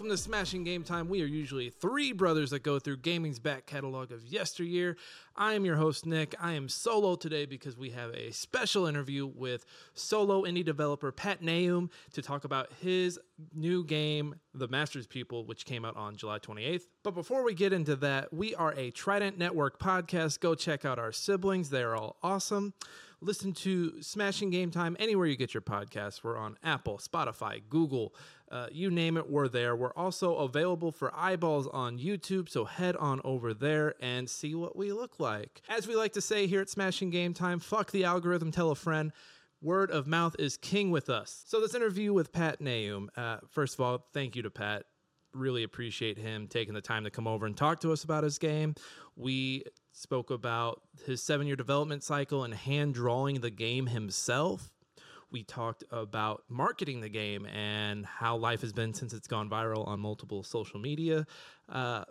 Welcome 0.00 0.16
to 0.16 0.22
Smashing 0.22 0.64
Game 0.64 0.82
Time. 0.82 1.10
We 1.10 1.20
are 1.20 1.26
usually 1.26 1.68
three 1.68 2.12
brothers 2.12 2.48
that 2.52 2.62
go 2.62 2.78
through 2.78 2.96
gaming's 2.96 3.38
back 3.38 3.66
catalog 3.66 4.12
of 4.12 4.24
yesteryear. 4.24 4.96
I 5.36 5.52
am 5.52 5.66
your 5.66 5.76
host, 5.76 6.06
Nick. 6.06 6.34
I 6.40 6.54
am 6.54 6.70
solo 6.70 7.16
today 7.16 7.44
because 7.44 7.76
we 7.76 7.90
have 7.90 8.14
a 8.14 8.30
special 8.30 8.86
interview 8.86 9.26
with 9.26 9.66
solo 9.92 10.44
indie 10.44 10.64
developer 10.64 11.12
Pat 11.12 11.42
Naoum 11.42 11.90
to 12.14 12.22
talk 12.22 12.44
about 12.44 12.72
his 12.80 13.18
new 13.54 13.84
game, 13.84 14.36
The 14.54 14.68
Masters 14.68 15.06
Pupil, 15.06 15.44
which 15.44 15.66
came 15.66 15.84
out 15.84 15.98
on 15.98 16.16
July 16.16 16.38
28th. 16.38 16.84
But 17.02 17.14
before 17.14 17.44
we 17.44 17.52
get 17.52 17.74
into 17.74 17.94
that, 17.96 18.32
we 18.32 18.54
are 18.54 18.72
a 18.78 18.90
Trident 18.92 19.36
Network 19.36 19.78
podcast. 19.78 20.40
Go 20.40 20.54
check 20.54 20.86
out 20.86 20.98
our 20.98 21.12
siblings, 21.12 21.68
they're 21.68 21.94
all 21.94 22.16
awesome. 22.22 22.72
Listen 23.22 23.52
to 23.52 24.00
Smashing 24.02 24.48
Game 24.48 24.70
Time 24.70 24.96
anywhere 24.98 25.26
you 25.26 25.36
get 25.36 25.52
your 25.52 25.60
podcasts. 25.60 26.24
We're 26.24 26.38
on 26.38 26.56
Apple, 26.62 26.98
Spotify, 26.98 27.60
Google, 27.68 28.14
uh, 28.50 28.68
you 28.72 28.90
name 28.90 29.18
it, 29.18 29.28
we're 29.28 29.46
there. 29.46 29.76
We're 29.76 29.92
also 29.92 30.36
available 30.36 30.90
for 30.90 31.12
eyeballs 31.14 31.66
on 31.66 31.98
YouTube, 31.98 32.48
so 32.48 32.64
head 32.64 32.96
on 32.96 33.20
over 33.22 33.52
there 33.52 33.94
and 34.00 34.28
see 34.28 34.54
what 34.54 34.74
we 34.74 34.92
look 34.92 35.20
like. 35.20 35.60
As 35.68 35.86
we 35.86 35.96
like 35.96 36.14
to 36.14 36.22
say 36.22 36.46
here 36.46 36.62
at 36.62 36.70
Smashing 36.70 37.10
Game 37.10 37.34
Time, 37.34 37.60
fuck 37.60 37.90
the 37.90 38.04
algorithm, 38.04 38.50
tell 38.50 38.70
a 38.70 38.74
friend. 38.74 39.12
Word 39.60 39.90
of 39.90 40.06
mouth 40.06 40.34
is 40.38 40.56
king 40.56 40.90
with 40.90 41.10
us. 41.10 41.44
So, 41.46 41.60
this 41.60 41.74
interview 41.74 42.14
with 42.14 42.32
Pat 42.32 42.60
Naoum. 42.60 43.10
Uh, 43.14 43.36
first 43.50 43.74
of 43.74 43.80
all, 43.80 44.06
thank 44.14 44.34
you 44.34 44.42
to 44.42 44.50
Pat 44.50 44.84
really 45.34 45.62
appreciate 45.62 46.18
him 46.18 46.48
taking 46.48 46.74
the 46.74 46.80
time 46.80 47.04
to 47.04 47.10
come 47.10 47.26
over 47.26 47.46
and 47.46 47.56
talk 47.56 47.80
to 47.80 47.92
us 47.92 48.04
about 48.04 48.24
his 48.24 48.38
game. 48.38 48.74
We 49.16 49.64
spoke 50.00 50.30
about 50.30 50.82
his 51.06 51.22
seven 51.22 51.46
year 51.46 51.56
development 51.56 52.02
cycle 52.02 52.44
and 52.44 52.54
hand 52.54 52.94
drawing 52.94 53.40
the 53.40 53.50
game 53.50 53.86
himself. 53.86 54.70
We 55.30 55.44
talked 55.44 55.84
about 55.92 56.42
marketing 56.48 57.02
the 57.02 57.08
game 57.08 57.46
and 57.46 58.04
how 58.04 58.36
life 58.36 58.62
has 58.62 58.72
been 58.72 58.94
since 58.94 59.12
it's 59.12 59.28
gone 59.28 59.48
viral 59.48 59.86
on 59.86 60.00
multiple 60.00 60.42
social 60.42 60.80
media 60.80 61.24
uh, 61.68 62.04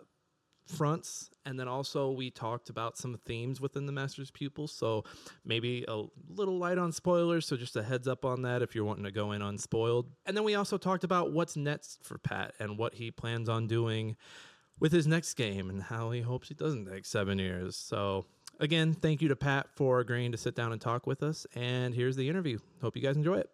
fronts. 0.66 1.30
And 1.44 1.58
then 1.58 1.68
also, 1.68 2.12
we 2.12 2.30
talked 2.30 2.70
about 2.70 2.96
some 2.96 3.18
themes 3.26 3.60
within 3.60 3.86
the 3.86 3.92
Master's 3.92 4.30
Pupils. 4.30 4.72
So, 4.72 5.04
maybe 5.44 5.84
a 5.88 6.02
little 6.28 6.58
light 6.58 6.78
on 6.78 6.92
spoilers. 6.92 7.46
So, 7.46 7.56
just 7.56 7.76
a 7.76 7.82
heads 7.82 8.06
up 8.08 8.24
on 8.24 8.42
that 8.42 8.62
if 8.62 8.74
you're 8.74 8.84
wanting 8.84 9.04
to 9.04 9.10
go 9.10 9.32
in 9.32 9.42
unspoiled. 9.42 10.06
And 10.26 10.36
then 10.36 10.44
we 10.44 10.54
also 10.54 10.78
talked 10.78 11.04
about 11.04 11.32
what's 11.32 11.56
next 11.56 12.04
for 12.04 12.18
Pat 12.18 12.54
and 12.60 12.78
what 12.78 12.94
he 12.94 13.10
plans 13.10 13.48
on 13.48 13.66
doing 13.66 14.16
with 14.80 14.92
his 14.92 15.06
next 15.06 15.34
game 15.34 15.70
and 15.70 15.82
how 15.82 16.10
he 16.10 16.20
hopes 16.22 16.50
it 16.50 16.58
doesn't 16.58 16.90
take 16.90 17.04
seven 17.04 17.38
years. 17.38 17.76
So, 17.76 18.24
again, 18.58 18.94
thank 18.94 19.22
you 19.22 19.28
to 19.28 19.36
Pat 19.36 19.68
for 19.76 20.00
agreeing 20.00 20.32
to 20.32 20.38
sit 20.38 20.56
down 20.56 20.72
and 20.72 20.80
talk 20.80 21.06
with 21.06 21.22
us. 21.22 21.46
And 21.54 21.94
here's 21.94 22.16
the 22.16 22.28
interview. 22.28 22.58
Hope 22.82 22.96
you 22.96 23.02
guys 23.02 23.16
enjoy 23.16 23.36
it. 23.36 23.50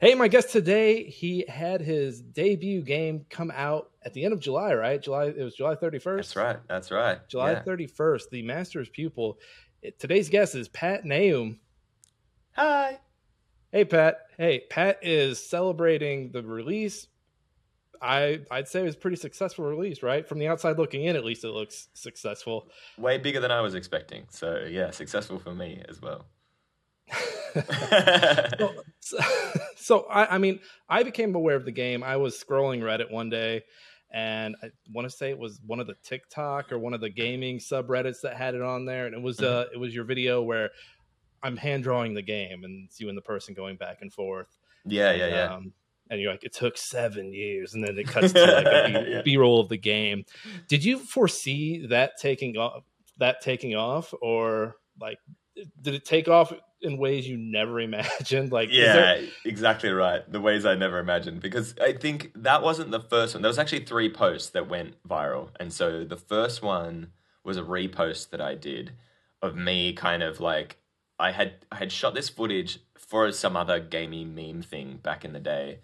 Hey, 0.00 0.14
my 0.14 0.28
guest 0.28 0.50
today, 0.50 1.04
he 1.04 1.44
had 1.48 1.80
his 1.80 2.20
debut 2.20 2.82
game 2.82 3.26
come 3.30 3.52
out 3.54 3.90
at 4.02 4.14
the 4.14 4.24
end 4.24 4.32
of 4.32 4.40
July, 4.40 4.74
right? 4.74 5.02
July, 5.02 5.26
it 5.26 5.42
was 5.42 5.54
July 5.54 5.74
31st. 5.74 6.16
That's 6.16 6.36
right. 6.36 6.56
That's 6.68 6.90
right. 6.90 7.28
July 7.28 7.52
yeah. 7.52 7.62
31st, 7.62 8.30
the 8.30 8.42
Master's 8.42 8.88
Pupil. 8.88 9.38
Today's 9.98 10.28
guest 10.28 10.54
is 10.54 10.68
Pat 10.68 11.04
Naoum. 11.04 11.58
Hi. 12.52 12.98
Hey, 13.70 13.84
Pat. 13.84 14.20
Hey, 14.38 14.62
Pat 14.70 14.98
is 15.02 15.44
celebrating 15.44 16.30
the 16.32 16.42
release 16.42 17.08
I 18.00 18.40
I'd 18.50 18.68
say 18.68 18.80
it 18.80 18.84
was 18.84 18.96
pretty 18.96 19.16
successful 19.16 19.64
release, 19.64 20.02
right? 20.02 20.26
From 20.26 20.38
the 20.38 20.48
outside 20.48 20.78
looking 20.78 21.04
in, 21.04 21.16
at 21.16 21.24
least 21.24 21.44
it 21.44 21.50
looks 21.50 21.88
successful. 21.94 22.68
Way 22.98 23.18
bigger 23.18 23.40
than 23.40 23.50
I 23.50 23.60
was 23.60 23.74
expecting. 23.74 24.26
So 24.30 24.66
yeah, 24.68 24.90
successful 24.90 25.38
for 25.38 25.54
me 25.54 25.82
as 25.88 26.00
well. 26.00 26.26
so, 29.00 29.18
so 29.76 30.06
I, 30.10 30.34
I 30.34 30.38
mean, 30.38 30.60
I 30.88 31.02
became 31.02 31.34
aware 31.34 31.56
of 31.56 31.64
the 31.64 31.72
game. 31.72 32.02
I 32.02 32.16
was 32.16 32.42
scrolling 32.42 32.80
Reddit 32.80 33.10
one 33.10 33.30
day, 33.30 33.62
and 34.10 34.56
I 34.62 34.70
want 34.92 35.08
to 35.08 35.16
say 35.16 35.30
it 35.30 35.38
was 35.38 35.60
one 35.64 35.80
of 35.80 35.86
the 35.86 35.96
TikTok 36.02 36.72
or 36.72 36.78
one 36.78 36.94
of 36.94 37.00
the 37.00 37.10
gaming 37.10 37.58
subreddits 37.58 38.22
that 38.22 38.36
had 38.36 38.54
it 38.54 38.62
on 38.62 38.84
there, 38.84 39.06
and 39.06 39.14
it 39.14 39.22
was 39.22 39.38
mm-hmm. 39.38 39.46
uh, 39.46 39.64
it 39.72 39.78
was 39.78 39.94
your 39.94 40.04
video 40.04 40.42
where 40.42 40.70
I'm 41.42 41.56
hand 41.56 41.84
drawing 41.84 42.14
the 42.14 42.22
game, 42.22 42.64
and 42.64 42.86
it's 42.86 43.00
you 43.00 43.08
and 43.08 43.16
the 43.16 43.22
person 43.22 43.54
going 43.54 43.76
back 43.76 43.98
and 44.00 44.12
forth. 44.12 44.58
Yeah, 44.84 45.12
yeah, 45.12 45.28
yeah. 45.28 45.54
Um, 45.54 45.72
and 46.10 46.20
you're 46.20 46.30
like, 46.30 46.44
it 46.44 46.52
took 46.52 46.76
seven 46.76 47.32
years, 47.32 47.74
and 47.74 47.82
then 47.82 47.98
it 47.98 48.06
cuts 48.06 48.32
to 48.32 48.44
like 48.44 48.66
a 48.66 49.22
B, 49.24 49.36
roll 49.36 49.60
of 49.60 49.68
the 49.68 49.76
game. 49.76 50.24
Did 50.68 50.84
you 50.84 50.98
foresee 50.98 51.86
that 51.86 52.12
taking 52.18 52.56
off? 52.56 52.84
That 53.18 53.40
taking 53.40 53.74
off, 53.74 54.12
or 54.20 54.76
like, 55.00 55.18
did 55.80 55.94
it 55.94 56.04
take 56.04 56.28
off 56.28 56.52
in 56.82 56.98
ways 56.98 57.26
you 57.26 57.36
never 57.38 57.80
imagined? 57.80 58.52
Like, 58.52 58.68
yeah, 58.70 58.92
there... 58.92 59.28
exactly 59.44 59.90
right. 59.90 60.30
The 60.30 60.40
ways 60.40 60.64
I 60.66 60.74
never 60.74 60.98
imagined, 60.98 61.40
because 61.40 61.74
I 61.80 61.92
think 61.92 62.32
that 62.36 62.62
wasn't 62.62 62.90
the 62.90 63.00
first 63.00 63.34
one. 63.34 63.42
There 63.42 63.48
was 63.48 63.58
actually 63.58 63.84
three 63.84 64.10
posts 64.10 64.50
that 64.50 64.68
went 64.68 64.94
viral, 65.08 65.48
and 65.58 65.72
so 65.72 66.04
the 66.04 66.16
first 66.16 66.62
one 66.62 67.12
was 67.42 67.56
a 67.56 67.62
repost 67.62 68.30
that 68.30 68.40
I 68.40 68.54
did 68.54 68.92
of 69.42 69.56
me, 69.56 69.92
kind 69.92 70.22
of 70.22 70.40
like 70.40 70.76
I 71.18 71.32
had 71.32 71.54
I 71.72 71.76
had 71.76 71.90
shot 71.90 72.14
this 72.14 72.28
footage 72.28 72.80
for 72.96 73.32
some 73.32 73.56
other 73.56 73.80
gamey 73.80 74.24
meme 74.24 74.62
thing 74.62 74.98
back 75.02 75.24
in 75.24 75.32
the 75.32 75.40
day 75.40 75.78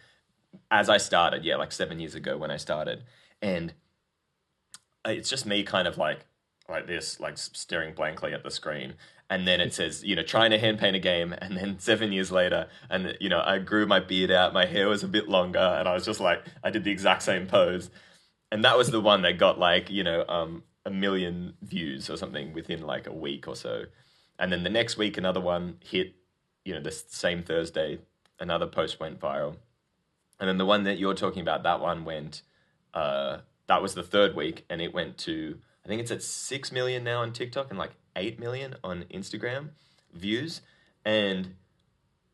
as 0.70 0.88
I 0.88 0.96
started, 0.96 1.44
yeah, 1.44 1.56
like 1.56 1.72
seven 1.72 2.00
years 2.00 2.14
ago 2.14 2.36
when 2.36 2.50
I 2.50 2.56
started, 2.56 3.04
and 3.40 3.74
it's 5.04 5.28
just 5.28 5.46
me 5.46 5.62
kind 5.62 5.88
of 5.88 5.98
like 5.98 6.26
like 6.68 6.86
this, 6.86 7.20
like 7.20 7.36
staring 7.36 7.94
blankly 7.94 8.32
at 8.32 8.42
the 8.42 8.50
screen, 8.50 8.94
and 9.28 9.46
then 9.46 9.60
it 9.60 9.74
says, 9.78 10.02
you 10.04 10.16
know, 10.16 10.22
trying 10.22 10.50
to 10.50 10.58
hand 10.58 10.78
paint 10.78 10.96
a 10.96 11.00
game, 11.00 11.34
and 11.38 11.56
then 11.56 11.78
seven 11.78 12.12
years 12.12 12.30
later, 12.32 12.68
and 12.90 13.16
you 13.20 13.28
know, 13.28 13.42
I 13.44 13.58
grew 13.58 13.86
my 13.86 14.00
beard 14.00 14.30
out, 14.30 14.52
my 14.52 14.66
hair 14.66 14.88
was 14.88 15.02
a 15.02 15.08
bit 15.08 15.28
longer, 15.28 15.58
and 15.58 15.88
I 15.88 15.94
was 15.94 16.04
just 16.04 16.20
like, 16.20 16.42
I 16.64 16.70
did 16.70 16.84
the 16.84 16.90
exact 16.90 17.22
same 17.22 17.46
pose, 17.46 17.90
and 18.50 18.64
that 18.64 18.76
was 18.76 18.90
the 18.90 19.00
one 19.12 19.22
that 19.22 19.38
got 19.38 19.58
like, 19.58 19.90
you 19.90 20.04
know, 20.04 20.24
um, 20.28 20.62
a 20.84 20.90
million 20.90 21.54
views 21.62 22.10
or 22.10 22.16
something 22.16 22.52
within 22.52 22.82
like 22.82 23.06
a 23.06 23.12
week 23.12 23.48
or 23.48 23.56
so, 23.56 23.84
and 24.38 24.52
then 24.52 24.62
the 24.62 24.70
next 24.70 24.96
week 24.96 25.18
another 25.18 25.40
one 25.40 25.76
hit, 25.80 26.14
you 26.64 26.74
know, 26.74 26.80
the 26.80 26.92
same 26.92 27.42
Thursday, 27.42 27.98
another 28.40 28.66
post 28.66 29.00
went 29.00 29.20
viral 29.20 29.56
and 30.42 30.48
then 30.48 30.58
the 30.58 30.66
one 30.66 30.82
that 30.82 30.98
you're 30.98 31.14
talking 31.14 31.40
about, 31.40 31.62
that 31.62 31.80
one 31.80 32.04
went, 32.04 32.42
uh, 32.94 33.38
that 33.68 33.80
was 33.80 33.94
the 33.94 34.02
third 34.02 34.34
week, 34.34 34.64
and 34.68 34.82
it 34.82 34.92
went 34.92 35.16
to, 35.18 35.56
I 35.84 35.88
think 35.88 36.00
it's 36.00 36.10
at 36.10 36.20
6 36.20 36.72
million 36.72 37.04
now 37.04 37.22
on 37.22 37.32
TikTok 37.32 37.70
and 37.70 37.78
like 37.78 37.92
8 38.16 38.40
million 38.40 38.74
on 38.82 39.04
Instagram 39.04 39.68
views. 40.12 40.60
And 41.04 41.54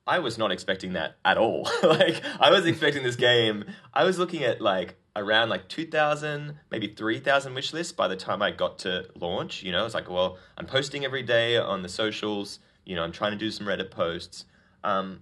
I 0.07 0.21
was 0.21 0.39
not 0.39 0.51
expecting 0.51 0.95
that 0.95 1.19
at 1.23 1.37
all. 1.37 1.69
like, 1.83 2.23
I 2.41 2.51
was 2.51 2.65
expecting 2.65 3.03
this 3.03 3.17
game, 3.17 3.67
I 3.93 4.05
was 4.05 4.19
looking 4.19 4.43
at 4.43 4.63
like 4.63 4.97
around 5.15 5.51
like 5.51 5.69
2,000, 5.69 6.55
maybe 6.71 6.87
3,000 6.87 7.53
wish 7.53 7.75
lists 7.75 7.93
by 7.93 8.09
the 8.09 8.17
time 8.17 8.41
I 8.41 8.53
got 8.53 8.79
to 8.79 9.05
launch. 9.17 9.63
You 9.63 9.71
know, 9.71 9.85
it's 9.85 9.95
like, 9.95 10.09
well, 10.09 10.39
I'm 10.57 10.65
posting 10.65 11.05
every 11.05 11.23
day 11.23 11.59
on 11.59 11.83
the 11.83 11.91
socials, 11.91 12.59
you 12.87 12.97
know, 12.97 13.03
I'm 13.03 13.13
trying 13.13 13.33
to 13.33 13.39
do 13.39 13.51
some 13.51 13.67
Reddit 13.67 13.91
posts. 13.91 14.47
Um, 14.83 15.21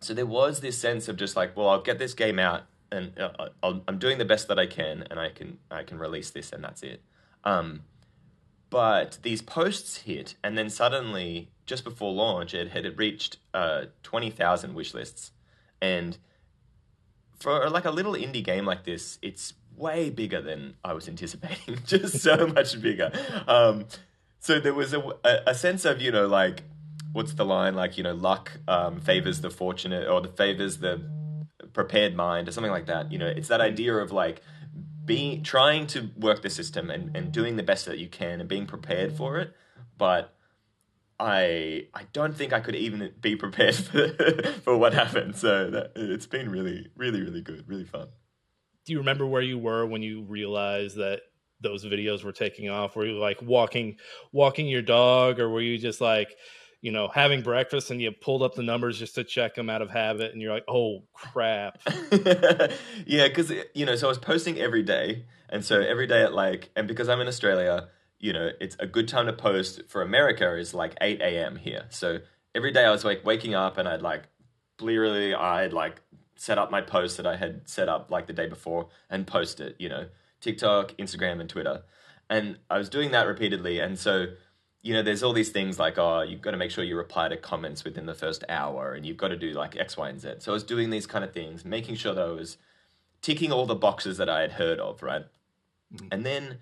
so 0.00 0.14
there 0.14 0.26
was 0.26 0.60
this 0.60 0.78
sense 0.78 1.08
of 1.08 1.16
just 1.16 1.36
like, 1.36 1.56
well, 1.56 1.68
I'll 1.68 1.82
get 1.82 1.98
this 1.98 2.14
game 2.14 2.38
out 2.38 2.64
and 2.90 3.18
uh, 3.18 3.48
i 3.62 3.80
am 3.86 3.98
doing 3.98 4.18
the 4.18 4.24
best 4.24 4.48
that 4.48 4.58
I 4.58 4.66
can, 4.66 5.04
and 5.10 5.20
I 5.20 5.28
can 5.30 5.58
I 5.70 5.82
can 5.82 5.98
release 5.98 6.30
this, 6.30 6.52
and 6.52 6.62
that's 6.62 6.82
it. 6.82 7.02
Um, 7.44 7.82
but 8.70 9.18
these 9.22 9.42
posts 9.42 9.98
hit, 9.98 10.34
and 10.42 10.56
then 10.56 10.70
suddenly, 10.70 11.50
just 11.66 11.84
before 11.84 12.12
launch, 12.12 12.54
it 12.54 12.70
had 12.70 12.98
reached 12.98 13.38
uh, 13.54 13.86
twenty 14.02 14.30
thousand 14.30 14.74
wish 14.74 14.94
lists, 14.94 15.32
and 15.80 16.18
for 17.38 17.68
like 17.70 17.84
a 17.84 17.90
little 17.90 18.14
indie 18.14 18.44
game 18.44 18.64
like 18.64 18.84
this, 18.84 19.18
it's 19.22 19.54
way 19.76 20.10
bigger 20.10 20.40
than 20.40 20.74
I 20.84 20.92
was 20.92 21.08
anticipating. 21.08 21.78
just 21.86 22.20
so 22.20 22.46
much 22.46 22.80
bigger. 22.80 23.12
Um, 23.46 23.86
so 24.40 24.60
there 24.60 24.74
was 24.74 24.94
a, 24.94 25.02
a 25.46 25.54
sense 25.54 25.84
of 25.84 26.00
you 26.00 26.10
know 26.10 26.26
like 26.26 26.62
what's 27.18 27.34
the 27.34 27.44
line? 27.44 27.74
Like 27.74 27.98
you 27.98 28.04
know 28.04 28.14
luck 28.14 28.52
um, 28.68 29.00
favors 29.00 29.40
the 29.40 29.50
fortunate 29.50 30.08
or 30.08 30.20
the 30.20 30.28
favors 30.28 30.78
the 30.78 31.02
prepared 31.72 32.14
mind 32.14 32.46
or 32.46 32.52
something 32.52 32.70
like 32.70 32.86
that. 32.86 33.10
You 33.10 33.18
know 33.18 33.26
it's 33.26 33.48
that 33.48 33.60
idea 33.60 33.96
of 33.96 34.12
like 34.12 34.40
being 35.04 35.42
trying 35.42 35.88
to 35.88 36.10
work 36.16 36.42
the 36.42 36.50
system 36.50 36.90
and, 36.90 37.14
and 37.16 37.32
doing 37.32 37.56
the 37.56 37.64
best 37.64 37.86
that 37.86 37.98
you 37.98 38.06
can 38.06 38.40
and 38.40 38.48
being 38.48 38.66
prepared 38.66 39.12
for 39.12 39.38
it. 39.38 39.52
But 39.98 40.32
i 41.20 41.84
i 41.94 42.04
don't 42.12 42.36
think 42.36 42.52
i 42.52 42.60
could 42.60 42.76
even 42.76 43.12
be 43.20 43.34
prepared 43.34 43.74
for, 43.88 44.08
for 44.62 44.76
what 44.76 44.94
happened. 44.94 45.34
So 45.34 45.70
that, 45.70 45.92
it's 45.96 46.26
been 46.26 46.48
really 46.48 46.86
really 46.96 47.20
really 47.20 47.42
good 47.42 47.64
really 47.66 47.84
fun. 47.84 48.06
Do 48.86 48.92
you 48.92 48.98
remember 48.98 49.26
where 49.26 49.42
you 49.42 49.58
were 49.58 49.84
when 49.84 50.02
you 50.02 50.22
realized 50.22 50.96
that 50.98 51.22
those 51.60 51.84
videos 51.84 52.22
were 52.22 52.30
taking 52.30 52.70
off? 52.70 52.94
Were 52.94 53.06
you 53.06 53.18
like 53.18 53.42
walking 53.42 53.96
walking 54.30 54.68
your 54.68 54.82
dog 54.82 55.40
or 55.40 55.48
were 55.48 55.60
you 55.60 55.78
just 55.78 56.00
like 56.00 56.36
you 56.80 56.92
know, 56.92 57.08
having 57.08 57.42
breakfast 57.42 57.90
and 57.90 58.00
you 58.00 58.10
pulled 58.12 58.42
up 58.42 58.54
the 58.54 58.62
numbers 58.62 58.98
just 58.98 59.14
to 59.16 59.24
check 59.24 59.54
them 59.54 59.68
out 59.68 59.82
of 59.82 59.90
habit, 59.90 60.32
and 60.32 60.40
you're 60.40 60.52
like, 60.52 60.64
oh 60.68 61.04
crap. 61.12 61.78
yeah, 63.06 63.28
because 63.28 63.52
you 63.74 63.86
know, 63.86 63.96
so 63.96 64.06
I 64.06 64.10
was 64.10 64.18
posting 64.18 64.58
every 64.58 64.82
day, 64.82 65.24
and 65.48 65.64
so 65.64 65.80
every 65.80 66.06
day 66.06 66.22
at 66.22 66.32
like, 66.32 66.70
and 66.76 66.86
because 66.86 67.08
I'm 67.08 67.20
in 67.20 67.28
Australia, 67.28 67.88
you 68.20 68.32
know, 68.32 68.50
it's 68.60 68.76
a 68.80 68.86
good 68.86 69.08
time 69.08 69.26
to 69.26 69.32
post 69.32 69.82
for 69.88 70.02
America 70.02 70.56
is 70.56 70.74
like 70.74 70.96
8 71.00 71.20
a.m. 71.20 71.56
here. 71.56 71.86
So 71.90 72.18
every 72.54 72.72
day 72.72 72.84
I 72.84 72.90
was 72.90 73.04
like 73.04 73.24
waking 73.24 73.54
up 73.54 73.78
and 73.78 73.88
I'd 73.88 74.02
like 74.02 74.24
blearily 74.76 75.34
eyed 75.34 75.72
like 75.72 76.00
set 76.36 76.58
up 76.58 76.70
my 76.70 76.80
post 76.80 77.16
that 77.16 77.26
I 77.26 77.36
had 77.36 77.68
set 77.68 77.88
up 77.88 78.10
like 78.10 78.26
the 78.26 78.32
day 78.32 78.46
before 78.48 78.88
and 79.10 79.26
post 79.26 79.60
it, 79.60 79.76
you 79.78 79.88
know, 79.88 80.06
TikTok, 80.40 80.92
Instagram, 80.98 81.40
and 81.40 81.48
Twitter. 81.48 81.82
And 82.30 82.58
I 82.70 82.78
was 82.78 82.88
doing 82.88 83.10
that 83.12 83.26
repeatedly. 83.26 83.80
And 83.80 83.98
so, 83.98 84.26
you 84.82 84.94
know, 84.94 85.02
there's 85.02 85.22
all 85.22 85.32
these 85.32 85.50
things 85.50 85.78
like, 85.78 85.98
oh, 85.98 86.22
you've 86.22 86.40
got 86.40 86.52
to 86.52 86.56
make 86.56 86.70
sure 86.70 86.84
you 86.84 86.96
reply 86.96 87.28
to 87.28 87.36
comments 87.36 87.84
within 87.84 88.06
the 88.06 88.14
first 88.14 88.44
hour 88.48 88.94
and 88.94 89.04
you've 89.04 89.16
got 89.16 89.28
to 89.28 89.36
do 89.36 89.52
like 89.52 89.76
X, 89.76 89.96
Y, 89.96 90.08
and 90.08 90.20
Z. 90.20 90.34
So 90.38 90.52
I 90.52 90.54
was 90.54 90.62
doing 90.62 90.90
these 90.90 91.06
kind 91.06 91.24
of 91.24 91.32
things, 91.32 91.64
making 91.64 91.96
sure 91.96 92.14
that 92.14 92.24
I 92.24 92.30
was 92.30 92.58
ticking 93.20 93.52
all 93.52 93.66
the 93.66 93.74
boxes 93.74 94.16
that 94.18 94.28
I 94.28 94.40
had 94.40 94.52
heard 94.52 94.78
of, 94.78 95.02
right? 95.02 95.24
Mm-hmm. 95.92 96.08
And 96.12 96.24
then, 96.24 96.58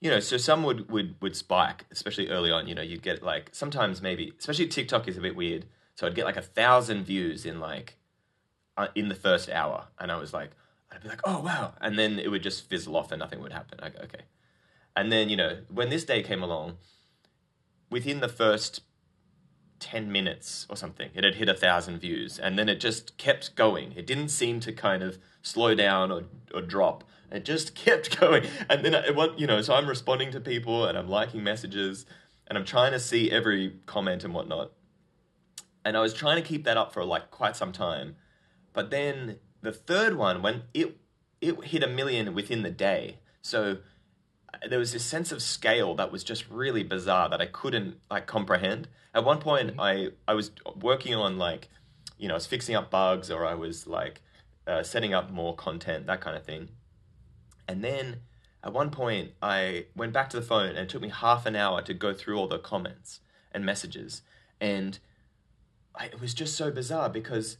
you 0.00 0.10
know, 0.10 0.20
so 0.20 0.36
some 0.36 0.62
would, 0.62 0.90
would 0.90 1.16
would 1.20 1.36
spike, 1.36 1.86
especially 1.90 2.30
early 2.30 2.50
on. 2.50 2.68
You 2.68 2.74
know, 2.74 2.82
you'd 2.82 3.02
get 3.02 3.22
like 3.22 3.50
sometimes 3.52 4.00
maybe, 4.00 4.32
especially 4.38 4.66
TikTok 4.66 5.08
is 5.08 5.16
a 5.16 5.20
bit 5.20 5.36
weird. 5.36 5.66
So 5.96 6.06
I'd 6.06 6.14
get 6.14 6.24
like 6.24 6.36
a 6.36 6.42
thousand 6.42 7.04
views 7.04 7.44
in 7.44 7.60
like 7.60 7.96
uh, 8.76 8.88
in 8.94 9.08
the 9.08 9.14
first 9.14 9.50
hour, 9.50 9.88
and 9.98 10.10
I 10.10 10.16
was 10.16 10.32
like, 10.32 10.52
I'd 10.90 11.02
be 11.02 11.08
like, 11.08 11.20
oh 11.24 11.40
wow, 11.40 11.74
and 11.80 11.98
then 11.98 12.18
it 12.18 12.30
would 12.30 12.42
just 12.42 12.68
fizzle 12.68 12.96
off 12.96 13.12
and 13.12 13.18
nothing 13.18 13.40
would 13.40 13.52
happen. 13.52 13.78
I 13.82 13.90
go, 13.90 13.98
okay, 14.04 14.22
and 14.96 15.12
then 15.12 15.28
you 15.28 15.36
know 15.36 15.58
when 15.68 15.90
this 15.90 16.04
day 16.04 16.22
came 16.22 16.42
along, 16.42 16.78
within 17.90 18.20
the 18.20 18.28
first 18.28 18.82
10 19.80 20.12
minutes 20.12 20.66
or 20.68 20.76
something. 20.76 21.10
It 21.14 21.24
had 21.24 21.36
hit 21.36 21.48
a 21.48 21.54
thousand 21.54 21.98
views 21.98 22.38
and 22.38 22.58
then 22.58 22.68
it 22.68 22.80
just 22.80 23.16
kept 23.18 23.54
going. 23.56 23.92
It 23.96 24.06
didn't 24.06 24.28
seem 24.28 24.60
to 24.60 24.72
kind 24.72 25.02
of 25.02 25.18
slow 25.42 25.74
down 25.74 26.12
or, 26.12 26.24
or 26.54 26.62
drop. 26.62 27.04
It 27.32 27.44
just 27.44 27.74
kept 27.86 28.18
going. 28.20 28.46
And 28.68 28.84
then 28.84 28.94
it 28.94 29.16
you 29.38 29.46
know, 29.46 29.60
so 29.62 29.74
I'm 29.74 29.88
responding 29.88 30.30
to 30.32 30.40
people 30.40 30.86
and 30.86 30.96
I'm 30.96 31.08
liking 31.08 31.42
messages 31.42 32.06
and 32.46 32.58
I'm 32.58 32.64
trying 32.64 32.92
to 32.92 33.00
see 33.00 33.30
every 33.30 33.80
comment 33.86 34.24
and 34.24 34.34
whatnot. 34.34 34.72
And 35.84 35.96
I 35.96 36.00
was 36.00 36.12
trying 36.12 36.36
to 36.36 36.46
keep 36.46 36.64
that 36.64 36.76
up 36.76 36.92
for 36.92 37.04
like 37.04 37.30
quite 37.30 37.56
some 37.56 37.72
time. 37.72 38.16
But 38.72 38.90
then 38.90 39.38
the 39.62 39.72
third 39.72 40.16
one, 40.16 40.42
when 40.42 40.64
it 40.74 40.96
it 41.40 41.64
hit 41.64 41.82
a 41.82 41.88
million 41.88 42.34
within 42.34 42.62
the 42.62 42.70
day. 42.70 43.18
So 43.40 43.78
there 44.68 44.78
was 44.78 44.92
this 44.92 45.04
sense 45.04 45.32
of 45.32 45.42
scale 45.42 45.94
that 45.94 46.12
was 46.12 46.22
just 46.22 46.48
really 46.50 46.82
bizarre 46.82 47.28
that 47.30 47.40
I 47.40 47.46
couldn't 47.46 47.98
like 48.10 48.26
comprehend. 48.26 48.88
At 49.14 49.24
one 49.24 49.38
point, 49.38 49.70
mm-hmm. 49.70 49.80
I 49.80 50.08
I 50.28 50.34
was 50.34 50.50
working 50.80 51.14
on 51.14 51.38
like, 51.38 51.68
you 52.18 52.28
know, 52.28 52.34
I 52.34 52.36
was 52.36 52.46
fixing 52.46 52.74
up 52.74 52.90
bugs 52.90 53.30
or 53.30 53.46
I 53.46 53.54
was 53.54 53.86
like 53.86 54.20
uh, 54.66 54.82
setting 54.82 55.14
up 55.14 55.30
more 55.30 55.54
content, 55.54 56.06
that 56.06 56.20
kind 56.20 56.36
of 56.36 56.44
thing. 56.44 56.68
And 57.66 57.82
then 57.82 58.20
at 58.62 58.72
one 58.72 58.90
point, 58.90 59.32
I 59.40 59.86
went 59.96 60.12
back 60.12 60.28
to 60.30 60.36
the 60.36 60.46
phone 60.46 60.70
and 60.70 60.78
it 60.78 60.88
took 60.88 61.02
me 61.02 61.08
half 61.08 61.46
an 61.46 61.56
hour 61.56 61.80
to 61.82 61.94
go 61.94 62.12
through 62.12 62.36
all 62.36 62.48
the 62.48 62.58
comments 62.58 63.20
and 63.52 63.64
messages, 63.64 64.22
and 64.60 64.98
I, 65.94 66.06
it 66.06 66.20
was 66.20 66.34
just 66.34 66.56
so 66.56 66.70
bizarre 66.70 67.08
because 67.08 67.56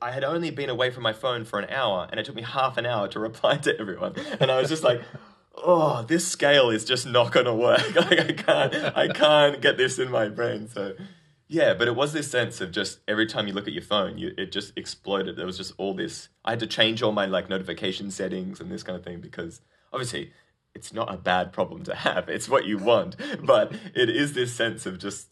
I 0.00 0.12
had 0.12 0.24
only 0.24 0.50
been 0.50 0.70
away 0.70 0.90
from 0.90 1.02
my 1.02 1.12
phone 1.12 1.44
for 1.44 1.58
an 1.58 1.68
hour, 1.70 2.08
and 2.10 2.18
it 2.18 2.24
took 2.24 2.34
me 2.34 2.42
half 2.42 2.78
an 2.78 2.86
hour 2.86 3.08
to 3.08 3.18
reply 3.28 3.56
to 3.58 3.78
everyone, 3.78 4.14
and 4.40 4.50
I 4.50 4.60
was 4.60 4.68
just 4.68 4.84
like 4.84 5.02
oh, 5.64 6.02
this 6.02 6.26
scale 6.26 6.70
is 6.70 6.84
just 6.84 7.06
not 7.06 7.32
going 7.32 7.46
to 7.46 7.54
work. 7.54 7.94
like 7.94 8.20
I 8.20 8.32
can't, 8.32 8.96
I 8.96 9.08
can't 9.08 9.60
get 9.60 9.76
this 9.76 9.98
in 9.98 10.10
my 10.10 10.28
brain. 10.28 10.68
So, 10.68 10.94
yeah, 11.48 11.74
but 11.74 11.88
it 11.88 11.96
was 11.96 12.12
this 12.12 12.30
sense 12.30 12.60
of 12.60 12.70
just 12.70 13.00
every 13.08 13.26
time 13.26 13.46
you 13.46 13.54
look 13.54 13.66
at 13.66 13.72
your 13.72 13.82
phone, 13.82 14.18
you 14.18 14.32
it 14.36 14.52
just 14.52 14.76
exploded. 14.76 15.36
There 15.36 15.46
was 15.46 15.56
just 15.56 15.72
all 15.78 15.94
this. 15.94 16.28
I 16.44 16.50
had 16.50 16.60
to 16.60 16.66
change 16.66 17.02
all 17.02 17.12
my 17.12 17.26
like 17.26 17.48
notification 17.48 18.10
settings 18.10 18.60
and 18.60 18.70
this 18.70 18.82
kind 18.82 18.98
of 18.98 19.04
thing 19.04 19.20
because 19.20 19.60
obviously 19.92 20.32
it's 20.74 20.92
not 20.92 21.12
a 21.12 21.16
bad 21.16 21.52
problem 21.52 21.82
to 21.84 21.94
have. 21.94 22.28
It's 22.28 22.48
what 22.48 22.66
you 22.66 22.78
want, 22.78 23.16
but 23.42 23.72
it 23.94 24.08
is 24.08 24.34
this 24.34 24.54
sense 24.54 24.86
of 24.86 24.98
just 24.98 25.28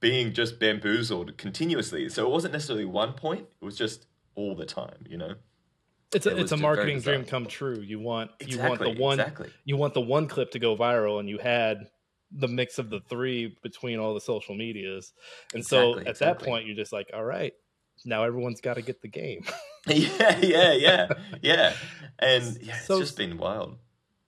being 0.00 0.32
just 0.32 0.60
bamboozled 0.60 1.38
continuously. 1.38 2.08
So 2.08 2.26
it 2.26 2.30
wasn't 2.30 2.52
necessarily 2.52 2.84
one 2.84 3.14
point; 3.14 3.46
it 3.60 3.64
was 3.64 3.76
just 3.76 4.06
all 4.34 4.54
the 4.54 4.66
time. 4.66 5.04
You 5.08 5.18
know. 5.18 5.34
It's 6.14 6.26
a, 6.26 6.30
it 6.30 6.38
it's 6.38 6.52
a 6.52 6.56
marketing 6.56 7.00
dream 7.00 7.24
come 7.24 7.46
true. 7.46 7.80
You 7.80 7.98
want 7.98 8.30
exactly, 8.38 8.56
you 8.56 8.68
want 8.68 8.80
the 8.80 9.02
one 9.02 9.20
exactly. 9.20 9.50
you 9.64 9.76
want 9.76 9.94
the 9.94 10.00
one 10.00 10.28
clip 10.28 10.52
to 10.52 10.58
go 10.58 10.76
viral, 10.76 11.18
and 11.20 11.28
you 11.28 11.38
had 11.38 11.88
the 12.30 12.48
mix 12.48 12.78
of 12.78 12.90
the 12.90 13.00
three 13.08 13.56
between 13.62 13.98
all 13.98 14.14
the 14.14 14.20
social 14.20 14.54
medias. 14.54 15.12
And 15.52 15.62
exactly, 15.62 16.04
so 16.04 16.10
at 16.10 16.18
that 16.20 16.38
point, 16.38 16.66
you're 16.66 16.76
just 16.76 16.92
like, 16.92 17.10
all 17.12 17.24
right, 17.24 17.52
now 18.04 18.24
everyone's 18.24 18.60
got 18.60 18.74
to 18.74 18.82
get 18.82 19.02
the 19.02 19.08
game. 19.08 19.44
yeah, 19.86 20.38
yeah, 20.40 20.72
yeah, 20.72 21.08
yeah. 21.42 21.72
And 22.18 22.58
yeah, 22.60 22.76
it's 22.76 22.86
so, 22.86 22.98
just 22.98 23.16
been 23.16 23.38
wild. 23.38 23.76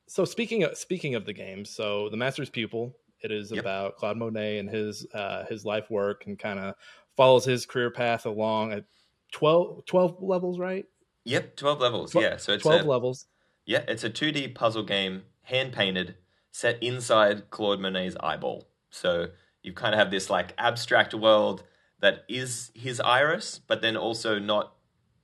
So 0.07 0.25
speaking 0.25 0.63
of 0.63 0.77
speaking 0.77 1.15
of 1.15 1.27
the 1.27 1.33
game, 1.33 1.65
so 1.65 2.09
the 2.11 2.17
Master's 2.17 2.51
Pupil, 2.51 2.95
it 3.23 3.33
is 3.33 3.51
yep. 3.51 3.61
about 3.61 3.97
Claude 3.97 4.17
Monet 4.17 4.59
and 4.59 4.71
his 4.71 5.07
uh, 5.13 5.45
his 5.47 5.65
life 5.65 5.91
work 5.91 6.25
and 6.27 6.39
kind 6.39 6.59
of 6.59 6.75
follows 7.17 7.45
his 7.45 7.67
career 7.67 7.91
path 7.91 8.25
along 8.27 8.73
at 8.73 8.85
12, 9.33 9.85
12 9.87 10.23
levels, 10.23 10.59
right? 10.59 10.87
Yep, 11.29 11.57
12 11.57 11.81
levels. 11.81 12.13
12, 12.13 12.23
yeah, 12.23 12.37
so 12.39 12.53
it's 12.53 12.63
12 12.63 12.83
a, 12.83 12.89
levels. 12.89 13.27
Yeah, 13.67 13.85
it's 13.87 14.03
a 14.03 14.09
2D 14.09 14.55
puzzle 14.55 14.83
game, 14.83 15.25
hand 15.43 15.75
painted, 15.75 16.15
set 16.51 16.83
inside 16.83 17.51
Claude 17.51 17.81
Monet's 17.81 18.17
eyeball. 18.21 18.67
So 18.89 19.29
you 19.63 19.75
kind 19.75 19.95
of 19.95 19.99
have 19.99 20.11
this 20.11 20.31
like 20.31 20.55
abstract 20.57 21.13
world 21.13 21.65
that 22.01 22.25
is 22.29 22.71
his 22.75 22.99
iris, 23.01 23.61
but 23.67 23.83
then 23.83 23.95
also 23.95 24.39
not 24.39 24.73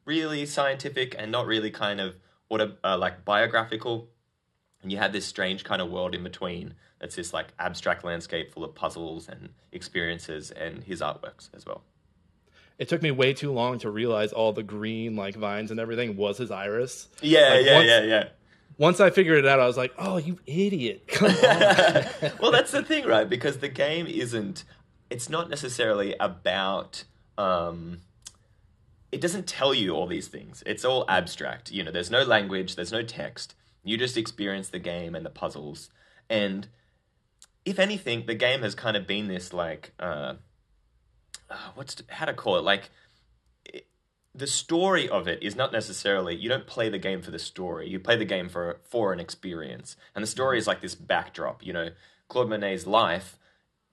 really 0.04 0.44
scientific 0.44 1.14
and 1.18 1.32
not 1.32 1.46
really 1.46 1.70
kind 1.70 2.00
of 2.00 2.16
auto, 2.50 2.76
uh, 2.84 2.98
like 2.98 3.24
biographical. 3.24 4.10
And 4.82 4.92
you 4.92 4.98
have 4.98 5.14
this 5.14 5.24
strange 5.24 5.64
kind 5.64 5.80
of 5.80 5.90
world 5.90 6.14
in 6.14 6.22
between 6.22 6.74
that's 7.00 7.16
this 7.16 7.32
like 7.32 7.54
abstract 7.58 8.04
landscape 8.04 8.52
full 8.52 8.64
of 8.64 8.74
puzzles 8.74 9.26
and 9.26 9.48
experiences 9.72 10.50
and 10.50 10.84
his 10.84 11.00
artworks 11.00 11.48
as 11.54 11.64
well 11.64 11.82
it 12.78 12.88
took 12.88 13.02
me 13.02 13.10
way 13.10 13.32
too 13.32 13.52
long 13.52 13.78
to 13.80 13.90
realize 13.90 14.32
all 14.32 14.52
the 14.52 14.62
green 14.62 15.16
like 15.16 15.36
vines 15.36 15.70
and 15.70 15.78
everything 15.78 16.16
was 16.16 16.38
his 16.38 16.50
iris. 16.50 17.08
Yeah, 17.22 17.54
like, 17.54 17.66
yeah, 17.66 17.74
once, 17.74 17.86
yeah, 17.86 18.02
yeah. 18.02 18.28
Once 18.78 19.00
I 19.00 19.10
figured 19.10 19.38
it 19.38 19.46
out, 19.46 19.60
I 19.60 19.66
was 19.66 19.76
like, 19.76 19.92
"Oh, 19.98 20.16
you 20.16 20.38
idiot!" 20.46 21.08
Well, 22.40 22.50
that's 22.50 22.72
the 22.72 22.82
thing, 22.82 23.06
right? 23.06 23.28
Because 23.28 23.58
the 23.58 23.68
game 23.68 24.06
isn't. 24.06 24.64
It's 25.10 25.28
not 25.28 25.48
necessarily 25.48 26.16
about. 26.18 27.04
Um, 27.38 28.00
it 29.12 29.20
doesn't 29.20 29.46
tell 29.46 29.72
you 29.72 29.92
all 29.92 30.08
these 30.08 30.26
things. 30.26 30.62
It's 30.66 30.84
all 30.84 31.04
abstract. 31.08 31.70
You 31.70 31.84
know, 31.84 31.92
there's 31.92 32.10
no 32.10 32.24
language, 32.24 32.74
there's 32.74 32.90
no 32.90 33.02
text. 33.02 33.54
You 33.84 33.96
just 33.96 34.16
experience 34.16 34.70
the 34.70 34.80
game 34.80 35.14
and 35.14 35.24
the 35.24 35.30
puzzles. 35.30 35.90
And 36.28 36.66
if 37.64 37.78
anything, 37.78 38.26
the 38.26 38.34
game 38.34 38.62
has 38.62 38.74
kind 38.74 38.96
of 38.96 39.06
been 39.06 39.28
this 39.28 39.52
like. 39.52 39.92
Uh, 40.00 40.34
uh, 41.50 41.70
what's 41.74 42.02
how 42.08 42.26
to 42.26 42.34
call 42.34 42.56
it? 42.56 42.62
Like 42.62 42.90
it, 43.64 43.86
the 44.34 44.46
story 44.46 45.08
of 45.08 45.28
it 45.28 45.42
is 45.42 45.56
not 45.56 45.72
necessarily 45.72 46.34
you 46.34 46.48
don't 46.48 46.66
play 46.66 46.88
the 46.88 46.98
game 46.98 47.22
for 47.22 47.30
the 47.30 47.38
story. 47.38 47.88
You 47.88 47.98
play 48.00 48.16
the 48.16 48.24
game 48.24 48.48
for 48.48 48.80
for 48.82 49.12
an 49.12 49.20
experience. 49.20 49.96
And 50.14 50.22
the 50.22 50.28
story 50.28 50.58
is 50.58 50.66
like 50.66 50.80
this 50.80 50.94
backdrop 50.94 51.64
you 51.64 51.72
know? 51.72 51.90
Claude 52.28 52.48
monet's 52.48 52.86
life 52.86 53.38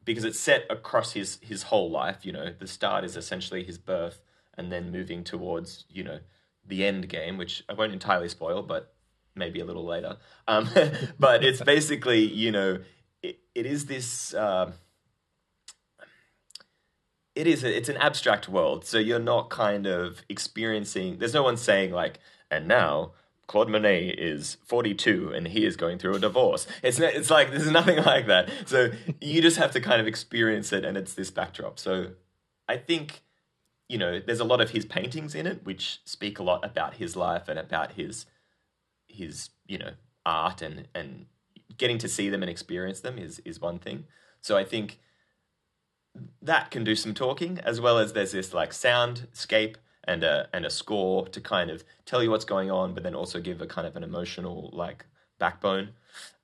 because 0.04 0.24
it's 0.24 0.40
set 0.40 0.66
across 0.70 1.14
his 1.14 1.40
his 1.42 1.64
whole 1.64 1.90
life 1.90 2.26
you 2.26 2.32
know? 2.32 2.54
The 2.58 2.68
start 2.68 3.04
is 3.04 3.16
essentially 3.16 3.64
his 3.64 3.78
birth 3.78 4.22
and 4.58 4.72
then 4.72 4.92
moving 4.92 5.24
towards 5.24 5.86
you 5.90 6.04
know 6.04 6.20
the 6.66 6.86
end 6.86 7.10
game 7.10 7.38
which 7.38 7.64
i 7.68 7.74
won't 7.74 7.92
entirely 7.92 8.30
spoil 8.30 8.62
but 8.62 8.94
maybe 9.36 9.60
a 9.60 9.66
little 9.66 9.86
later. 9.86 10.18
Um, 10.48 10.70
but 11.20 11.44
it's 11.44 11.62
basically 11.62 12.20
you 12.26 12.52
know 12.52 12.80
it, 13.22 13.40
it 13.56 13.66
is 13.66 13.86
this 13.86 14.34
uh, 14.34 14.72
it 17.36 17.48
is 17.48 17.64
a, 17.64 17.78
it's 17.78 17.90
an 17.90 17.98
abstract 17.98 18.50
world 18.50 18.86
so 18.86 18.98
you're 18.98 19.20
not 19.20 19.50
kind 19.50 19.88
of 19.88 20.24
experiencing 20.30 21.18
there's 21.18 21.34
no 21.34 21.44
one 21.44 21.58
saying 21.58 21.92
like 21.92 22.20
and 22.50 22.68
now 22.68 23.12
Claude 23.52 23.68
Monet 23.68 24.16
is 24.18 24.56
42 24.64 25.34
and 25.36 25.46
he 25.50 25.66
is 25.66 25.76
going 25.76 25.98
through 25.98 26.16
a 26.16 26.20
divorce. 26.20 26.66
It's 26.82 27.02
it's 27.02 27.30
like 27.30 27.52
there's 27.52 27.70
nothing 27.70 27.98
like 28.06 28.28
that. 28.28 28.50
So 28.66 28.92
you 29.20 29.42
just 29.42 29.58
have 29.58 29.72
to 29.72 29.82
kind 29.82 30.00
of 30.00 30.08
experience 30.08 30.72
it 30.72 30.86
and 30.86 30.96
it's 30.96 31.16
this 31.16 31.32
backdrop. 31.32 31.78
So 31.78 32.12
I 32.70 32.78
think 32.78 33.24
you 33.90 33.98
know 33.98 34.22
there's 34.26 34.40
a 34.40 34.46
lot 34.46 34.62
of 34.62 34.70
his 34.70 34.86
paintings 34.86 35.36
in 35.36 35.46
it 35.46 35.66
which 35.66 36.00
speak 36.06 36.40
a 36.40 36.44
lot 36.44 36.64
about 36.64 36.94
his 36.94 37.18
life 37.18 37.50
and 37.50 37.60
about 37.60 37.92
his 37.92 38.26
his 39.10 39.50
you 39.68 39.78
know 39.78 39.92
art 40.26 40.62
and 40.62 40.88
and 40.96 41.26
getting 41.78 41.98
to 41.98 42.08
see 42.08 42.30
them 42.30 42.44
and 42.44 42.50
experience 42.50 43.02
them 43.02 43.18
is 43.18 43.40
is 43.40 43.60
one 43.60 43.80
thing. 43.80 44.06
So 44.40 44.56
I 44.56 44.64
think 44.64 44.98
that 46.42 46.72
can 46.72 46.84
do 46.84 46.96
some 46.96 47.14
talking, 47.14 47.60
as 47.60 47.80
well 47.80 47.98
as 47.98 48.14
there's 48.14 48.32
this 48.32 48.54
like 48.54 48.72
soundscape 48.72 49.76
and 50.06 50.24
a 50.24 50.48
and 50.54 50.66
a 50.66 50.70
score 50.70 51.28
to 51.30 51.40
kind 51.42 51.70
of 51.70 51.84
tell 52.06 52.24
you 52.24 52.30
what's 52.30 52.46
going 52.46 52.72
on, 52.72 52.94
but 52.94 53.04
then 53.04 53.16
also 53.16 53.40
give 53.40 53.62
a 53.62 53.68
kind 53.68 53.88
of 53.88 53.96
an 53.96 54.04
emotional 54.04 54.70
like 54.74 55.06
backbone. 55.40 55.90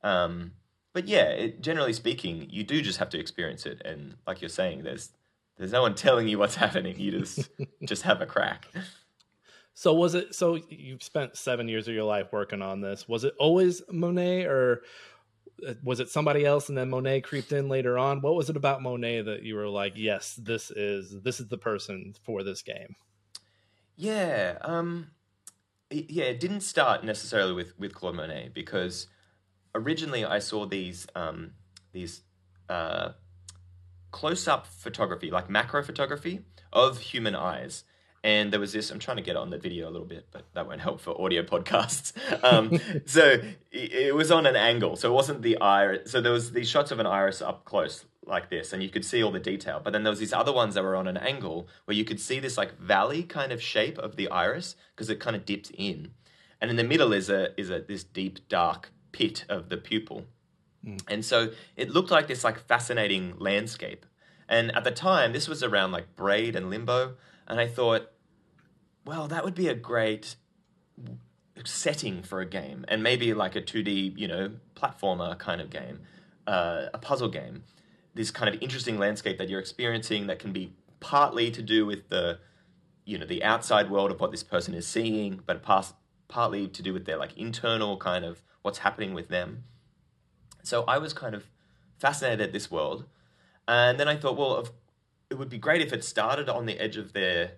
Um, 0.03 0.51
but 0.93 1.07
yeah, 1.07 1.25
it, 1.29 1.61
generally 1.61 1.93
speaking, 1.93 2.47
you 2.49 2.63
do 2.63 2.81
just 2.81 2.99
have 2.99 3.09
to 3.09 3.19
experience 3.19 3.65
it, 3.65 3.81
and 3.85 4.15
like 4.25 4.41
you're 4.41 4.49
saying, 4.49 4.83
there's 4.83 5.11
there's 5.57 5.71
no 5.71 5.81
one 5.81 5.95
telling 5.95 6.27
you 6.27 6.37
what's 6.37 6.55
happening. 6.63 6.99
You 6.99 7.19
just 7.19 7.49
just 7.85 8.03
have 8.03 8.21
a 8.21 8.25
crack. 8.25 8.67
So 9.73 9.93
was 9.93 10.15
it? 10.15 10.33
So 10.33 10.59
you've 10.69 11.03
spent 11.03 11.37
seven 11.37 11.67
years 11.67 11.87
of 11.87 11.93
your 11.93 12.03
life 12.03 12.31
working 12.31 12.63
on 12.63 12.81
this. 12.81 13.07
Was 13.07 13.23
it 13.23 13.35
always 13.37 13.81
Monet, 13.91 14.45
or 14.45 14.81
was 15.83 15.99
it 15.99 16.09
somebody 16.09 16.45
else 16.45 16.69
and 16.69 16.77
then 16.77 16.89
monet 16.89 17.21
creeped 17.21 17.51
in 17.51 17.67
later 17.67 17.97
on 17.97 18.21
what 18.21 18.35
was 18.35 18.49
it 18.49 18.55
about 18.55 18.81
monet 18.81 19.21
that 19.21 19.43
you 19.43 19.55
were 19.55 19.67
like 19.67 19.93
yes 19.95 20.39
this 20.41 20.69
is 20.71 21.21
this 21.23 21.39
is 21.39 21.47
the 21.47 21.57
person 21.57 22.13
for 22.23 22.43
this 22.43 22.61
game 22.61 22.95
Yeah, 23.97 24.59
um, 24.61 25.09
yeah, 25.89 26.25
it 26.25 26.39
didn't 26.39 26.61
start 26.61 27.03
necessarily 27.03 27.51
with 27.51 27.77
with 27.79 27.93
Claude 27.95 28.15
Monet 28.15 28.51
because 28.53 29.07
originally 29.73 30.23
I 30.23 30.37
saw 30.37 30.67
these 30.67 31.07
um, 31.15 31.53
these 31.91 32.21
uh, 32.69 33.09
close 34.11 34.47
up 34.47 34.67
photography, 34.67 35.31
like 35.31 35.49
macro 35.49 35.83
photography 35.83 36.45
of 36.71 36.99
human 36.99 37.35
eyes. 37.35 37.83
And 38.27 38.51
there 38.51 38.59
was 38.59 38.73
this, 38.73 38.91
I'm 38.91 38.99
trying 38.99 39.15
to 39.15 39.23
get 39.23 39.37
on 39.37 39.51
the 39.51 39.57
video 39.57 39.87
a 39.87 39.89
little 39.89 40.05
bit, 40.05 40.27
but 40.31 40.43
that 40.53 40.67
won't 40.67 40.81
help 40.81 40.99
for 40.99 41.19
audio 41.19 41.43
podcasts. 41.43 42.11
Um, 42.43 42.79
so 43.05 43.39
it, 43.71 43.93
it 43.93 44.15
was 44.15 44.31
on 44.31 44.45
an 44.45 44.57
angle. 44.57 44.97
So 44.97 45.09
it 45.09 45.13
wasn't 45.13 45.41
the 45.43 45.57
iris. 45.59 46.11
So 46.11 46.19
there 46.19 46.33
was 46.33 46.51
these 46.51 46.67
shots 46.67 46.91
of 46.91 46.99
an 46.99 47.05
iris 47.05 47.41
up 47.41 47.63
close 47.63 48.03
like 48.25 48.49
this, 48.49 48.73
and 48.73 48.83
you 48.83 48.89
could 48.89 49.05
see 49.05 49.23
all 49.23 49.31
the 49.31 49.39
detail. 49.39 49.79
But 49.81 49.93
then 49.93 50.03
there 50.03 50.11
was 50.11 50.19
these 50.19 50.33
other 50.33 50.51
ones 50.51 50.75
that 50.75 50.83
were 50.83 50.97
on 50.97 51.07
an 51.07 51.15
angle 51.15 51.69
where 51.85 51.95
you 51.95 52.03
could 52.03 52.19
see 52.19 52.39
this 52.39 52.57
like 52.57 52.77
valley 52.77 53.23
kind 53.23 53.53
of 53.53 53.61
shape 53.61 53.97
of 53.97 54.17
the 54.17 54.29
iris 54.29 54.75
because 54.93 55.09
it 55.09 55.21
kind 55.21 55.35
of 55.37 55.45
dips 55.45 55.71
in. 55.77 56.11
And 56.59 56.69
in 56.69 56.75
the 56.75 56.83
middle 56.83 57.13
is 57.13 57.29
a 57.29 57.59
is 57.59 57.69
a 57.69 57.79
this 57.79 58.03
deep 58.03 58.49
dark 58.49 58.91
pit 59.13 59.45
of 59.47 59.69
the 59.69 59.77
pupil. 59.77 60.25
Mm. 60.85 61.01
And 61.07 61.25
so 61.25 61.51
it 61.77 61.91
looked 61.91 62.11
like 62.11 62.27
this 62.27 62.43
like 62.43 62.59
fascinating 62.59 63.35
landscape. 63.39 64.05
And 64.49 64.75
at 64.75 64.83
the 64.83 64.91
time, 64.91 65.31
this 65.31 65.47
was 65.47 65.63
around 65.63 65.93
like 65.93 66.15
Braid 66.17 66.57
and 66.57 66.69
Limbo, 66.69 67.15
and 67.47 67.59
I 67.59 67.67
thought, 67.67 68.11
well, 69.07 69.27
that 69.29 69.43
would 69.43 69.55
be 69.55 69.67
a 69.69 69.73
great 69.73 70.35
setting 71.63 72.21
for 72.21 72.41
a 72.41 72.45
game, 72.45 72.85
and 72.87 73.01
maybe 73.01 73.33
like 73.33 73.55
a 73.55 73.61
2D, 73.61 74.17
you 74.17 74.27
know, 74.27 74.51
platformer 74.75 75.37
kind 75.37 75.61
of 75.61 75.69
game, 75.69 76.01
uh, 76.45 76.87
a 76.93 76.97
puzzle 76.97 77.29
game. 77.29 77.63
This 78.13 78.31
kind 78.31 78.53
of 78.53 78.61
interesting 78.61 78.99
landscape 78.99 79.37
that 79.37 79.49
you're 79.49 79.59
experiencing 79.59 80.27
that 80.27 80.39
can 80.39 80.51
be 80.51 80.73
partly 80.99 81.49
to 81.51 81.61
do 81.61 81.85
with 81.85 82.09
the, 82.09 82.39
you 83.05 83.17
know, 83.17 83.25
the 83.25 83.43
outside 83.43 83.89
world 83.89 84.11
of 84.11 84.19
what 84.19 84.31
this 84.31 84.43
person 84.43 84.73
is 84.73 84.85
seeing, 84.85 85.41
but 85.45 85.63
past, 85.63 85.95
partly 86.27 86.67
to 86.67 86.81
do 86.81 86.93
with 86.93 87.05
their 87.05 87.17
like 87.17 87.37
internal 87.37 87.97
kind 87.97 88.25
of 88.25 88.43
what's 88.61 88.79
happening 88.79 89.13
with 89.13 89.29
them. 89.29 89.63
So 90.63 90.83
I 90.83 90.97
was 90.97 91.13
kind 91.13 91.33
of 91.33 91.45
fascinated 91.97 92.41
at 92.41 92.53
this 92.53 92.69
world. 92.69 93.05
And 93.67 93.99
then 93.99 94.07
I 94.07 94.17
thought, 94.17 94.37
well, 94.37 94.67
it 95.29 95.35
would 95.37 95.49
be 95.49 95.57
great 95.57 95.81
if 95.81 95.93
it 95.93 96.03
started 96.03 96.49
on 96.49 96.65
the 96.65 96.79
edge 96.79 96.97
of 96.97 97.13
their, 97.13 97.51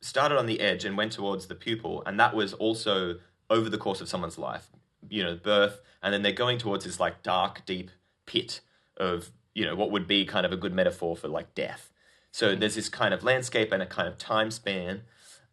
started 0.00 0.38
on 0.38 0.46
the 0.46 0.60
edge 0.60 0.84
and 0.84 0.96
went 0.96 1.12
towards 1.12 1.46
the 1.46 1.54
pupil. 1.54 2.02
And 2.06 2.18
that 2.18 2.34
was 2.34 2.52
also 2.54 3.16
over 3.48 3.68
the 3.68 3.78
course 3.78 4.00
of 4.00 4.08
someone's 4.08 4.38
life, 4.38 4.68
you 5.08 5.22
know, 5.22 5.36
birth. 5.36 5.80
And 6.02 6.12
then 6.14 6.22
they're 6.22 6.32
going 6.32 6.58
towards 6.58 6.84
this 6.84 7.00
like 7.00 7.22
dark, 7.22 7.66
deep 7.66 7.90
pit 8.26 8.60
of, 8.96 9.30
you 9.54 9.64
know, 9.64 9.74
what 9.74 9.90
would 9.90 10.06
be 10.06 10.24
kind 10.24 10.46
of 10.46 10.52
a 10.52 10.56
good 10.56 10.72
metaphor 10.72 11.16
for 11.16 11.28
like 11.28 11.54
death. 11.54 11.92
So 12.32 12.54
there's 12.54 12.76
this 12.76 12.88
kind 12.88 13.12
of 13.12 13.24
landscape 13.24 13.72
and 13.72 13.82
a 13.82 13.86
kind 13.86 14.08
of 14.08 14.16
time 14.16 14.50
span. 14.50 15.02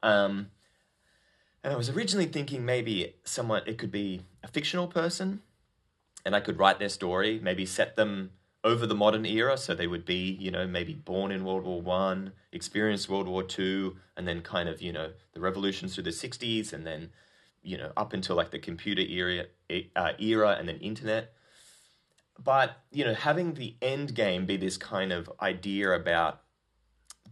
Um, 0.03 0.51
and 1.63 1.73
I 1.73 1.75
was 1.75 1.89
originally 1.89 2.27
thinking 2.27 2.63
maybe 2.63 3.15
someone, 3.23 3.63
it 3.65 3.77
could 3.77 3.91
be 3.91 4.21
a 4.43 4.47
fictional 4.47 4.87
person, 4.87 5.41
and 6.23 6.35
I 6.35 6.39
could 6.39 6.59
write 6.59 6.79
their 6.79 6.89
story, 6.89 7.39
maybe 7.41 7.65
set 7.65 7.95
them 7.95 8.31
over 8.67 8.85
the 8.85 8.95
modern 8.95 9.25
era, 9.25 9.57
so 9.57 9.73
they 9.73 9.87
would 9.87 10.05
be, 10.05 10.37
you 10.39 10.51
know, 10.51 10.67
maybe 10.67 10.93
born 10.93 11.31
in 11.31 11.45
World 11.45 11.63
War 11.63 11.81
One, 11.81 12.33
experienced 12.51 13.07
World 13.07 13.27
War 13.27 13.41
Two, 13.41 13.95
and 14.17 14.27
then 14.27 14.41
kind 14.41 14.67
of, 14.67 14.81
you 14.81 14.91
know, 14.91 15.11
the 15.33 15.39
revolutions 15.39 15.95
through 15.95 16.03
the 16.03 16.09
'60s, 16.09 16.73
and 16.73 16.85
then, 16.85 17.11
you 17.63 17.77
know, 17.77 17.93
up 17.95 18.11
until 18.11 18.35
like 18.35 18.51
the 18.51 18.59
computer 18.59 19.01
era, 19.01 19.45
uh, 19.95 20.11
era, 20.19 20.57
and 20.59 20.67
then 20.67 20.77
internet. 20.79 21.33
But 22.43 22.77
you 22.91 23.05
know, 23.05 23.13
having 23.13 23.53
the 23.53 23.75
end 23.81 24.13
game 24.13 24.45
be 24.45 24.57
this 24.57 24.77
kind 24.77 25.13
of 25.13 25.31
idea 25.41 25.91
about 25.93 26.41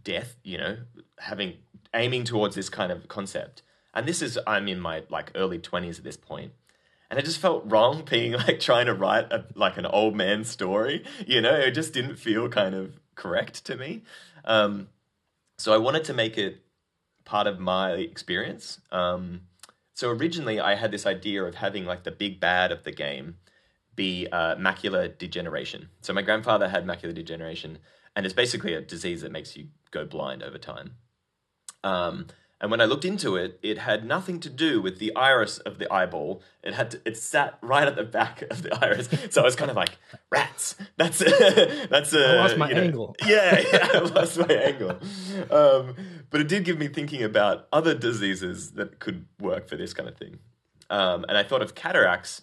death, 0.02 0.36
you 0.42 0.56
know, 0.56 0.78
having 1.18 1.58
aiming 1.92 2.24
towards 2.24 2.56
this 2.56 2.70
kind 2.70 2.90
of 2.90 3.08
concept. 3.08 3.62
And 3.92 4.06
this 4.08 4.22
is 4.22 4.38
I'm 4.46 4.68
in 4.68 4.80
my 4.80 5.04
like 5.10 5.32
early 5.34 5.58
twenties 5.58 5.98
at 5.98 6.04
this 6.04 6.16
point, 6.16 6.52
and 7.10 7.18
it 7.18 7.24
just 7.24 7.38
felt 7.38 7.64
wrong 7.66 8.04
being 8.08 8.32
like 8.46 8.60
trying 8.60 8.86
to 8.86 8.94
write 8.94 9.32
a, 9.32 9.44
like 9.54 9.76
an 9.76 9.86
old 9.86 10.14
man 10.14 10.44
story. 10.44 11.04
You 11.26 11.40
know, 11.40 11.54
it 11.54 11.72
just 11.72 11.92
didn't 11.92 12.16
feel 12.16 12.48
kind 12.48 12.74
of 12.74 12.98
correct 13.14 13.64
to 13.66 13.76
me. 13.76 14.02
Um, 14.44 14.88
so 15.58 15.72
I 15.72 15.78
wanted 15.78 16.04
to 16.04 16.14
make 16.14 16.36
it 16.36 16.62
part 17.24 17.46
of 17.46 17.58
my 17.58 17.92
experience. 17.92 18.80
Um, 18.92 19.42
so 19.94 20.10
originally, 20.10 20.60
I 20.60 20.74
had 20.74 20.90
this 20.90 21.06
idea 21.06 21.44
of 21.44 21.56
having 21.56 21.86
like 21.86 22.04
the 22.04 22.10
big 22.10 22.38
bad 22.38 22.70
of 22.70 22.84
the 22.84 22.92
game 22.92 23.36
be 23.94 24.28
uh, 24.30 24.56
macular 24.56 25.16
degeneration. 25.16 25.88
So 26.02 26.12
my 26.12 26.22
grandfather 26.22 26.68
had 26.68 26.86
macular 26.86 27.14
degeneration, 27.14 27.78
and 28.14 28.26
it's 28.26 28.34
basically 28.34 28.74
a 28.74 28.82
disease 28.82 29.22
that 29.22 29.32
makes 29.32 29.56
you 29.56 29.68
go 29.90 30.04
blind 30.04 30.42
over 30.42 30.58
time. 30.58 30.92
Um, 31.82 32.26
and 32.58 32.70
when 32.70 32.80
I 32.80 32.86
looked 32.86 33.04
into 33.04 33.36
it, 33.36 33.58
it 33.62 33.78
had 33.78 34.06
nothing 34.06 34.40
to 34.40 34.48
do 34.48 34.80
with 34.80 34.98
the 34.98 35.14
iris 35.14 35.58
of 35.58 35.78
the 35.78 35.92
eyeball. 35.92 36.42
It 36.62 36.72
had 36.72 36.92
to, 36.92 37.00
it 37.04 37.18
sat 37.18 37.58
right 37.60 37.86
at 37.86 37.96
the 37.96 38.04
back 38.04 38.42
of 38.50 38.62
the 38.62 38.74
iris. 38.82 39.10
So 39.28 39.42
I 39.42 39.44
was 39.44 39.56
kind 39.56 39.70
of 39.70 39.76
like, 39.76 39.98
rats. 40.30 40.74
That's 40.96 41.20
a, 41.20 41.86
that's 41.90 42.14
a. 42.14 42.26
I 42.26 42.36
lost 42.36 42.56
my 42.56 42.70
know, 42.70 42.80
angle. 42.80 43.16
Yeah, 43.26 43.62
yeah, 43.72 43.88
I 43.92 43.98
lost 43.98 44.38
my 44.38 44.46
angle. 44.46 44.98
Um, 45.50 45.96
but 46.30 46.40
it 46.40 46.48
did 46.48 46.64
give 46.64 46.78
me 46.78 46.88
thinking 46.88 47.22
about 47.22 47.68
other 47.74 47.94
diseases 47.94 48.72
that 48.72 49.00
could 49.00 49.26
work 49.38 49.68
for 49.68 49.76
this 49.76 49.92
kind 49.92 50.08
of 50.08 50.16
thing. 50.16 50.38
Um, 50.88 51.26
and 51.28 51.36
I 51.36 51.42
thought 51.42 51.60
of 51.60 51.74
cataracts, 51.74 52.42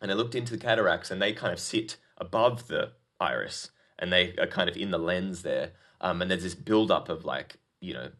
and 0.00 0.10
I 0.10 0.14
looked 0.14 0.34
into 0.34 0.52
the 0.52 0.58
cataracts, 0.58 1.10
and 1.10 1.20
they 1.20 1.34
kind 1.34 1.52
of 1.52 1.60
sit 1.60 1.98
above 2.16 2.68
the 2.68 2.92
iris, 3.20 3.70
and 3.98 4.10
they 4.10 4.34
are 4.38 4.46
kind 4.46 4.70
of 4.70 4.78
in 4.78 4.92
the 4.92 4.98
lens 4.98 5.42
there. 5.42 5.72
Um, 6.00 6.22
and 6.22 6.30
there's 6.30 6.42
this 6.42 6.54
buildup 6.54 7.10
of 7.10 7.26
like 7.26 7.56
you 7.80 7.92
know 7.92 8.10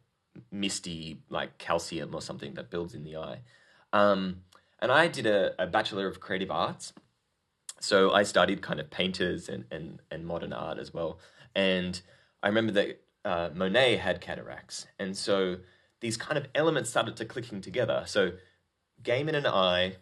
misty 0.50 1.22
like 1.28 1.58
calcium 1.58 2.14
or 2.14 2.22
something 2.22 2.54
that 2.54 2.70
builds 2.70 2.94
in 2.94 3.04
the 3.04 3.16
eye. 3.16 3.40
Um, 3.92 4.42
and 4.78 4.92
I 4.92 5.08
did 5.08 5.26
a, 5.26 5.54
a 5.62 5.66
Bachelor 5.66 6.06
of 6.06 6.20
Creative 6.20 6.50
Arts. 6.50 6.92
So 7.80 8.12
I 8.12 8.22
studied 8.22 8.62
kind 8.62 8.80
of 8.80 8.90
painters 8.90 9.48
and, 9.48 9.64
and, 9.70 10.00
and 10.10 10.26
modern 10.26 10.52
art 10.52 10.78
as 10.78 10.92
well. 10.94 11.18
And 11.54 12.00
I 12.42 12.48
remember 12.48 12.72
that 12.72 13.00
uh, 13.24 13.50
Monet 13.54 13.96
had 13.96 14.20
cataracts. 14.20 14.86
And 14.98 15.16
so 15.16 15.58
these 16.00 16.16
kind 16.16 16.38
of 16.38 16.46
elements 16.54 16.90
started 16.90 17.16
to 17.16 17.24
clicking 17.24 17.60
together. 17.60 18.04
So 18.06 18.32
game 19.02 19.28
in 19.28 19.34
an 19.34 19.46
eye, 19.46 19.96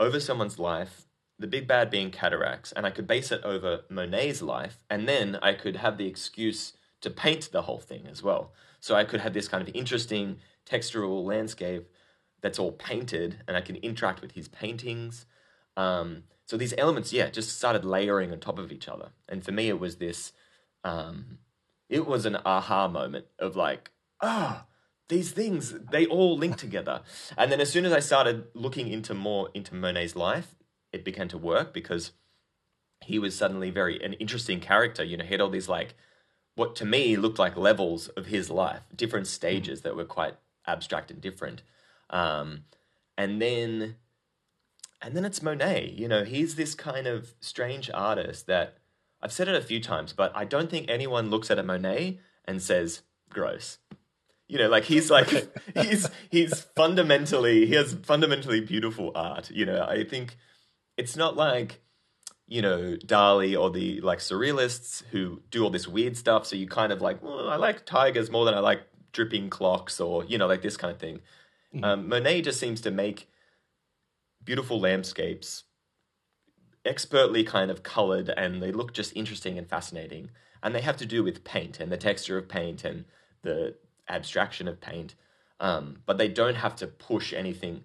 over 0.00 0.18
someone's 0.18 0.58
life, 0.58 1.06
the 1.38 1.46
big 1.46 1.66
bad 1.66 1.90
being 1.90 2.10
cataracts, 2.10 2.72
and 2.72 2.86
I 2.86 2.90
could 2.90 3.06
base 3.06 3.32
it 3.32 3.42
over 3.44 3.82
Monet's 3.88 4.42
life, 4.42 4.78
and 4.88 5.08
then 5.08 5.38
I 5.42 5.54
could 5.54 5.76
have 5.76 5.98
the 5.98 6.06
excuse 6.06 6.72
to 7.00 7.10
paint 7.10 7.50
the 7.52 7.62
whole 7.62 7.80
thing 7.80 8.06
as 8.10 8.22
well. 8.22 8.52
So 8.82 8.96
I 8.96 9.04
could 9.04 9.20
have 9.20 9.32
this 9.32 9.46
kind 9.46 9.66
of 9.66 9.72
interesting 9.76 10.38
textural 10.66 11.24
landscape 11.24 11.88
that's 12.40 12.58
all 12.58 12.72
painted, 12.72 13.38
and 13.46 13.56
I 13.56 13.60
can 13.60 13.76
interact 13.76 14.20
with 14.20 14.32
his 14.32 14.48
paintings. 14.48 15.24
Um, 15.76 16.24
so 16.46 16.56
these 16.56 16.74
elements, 16.76 17.12
yeah, 17.12 17.30
just 17.30 17.56
started 17.56 17.84
layering 17.84 18.32
on 18.32 18.40
top 18.40 18.58
of 18.58 18.72
each 18.72 18.88
other. 18.88 19.10
And 19.28 19.44
for 19.44 19.52
me, 19.52 19.68
it 19.68 19.78
was 19.78 19.96
this, 19.96 20.32
um, 20.82 21.38
it 21.88 22.08
was 22.08 22.26
an 22.26 22.38
aha 22.44 22.88
moment 22.88 23.26
of 23.38 23.54
like, 23.54 23.92
ah, 24.20 24.64
oh, 24.64 24.68
these 25.08 25.30
things, 25.30 25.74
they 25.92 26.06
all 26.06 26.36
link 26.36 26.56
together. 26.56 27.02
And 27.38 27.52
then 27.52 27.60
as 27.60 27.70
soon 27.70 27.84
as 27.84 27.92
I 27.92 28.00
started 28.00 28.46
looking 28.52 28.88
into 28.88 29.14
more 29.14 29.48
into 29.54 29.76
Monet's 29.76 30.16
life, 30.16 30.56
it 30.92 31.04
began 31.04 31.28
to 31.28 31.38
work 31.38 31.72
because 31.72 32.10
he 33.00 33.20
was 33.20 33.38
suddenly 33.38 33.70
very 33.70 34.02
an 34.02 34.14
interesting 34.14 34.58
character. 34.58 35.04
You 35.04 35.18
know, 35.18 35.24
he 35.24 35.30
had 35.30 35.40
all 35.40 35.50
these 35.50 35.68
like 35.68 35.94
what 36.54 36.76
to 36.76 36.84
me 36.84 37.16
looked 37.16 37.38
like 37.38 37.56
levels 37.56 38.08
of 38.08 38.26
his 38.26 38.50
life, 38.50 38.82
different 38.94 39.26
stages 39.26 39.82
that 39.82 39.96
were 39.96 40.04
quite 40.04 40.34
abstract 40.66 41.10
and 41.10 41.20
different. 41.20 41.62
Um, 42.10 42.64
and 43.16 43.40
then, 43.40 43.96
and 45.00 45.16
then 45.16 45.24
it's 45.24 45.42
Monet. 45.42 45.94
You 45.96 46.08
know, 46.08 46.24
he's 46.24 46.56
this 46.56 46.74
kind 46.74 47.06
of 47.06 47.34
strange 47.40 47.90
artist 47.92 48.46
that 48.46 48.78
I've 49.22 49.32
said 49.32 49.48
it 49.48 49.54
a 49.54 49.62
few 49.62 49.80
times, 49.80 50.12
but 50.12 50.32
I 50.34 50.44
don't 50.44 50.70
think 50.70 50.90
anyone 50.90 51.30
looks 51.30 51.50
at 51.50 51.58
a 51.58 51.62
Monet 51.62 52.18
and 52.44 52.60
says 52.60 53.02
gross. 53.30 53.78
You 54.48 54.58
know, 54.58 54.68
like 54.68 54.84
he's 54.84 55.10
like 55.10 55.28
he's 55.74 56.10
he's 56.30 56.60
fundamentally 56.76 57.66
he 57.66 57.74
has 57.74 57.94
fundamentally 57.94 58.60
beautiful 58.60 59.12
art. 59.14 59.50
You 59.50 59.64
know, 59.64 59.86
I 59.88 60.04
think 60.04 60.36
it's 60.98 61.16
not 61.16 61.36
like 61.36 61.80
you 62.52 62.60
know, 62.60 62.98
Dali 63.06 63.58
or 63.58 63.70
the 63.70 64.02
like 64.02 64.18
surrealists 64.18 65.02
who 65.10 65.40
do 65.50 65.64
all 65.64 65.70
this 65.70 65.88
weird 65.88 66.18
stuff. 66.18 66.44
So 66.44 66.54
you 66.54 66.66
kind 66.68 66.92
of 66.92 67.00
like, 67.00 67.22
well, 67.22 67.48
I 67.48 67.56
like 67.56 67.86
tigers 67.86 68.30
more 68.30 68.44
than 68.44 68.52
I 68.52 68.58
like 68.58 68.82
dripping 69.12 69.48
clocks 69.48 69.98
or, 69.98 70.22
you 70.26 70.36
know, 70.36 70.46
like 70.46 70.60
this 70.60 70.76
kind 70.76 70.92
of 70.92 71.00
thing. 71.00 71.20
Mm-hmm. 71.74 71.82
Um, 71.82 72.08
Monet 72.10 72.42
just 72.42 72.60
seems 72.60 72.82
to 72.82 72.90
make 72.90 73.30
beautiful 74.44 74.78
landscapes 74.78 75.64
expertly 76.84 77.42
kind 77.42 77.70
of 77.70 77.82
colored 77.82 78.28
and 78.28 78.62
they 78.62 78.70
look 78.70 78.92
just 78.92 79.16
interesting 79.16 79.56
and 79.56 79.66
fascinating. 79.66 80.28
And 80.62 80.74
they 80.74 80.82
have 80.82 80.98
to 80.98 81.06
do 81.06 81.24
with 81.24 81.44
paint 81.44 81.80
and 81.80 81.90
the 81.90 81.96
texture 81.96 82.36
of 82.36 82.50
paint 82.50 82.84
and 82.84 83.06
the 83.40 83.76
abstraction 84.10 84.68
of 84.68 84.78
paint. 84.78 85.14
Um, 85.58 86.02
but 86.04 86.18
they 86.18 86.28
don't 86.28 86.56
have 86.56 86.76
to 86.76 86.86
push 86.86 87.32
anything 87.32 87.84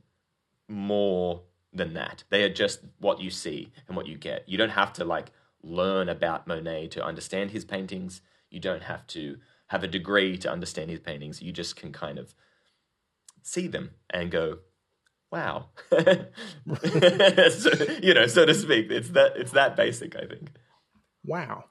more 0.67 1.43
than 1.73 1.93
that. 1.93 2.23
They 2.29 2.43
are 2.43 2.53
just 2.53 2.79
what 2.99 3.21
you 3.21 3.29
see 3.29 3.71
and 3.87 3.95
what 3.95 4.07
you 4.07 4.17
get. 4.17 4.47
You 4.47 4.57
don't 4.57 4.69
have 4.69 4.93
to 4.93 5.05
like 5.05 5.31
learn 5.61 6.09
about 6.09 6.47
Monet 6.47 6.87
to 6.89 7.03
understand 7.03 7.51
his 7.51 7.65
paintings. 7.65 8.21
You 8.49 8.59
don't 8.59 8.83
have 8.83 9.05
to 9.07 9.37
have 9.67 9.83
a 9.83 9.87
degree 9.87 10.37
to 10.37 10.51
understand 10.51 10.89
his 10.89 10.99
paintings. 10.99 11.41
You 11.41 11.51
just 11.51 11.75
can 11.75 11.91
kind 11.91 12.17
of 12.17 12.33
see 13.43 13.67
them 13.67 13.91
and 14.09 14.31
go, 14.31 14.59
wow. 15.31 15.69
so, 15.89 17.69
you 18.01 18.13
know, 18.13 18.27
so 18.27 18.45
to 18.45 18.53
speak. 18.53 18.91
It's 18.91 19.09
that 19.09 19.33
it's 19.35 19.51
that 19.51 19.75
basic, 19.75 20.15
I 20.15 20.25
think. 20.25 20.51
Wow. 21.25 21.65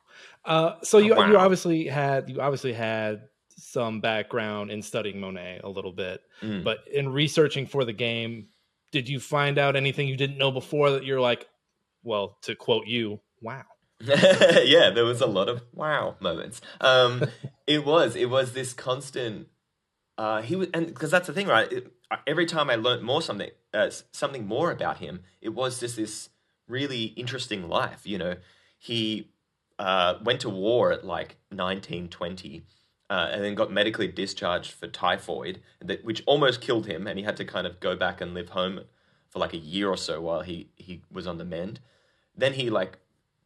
Uh, 0.45 0.75
so 0.83 0.99
you 0.99 1.15
wow. 1.15 1.26
you 1.26 1.38
obviously 1.38 1.87
had 1.87 2.29
you 2.29 2.41
obviously 2.41 2.73
had 2.73 3.23
some 3.57 4.00
background 4.00 4.71
in 4.71 4.83
studying 4.83 5.21
Monet 5.21 5.61
a 5.65 5.69
little 5.69 5.93
bit, 5.93 6.21
mm. 6.43 6.62
but 6.62 6.79
in 6.93 7.09
researching 7.09 7.67
for 7.67 7.85
the 7.85 7.93
game, 7.93 8.49
did 8.93 9.09
you 9.09 9.21
find 9.21 9.59
out 9.59 9.76
anything 9.76 10.09
you 10.09 10.16
didn't 10.16 10.38
know 10.38 10.50
before 10.50 10.90
that 10.93 11.05
you're 11.05 11.21
like, 11.21 11.49
well, 12.02 12.38
to 12.43 12.55
quote 12.55 12.87
you, 12.87 13.21
wow. 13.40 13.64
yeah, 14.00 14.90
there 14.90 15.05
was 15.05 15.21
a 15.21 15.26
lot 15.26 15.49
of 15.49 15.62
wow 15.73 16.16
moments. 16.21 16.61
Um, 16.81 17.25
it 17.66 17.85
was 17.85 18.14
it 18.14 18.31
was 18.31 18.52
this 18.52 18.73
constant. 18.73 19.49
Uh, 20.19 20.43
he 20.43 20.57
was, 20.57 20.69
and 20.73 20.87
because 20.87 21.11
that's 21.11 21.26
the 21.26 21.33
thing, 21.33 21.47
right? 21.47 21.71
It, 21.73 21.93
every 22.26 22.47
time 22.47 22.71
I 22.71 22.76
learned 22.76 23.02
more 23.02 23.23
something, 23.23 23.50
uh, 23.75 23.90
something 24.12 24.47
more 24.47 24.71
about 24.71 24.99
him, 24.99 25.23
it 25.40 25.50
was 25.50 25.81
just 25.81 25.97
this 25.97 26.31
really 26.69 27.05
interesting 27.05 27.69
life. 27.69 28.07
You 28.07 28.19
know, 28.19 28.37
he 28.78 29.31
uh, 29.78 30.16
went 30.23 30.40
to 30.40 30.50
war 30.50 30.93
at 30.93 31.05
like 31.05 31.37
nineteen 31.50 32.09
twenty. 32.09 32.64
Uh, 33.09 33.29
and 33.31 33.45
then 33.45 33.55
got 33.55 33.71
medically 33.71 34.09
discharged 34.09 34.73
for 34.73 34.89
typhoid, 34.89 35.61
that, 35.81 36.05
which 36.05 36.25
almost 36.27 36.61
killed 36.61 36.87
him, 36.87 37.07
and 37.07 37.19
he 37.19 37.25
had 37.25 37.37
to 37.37 37.45
kind 37.45 37.65
of 37.65 37.79
go 37.79 37.95
back 37.95 38.21
and 38.21 38.35
live 38.35 38.49
home 38.49 38.81
for 39.29 39.39
like 39.39 39.53
a 39.53 39.59
year 39.59 39.89
or 39.89 39.97
so 39.97 40.21
while 40.21 40.43
he 40.43 40.71
he 40.75 41.03
was 41.13 41.27
on 41.27 41.39
the 41.39 41.45
mend. 41.45 41.79
Then 42.37 42.55
he 42.55 42.69
like 42.69 42.99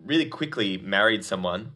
really 0.02 0.26
quickly 0.26 0.78
married 0.78 1.24
someone. 1.24 1.72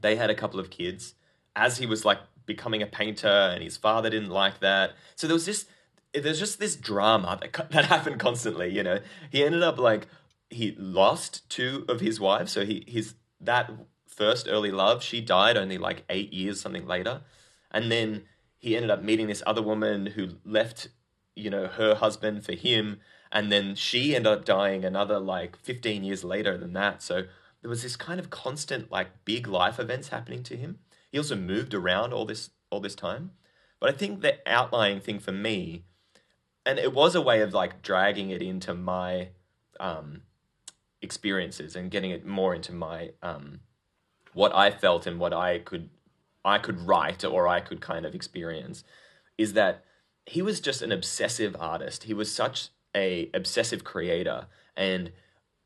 They 0.00 0.16
had 0.16 0.30
a 0.30 0.34
couple 0.34 0.60
of 0.60 0.70
kids 0.70 1.14
as 1.56 1.78
he 1.78 1.86
was 1.86 2.04
like 2.04 2.20
becoming 2.46 2.82
a 2.82 2.86
painter, 2.86 3.28
and 3.28 3.62
his 3.62 3.76
father 3.76 4.10
didn't 4.10 4.30
like 4.30 4.60
that. 4.60 4.92
So 5.16 5.26
there 5.26 5.34
was 5.34 5.46
this, 5.46 5.66
there's 6.14 6.38
just 6.38 6.58
this 6.58 6.76
drama 6.76 7.38
that 7.40 7.70
that 7.70 7.84
happened 7.94 8.20
constantly. 8.20 8.68
You 8.68 8.82
know, 8.82 9.00
he 9.30 9.44
ended 9.44 9.62
up 9.62 9.78
like 9.78 10.06
he 10.50 10.74
lost 10.78 11.48
two 11.48 11.84
of 11.88 12.00
his 12.00 12.20
wives. 12.20 12.52
So 12.52 12.64
he 12.64 12.84
his 12.86 13.14
that 13.40 13.70
first 14.16 14.48
early 14.48 14.70
love 14.70 15.02
she 15.02 15.20
died 15.20 15.56
only 15.56 15.78
like 15.78 16.04
eight 16.08 16.32
years 16.32 16.60
something 16.60 16.86
later, 16.86 17.22
and 17.70 17.90
then 17.90 18.24
he 18.58 18.76
ended 18.76 18.90
up 18.90 19.02
meeting 19.02 19.26
this 19.26 19.42
other 19.46 19.62
woman 19.62 20.06
who 20.06 20.36
left 20.44 20.88
you 21.34 21.50
know 21.50 21.66
her 21.66 21.94
husband 21.94 22.44
for 22.44 22.52
him. 22.52 23.00
And 23.34 23.50
then 23.50 23.74
she 23.74 24.14
ended 24.14 24.30
up 24.30 24.44
dying 24.44 24.84
another 24.84 25.18
like 25.18 25.56
15 25.56 26.04
years 26.04 26.22
later 26.22 26.58
than 26.58 26.74
that. 26.74 27.00
So 27.00 27.22
there 27.62 27.70
was 27.70 27.82
this 27.82 27.96
kind 27.96 28.20
of 28.20 28.28
constant 28.28 28.92
like 28.92 29.24
big 29.24 29.48
life 29.48 29.78
events 29.78 30.08
happening 30.08 30.42
to 30.42 30.56
him. 30.56 30.80
He 31.10 31.16
also 31.16 31.34
moved 31.34 31.72
around 31.72 32.12
all 32.12 32.26
this 32.26 32.50
all 32.70 32.80
this 32.80 32.94
time. 32.94 33.30
But 33.80 33.88
i 33.88 33.96
think 33.96 34.20
the 34.20 34.38
outlying 34.46 35.00
thing 35.00 35.18
for 35.18 35.32
me 35.32 35.84
and 36.64 36.78
it 36.78 36.92
was 36.92 37.14
a 37.14 37.20
way 37.20 37.40
of 37.40 37.52
like 37.52 37.82
dragging 37.82 38.30
it 38.30 38.42
into 38.42 38.74
my 38.74 39.28
um, 39.80 40.22
experiences 41.00 41.74
and 41.74 41.90
getting 41.90 42.10
it 42.10 42.24
more 42.24 42.54
into 42.54 42.72
my 42.72 43.10
um, 43.22 43.60
what 44.34 44.54
i 44.54 44.70
felt 44.70 45.06
and 45.06 45.18
what 45.18 45.32
i 45.32 45.58
could 45.58 45.88
i 46.44 46.58
could 46.58 46.80
write 46.80 47.24
or 47.24 47.46
i 47.48 47.60
could 47.60 47.80
kind 47.80 48.06
of 48.06 48.14
experience 48.14 48.84
is 49.38 49.52
that 49.54 49.84
he 50.26 50.42
was 50.42 50.60
just 50.60 50.82
an 50.82 50.92
obsessive 50.92 51.56
artist. 51.58 52.04
He 52.04 52.14
was 52.14 52.32
such 52.32 52.68
a 52.94 53.30
obsessive 53.34 53.84
creator. 53.84 54.46
And 54.76 55.12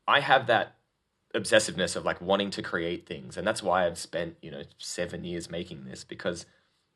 I 0.07 0.21
have 0.21 0.47
that 0.47 0.75
obsessiveness 1.35 1.95
of 1.95 2.05
like 2.05 2.21
wanting 2.21 2.49
to 2.51 2.61
create 2.61 3.05
things. 3.05 3.37
And 3.37 3.45
that's 3.45 3.61
why 3.61 3.85
I've 3.85 3.97
spent 3.97 4.37
you 4.41 4.51
know 4.51 4.63
7 4.77 5.23
years 5.23 5.49
making 5.49 5.85
this 5.85 6.03
because 6.03 6.45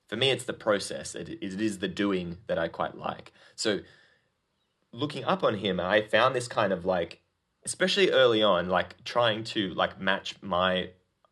for 0.08 0.16
me 0.16 0.32
it's 0.32 0.46
the 0.46 0.54
process. 0.54 1.16
It, 1.16 1.30
it 1.30 1.62
is 1.62 1.80
the 1.80 1.88
doing 1.88 2.38
that 2.48 2.58
I 2.58 2.68
quite 2.68 2.98
like. 2.98 3.32
So 3.56 3.80
looking 4.92 5.24
up 5.26 5.44
on 5.44 5.56
him 5.56 5.80
I 5.80 6.02
found 6.02 6.36
this 6.36 6.48
kind 6.48 6.74
of 6.74 6.86
like 6.86 7.22
especially 7.64 8.10
early 8.10 8.42
on 8.42 8.70
like 8.70 9.04
trying 9.04 9.44
to 9.44 9.74
like 9.76 10.02
match 10.02 10.36
my 10.42 10.90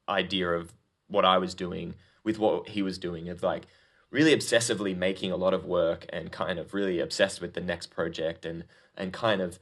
idea 0.10 0.50
of 0.50 0.74
what 1.08 1.26
I 1.26 1.38
was 1.38 1.54
doing 1.54 1.96
with 2.24 2.38
what 2.38 2.70
he 2.70 2.82
was 2.82 2.98
doing 2.98 3.30
of 3.30 3.44
like 3.44 3.68
really 4.12 4.36
obsessively 4.36 4.96
making 4.96 5.32
a 5.32 5.38
lot 5.38 5.54
of 5.54 5.66
work 5.66 6.06
and 6.10 6.32
kind 6.32 6.60
of 6.60 6.74
really 6.74 7.00
obsessed 7.00 7.42
with 7.42 7.54
the 7.54 7.62
next 7.62 7.88
project 7.88 8.46
and 8.46 8.64
and 8.98 9.14
kind 9.14 9.42
of 9.42 9.60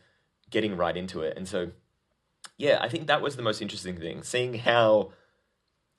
getting 0.49 0.75
right 0.77 0.97
into 0.97 1.21
it. 1.21 1.37
And 1.37 1.47
so, 1.47 1.71
yeah, 2.57 2.79
I 2.81 2.89
think 2.89 3.07
that 3.07 3.21
was 3.21 3.35
the 3.35 3.43
most 3.43 3.61
interesting 3.61 3.97
thing, 3.97 4.23
seeing 4.23 4.55
how 4.55 5.11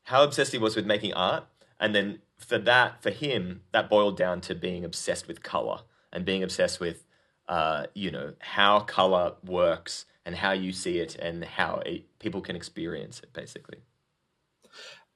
how 0.05 0.25
obsessed 0.25 0.53
he 0.53 0.59
was 0.59 0.75
with 0.75 0.87
making 0.87 1.13
art, 1.13 1.45
and 1.79 1.95
then 1.95 2.21
for 2.39 2.59
that, 2.59 3.03
for 3.03 3.11
him, 3.11 3.63
that 3.73 3.91
boiled 3.91 4.17
down 4.17 4.41
to 4.43 4.55
being 4.55 4.85
obsessed 4.85 5.29
with 5.29 5.43
color 5.43 5.81
and 6.13 6.25
being 6.25 6.43
obsessed 6.43 6.81
with, 6.81 7.05
uh, 7.49 7.87
you 7.95 8.11
know, 8.11 8.33
how 8.39 8.81
color 8.81 9.35
works 9.45 10.07
and 10.25 10.37
how 10.37 10.53
you 10.53 10.73
see 10.73 10.99
it 10.99 11.17
and 11.17 11.45
how 11.45 11.83
it, 11.85 12.19
people 12.19 12.41
can 12.41 12.57
experience 12.57 13.21
it, 13.21 13.33
basically. 13.33 13.79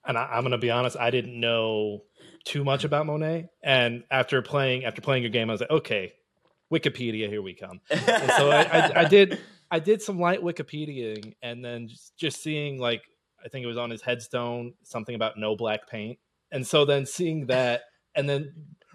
And 0.06 0.18
I, 0.18 0.24
I'm 0.32 0.42
going 0.42 0.52
to 0.52 0.58
be 0.58 0.70
honest, 0.70 0.96
I 0.96 1.10
didn't 1.10 1.38
know 1.38 2.02
too 2.44 2.64
much 2.64 2.84
about 2.84 3.06
Monet, 3.06 3.48
and 3.62 4.02
after 4.10 4.42
playing 4.42 4.84
after 4.84 5.00
playing 5.00 5.22
your 5.22 5.30
game, 5.30 5.48
I 5.48 5.52
was 5.52 5.60
like, 5.60 5.70
okay, 5.70 6.12
Wikipedia, 6.72 7.28
here 7.28 7.42
we 7.42 7.54
come. 7.54 7.80
And 7.90 8.32
so 8.32 8.50
I, 8.50 8.62
I, 8.62 9.00
I, 9.00 9.04
did 9.04 9.38
I 9.70 9.78
did 9.78 10.02
some 10.02 10.18
light 10.18 10.42
Wikipediaing, 10.42 11.34
and 11.42 11.64
then 11.64 11.88
just, 11.88 12.16
just 12.16 12.42
seeing 12.42 12.80
like 12.80 13.02
I 13.44 13.48
think 13.48 13.64
it 13.64 13.68
was 13.68 13.78
on 13.78 13.90
his 13.90 14.02
headstone 14.02 14.74
something 14.82 15.14
about 15.14 15.38
no 15.38 15.56
black 15.56 15.88
paint, 15.88 16.18
and 16.50 16.66
so 16.66 16.84
then 16.84 17.06
seeing 17.06 17.46
that, 17.46 17.82
and 18.16 18.28
then 18.28 18.52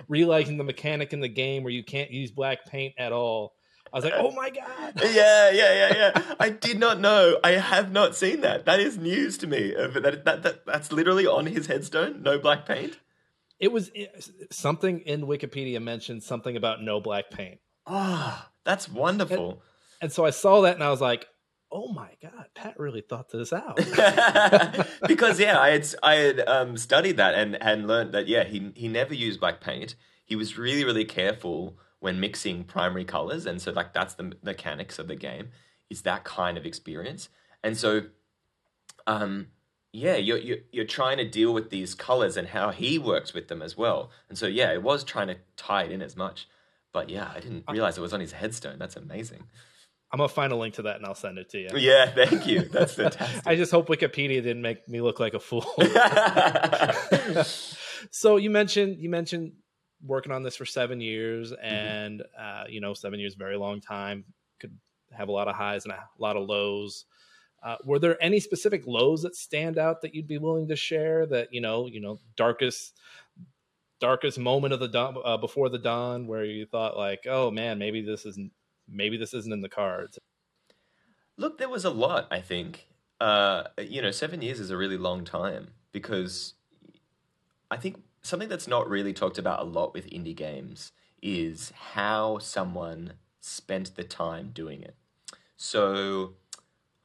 realizing 0.09 0.57
the 0.57 0.63
mechanic 0.63 1.13
in 1.13 1.21
the 1.21 1.29
game 1.29 1.63
where 1.63 1.73
you 1.73 1.83
can't 1.83 2.11
use 2.11 2.31
black 2.31 2.65
paint 2.65 2.93
at 2.97 3.11
all. 3.11 3.53
I 3.93 3.97
was 3.97 4.05
like, 4.05 4.13
"Oh 4.15 4.31
my 4.31 4.49
god!" 4.49 4.93
Yeah, 5.03 5.51
yeah, 5.51 5.73
yeah, 5.73 5.93
yeah. 5.95 6.35
I 6.39 6.49
did 6.49 6.79
not 6.79 6.99
know. 6.99 7.37
I 7.43 7.51
have 7.51 7.91
not 7.91 8.15
seen 8.15 8.41
that. 8.41 8.65
That 8.65 8.79
is 8.79 8.97
news 8.97 9.37
to 9.39 9.47
me. 9.47 9.73
That, 9.73 10.23
that, 10.25 10.43
that 10.43 10.65
that's 10.65 10.91
literally 10.91 11.27
on 11.27 11.45
his 11.45 11.67
headstone. 11.67 12.21
No 12.23 12.39
black 12.39 12.65
paint. 12.65 12.97
It 13.59 13.71
was 13.71 13.91
something 14.51 14.99
in 14.99 15.23
Wikipedia 15.23 15.81
mentioned 15.81 16.23
something 16.23 16.55
about 16.55 16.83
no 16.83 16.99
black 16.99 17.31
paint. 17.31 17.59
Ah, 17.87 18.45
oh, 18.45 18.51
that's 18.63 18.87
wonderful. 18.87 19.49
And, 19.51 19.59
and 20.01 20.11
so 20.11 20.25
I 20.25 20.29
saw 20.29 20.61
that 20.61 20.75
and 20.75 20.83
I 20.83 20.91
was 20.91 21.01
like, 21.01 21.27
oh 21.71 21.91
my 21.91 22.09
god 22.21 22.45
pat 22.55 22.79
really 22.79 23.01
thought 23.01 23.29
this 23.29 23.51
out 23.51 23.75
because 25.07 25.39
yeah 25.39 25.59
i 25.59 25.71
had 25.71 25.87
i 26.01 26.13
had 26.13 26.39
um, 26.47 26.77
studied 26.77 27.17
that 27.17 27.33
and 27.35 27.61
and 27.61 27.87
learned 27.87 28.13
that 28.13 28.27
yeah 28.27 28.43
he 28.43 28.71
he 28.75 28.87
never 28.87 29.13
used 29.13 29.39
black 29.39 29.59
paint 29.59 29.95
he 30.23 30.35
was 30.35 30.57
really 30.57 30.85
really 30.85 31.05
careful 31.05 31.77
when 31.99 32.19
mixing 32.19 32.63
primary 32.63 33.05
colors 33.05 33.45
and 33.45 33.61
so 33.61 33.71
like 33.71 33.93
that's 33.93 34.13
the 34.15 34.33
mechanics 34.43 34.99
of 34.99 35.07
the 35.07 35.15
game 35.15 35.49
is 35.89 36.03
that 36.03 36.23
kind 36.23 36.57
of 36.57 36.65
experience 36.65 37.29
and 37.63 37.75
so 37.77 38.03
um 39.07 39.47
yeah 39.93 40.15
you're, 40.15 40.37
you're 40.37 40.57
you're 40.71 40.85
trying 40.85 41.17
to 41.17 41.27
deal 41.27 41.53
with 41.53 41.69
these 41.69 41.95
colors 41.95 42.37
and 42.37 42.49
how 42.49 42.69
he 42.69 42.99
works 42.99 43.33
with 43.33 43.47
them 43.47 43.61
as 43.61 43.75
well 43.77 44.11
and 44.29 44.37
so 44.37 44.45
yeah 44.47 44.71
it 44.71 44.83
was 44.83 45.03
trying 45.03 45.27
to 45.27 45.37
tie 45.55 45.83
it 45.83 45.91
in 45.91 46.01
as 46.01 46.15
much 46.15 46.47
but 46.97 47.11
yeah, 47.11 47.31
I 47.35 47.39
didn't 47.39 47.63
realize 47.69 47.95
it 47.97 48.01
was 48.01 48.13
on 48.13 48.19
his 48.19 48.31
headstone. 48.31 48.79
That's 48.79 48.95
amazing. 48.95 49.43
I'm 50.11 50.17
gonna 50.17 50.29
find 50.29 50.51
a 50.51 50.55
link 50.55 50.73
to 50.75 50.81
that 50.83 50.95
and 50.95 51.05
I'll 51.05 51.13
send 51.13 51.37
it 51.37 51.47
to 51.49 51.59
you. 51.59 51.69
Yeah, 51.75 52.07
thank 52.07 52.47
you. 52.47 52.61
That's 52.71 52.95
fantastic. 52.95 53.45
I 53.45 53.55
just 53.55 53.71
hope 53.71 53.87
Wikipedia 53.87 54.41
didn't 54.41 54.63
make 54.63 54.89
me 54.89 55.01
look 55.01 55.19
like 55.19 55.35
a 55.35 55.39
fool. 55.39 55.65
so 58.09 58.37
you 58.37 58.49
mentioned 58.49 58.97
you 58.99 59.11
mentioned 59.11 59.51
working 60.05 60.31
on 60.31 60.43
this 60.43 60.55
for 60.55 60.65
seven 60.65 61.01
years, 61.01 61.51
mm-hmm. 61.51 61.65
and 61.65 62.19
mm-hmm. 62.19 62.63
uh, 62.63 62.67
you 62.67 62.81
know, 62.81 62.93
seven 62.93 63.19
years 63.19 63.35
very 63.35 63.57
long 63.57 63.81
time. 63.81 64.25
Could 64.59 64.77
have 65.11 65.29
a 65.29 65.31
lot 65.31 65.47
of 65.47 65.55
highs 65.55 65.85
and 65.85 65.93
a 65.93 66.07
lot 66.17 66.35
of 66.35 66.47
lows. 66.47 67.05
Uh, 67.63 67.75
were 67.85 67.99
there 67.99 68.21
any 68.23 68.39
specific 68.39 68.85
lows 68.85 69.23
that 69.23 69.35
stand 69.35 69.77
out 69.77 70.01
that 70.01 70.13
you'd 70.13 70.27
be 70.27 70.37
willing 70.37 70.67
to 70.67 70.75
share? 70.75 71.25
That 71.25 71.49
you 71.51 71.61
know, 71.61 71.87
you 71.87 71.99
know, 71.99 72.19
darkest 72.35 72.93
darkest 73.99 74.37
moment 74.37 74.73
of 74.73 74.79
the 74.79 74.87
dawn 74.87 75.17
uh, 75.23 75.37
before 75.37 75.69
the 75.69 75.77
dawn 75.77 76.27
where 76.27 76.45
you 76.45 76.65
thought 76.65 76.97
like 76.97 77.25
oh 77.27 77.49
man 77.49 77.79
maybe 77.79 78.01
this 78.01 78.25
isn't 78.25 78.51
maybe 78.87 79.17
this 79.17 79.33
isn't 79.33 79.51
in 79.51 79.61
the 79.61 79.69
cards 79.69 80.19
look 81.35 81.57
there 81.57 81.69
was 81.69 81.85
a 81.85 81.89
lot 81.89 82.27
i 82.31 82.39
think 82.39 82.87
uh, 83.19 83.63
you 83.79 84.01
know 84.01 84.11
seven 84.11 84.41
years 84.43 84.59
is 84.59 84.69
a 84.69 84.77
really 84.77 84.97
long 84.97 85.25
time 85.25 85.69
because 85.91 86.53
i 87.71 87.77
think 87.77 87.97
something 88.27 88.49
that's 88.49 88.67
not 88.67 88.89
really 88.89 89.13
talked 89.13 89.37
about 89.37 89.59
a 89.59 89.63
lot 89.63 89.93
with 89.93 90.09
indie 90.09 90.35
games 90.35 90.91
is 91.21 91.71
how 91.93 92.37
someone 92.37 93.13
spent 93.39 93.95
the 93.95 94.03
time 94.03 94.51
doing 94.53 94.81
it 94.81 94.95
so 95.55 96.33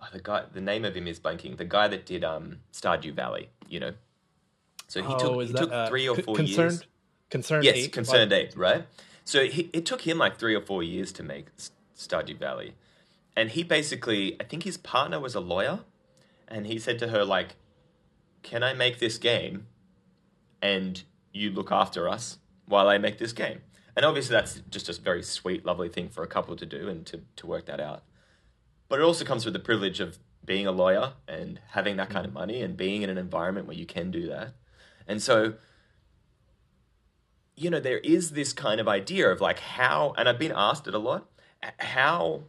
oh, 0.01 0.09
the 0.13 0.21
guy 0.21 0.45
the 0.53 0.61
name 0.61 0.85
of 0.85 0.95
him 0.95 1.07
is 1.07 1.19
blanking 1.19 1.57
the 1.57 1.65
guy 1.65 1.89
that 1.89 2.05
did 2.05 2.23
um 2.25 2.59
stardew 2.73 3.13
valley 3.13 3.49
you 3.69 3.81
know 3.81 3.93
so 4.93 5.01
he 5.01 5.15
oh, 5.15 5.19
took 5.19 5.41
he 5.41 5.53
that, 5.53 5.59
took 5.59 5.73
uh, 5.73 5.89
three 5.89 6.07
or 6.07 6.17
four 6.17 6.35
concerned, 6.35 6.73
years. 6.73 6.85
Concerned 7.31 7.65
yes, 7.65 7.77
eight, 7.77 7.93
concerned 7.93 8.31
like... 8.31 8.49
eight, 8.49 8.57
right? 8.59 8.85
So 9.25 9.47
he, 9.47 9.71
it 9.73 9.87
took 9.87 10.03
him 10.03 10.19
like 10.19 10.39
three 10.39 10.55
or 10.55 10.61
four 10.61 10.83
years 10.83 11.13
to 11.13 11.23
make 11.23 11.47
Stardew 11.97 12.39
Valley, 12.39 12.75
and 13.35 13.49
he 13.49 13.63
basically, 13.63 14.37
I 14.39 14.45
think 14.45 14.65
his 14.65 14.77
partner 14.77 15.19
was 15.19 15.35
a 15.35 15.41
lawyer, 15.41 15.81
and 16.47 16.67
he 16.67 16.79
said 16.79 16.99
to 16.99 17.09
her 17.09 17.25
like, 17.25 17.57
"Can 18.43 18.63
I 18.63 18.75
make 18.75 18.99
this 18.99 19.17
game, 19.17 19.67
and 20.61 21.03
you 21.33 21.51
look 21.51 21.73
after 21.73 22.09
us 22.09 22.39
while 22.67 22.89
I 22.89 22.99
make 22.99 23.19
this 23.19 23.33
game?" 23.33 23.61
And 23.95 24.07
obviously, 24.07 24.35
that's 24.35 24.63
just 24.71 24.89
a 24.89 25.01
very 25.01 25.23
sweet, 25.23 25.67
lovely 25.67 25.89
thing 25.89 26.09
for 26.09 26.23
a 26.23 26.27
couple 26.27 26.57
to 26.57 26.67
do 26.67 26.89
and 26.89 27.05
to, 27.07 27.21
to 27.37 27.47
work 27.47 27.67
that 27.67 27.81
out. 27.81 28.05
But 28.89 29.01
it 29.01 29.03
also 29.03 29.25
comes 29.25 29.45
with 29.45 29.55
the 29.55 29.61
privilege 29.61 30.01
of 30.01 30.19
being 30.45 30.67
a 30.67 30.73
lawyer 30.73 31.13
and 31.29 31.61
having 31.71 31.97
that 31.97 32.11
kind 32.11 32.27
of 32.27 32.33
money 32.33 32.63
and 32.63 32.77
being 32.77 33.03
in 33.03 33.11
an 33.11 33.19
environment 33.19 33.67
where 33.67 33.77
you 33.77 33.87
can 33.87 34.11
do 34.11 34.27
that. 34.29 34.55
And 35.07 35.23
so, 35.23 35.55
you 37.55 37.71
know, 37.71 37.81
there 37.81 37.99
is 37.99 38.31
this 38.31 38.53
kind 38.53 38.81
of 38.81 38.89
idea 38.89 39.31
of 39.31 39.41
like 39.41 39.61
how, 39.61 40.15
and 40.17 40.29
I've 40.29 40.39
been 40.39 40.53
asked 40.55 40.87
it 40.87 40.95
a 40.95 40.99
lot, 40.99 41.29
how 41.79 42.45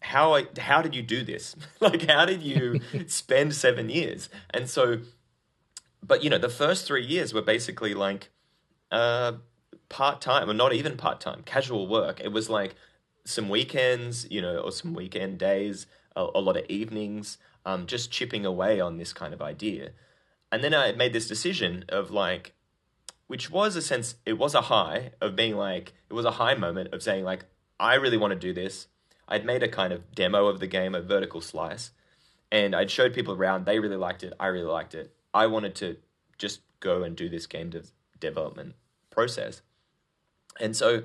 how 0.00 0.38
how 0.58 0.82
did 0.82 0.94
you 0.94 1.02
do 1.02 1.22
this? 1.22 1.56
like 1.80 2.08
how 2.08 2.24
did 2.24 2.42
you 2.42 2.80
spend 3.06 3.54
7 3.54 3.88
years? 3.88 4.28
And 4.50 4.68
so 4.68 5.00
but 6.06 6.22
you 6.22 6.30
know, 6.30 6.38
the 6.38 6.48
first 6.48 6.86
3 6.86 7.04
years 7.04 7.32
were 7.32 7.42
basically 7.42 7.94
like 7.94 8.30
uh 8.90 9.32
part-time 9.88 10.48
or 10.50 10.54
not 10.54 10.72
even 10.72 10.96
part-time, 10.96 11.42
casual 11.44 11.86
work. 11.86 12.20
It 12.20 12.32
was 12.32 12.48
like 12.48 12.74
some 13.24 13.48
weekends, 13.48 14.26
you 14.30 14.40
know, 14.40 14.58
or 14.58 14.72
some 14.72 14.94
weekend 14.94 15.38
days, 15.38 15.86
a, 16.16 16.26
a 16.34 16.40
lot 16.40 16.56
of 16.56 16.64
evenings, 16.68 17.38
um, 17.64 17.86
just 17.86 18.10
chipping 18.10 18.44
away 18.44 18.80
on 18.80 18.96
this 18.96 19.12
kind 19.12 19.32
of 19.32 19.42
idea. 19.42 19.90
And 20.52 20.62
then 20.62 20.74
I 20.74 20.92
made 20.92 21.12
this 21.12 21.28
decision 21.28 21.84
of 21.88 22.10
like, 22.10 22.54
which 23.26 23.50
was 23.50 23.76
a 23.76 23.82
sense, 23.82 24.16
it 24.26 24.34
was 24.34 24.54
a 24.54 24.62
high 24.62 25.12
of 25.20 25.36
being 25.36 25.56
like, 25.56 25.94
it 26.08 26.14
was 26.14 26.26
a 26.26 26.32
high 26.32 26.54
moment 26.54 26.92
of 26.92 27.02
saying 27.02 27.24
like, 27.24 27.44
I 27.80 27.94
really 27.94 28.18
want 28.18 28.32
to 28.32 28.38
do 28.38 28.52
this. 28.52 28.86
I'd 29.26 29.46
made 29.46 29.62
a 29.62 29.68
kind 29.68 29.92
of 29.92 30.14
demo 30.14 30.46
of 30.46 30.60
the 30.60 30.66
game, 30.66 30.94
a 30.94 31.00
vertical 31.00 31.40
slice, 31.40 31.90
and 32.52 32.74
I'd 32.74 32.90
showed 32.90 33.14
people 33.14 33.34
around. 33.34 33.64
They 33.64 33.78
really 33.78 33.96
liked 33.96 34.22
it. 34.22 34.34
I 34.38 34.46
really 34.48 34.66
liked 34.66 34.94
it. 34.94 35.14
I 35.34 35.46
wanted 35.46 35.74
to 35.76 35.96
just 36.38 36.60
go 36.80 37.02
and 37.02 37.16
do 37.16 37.28
this 37.28 37.46
game 37.46 37.70
de- 37.70 37.82
development 38.20 38.74
process. 39.10 39.60
And 40.60 40.76
so, 40.76 41.02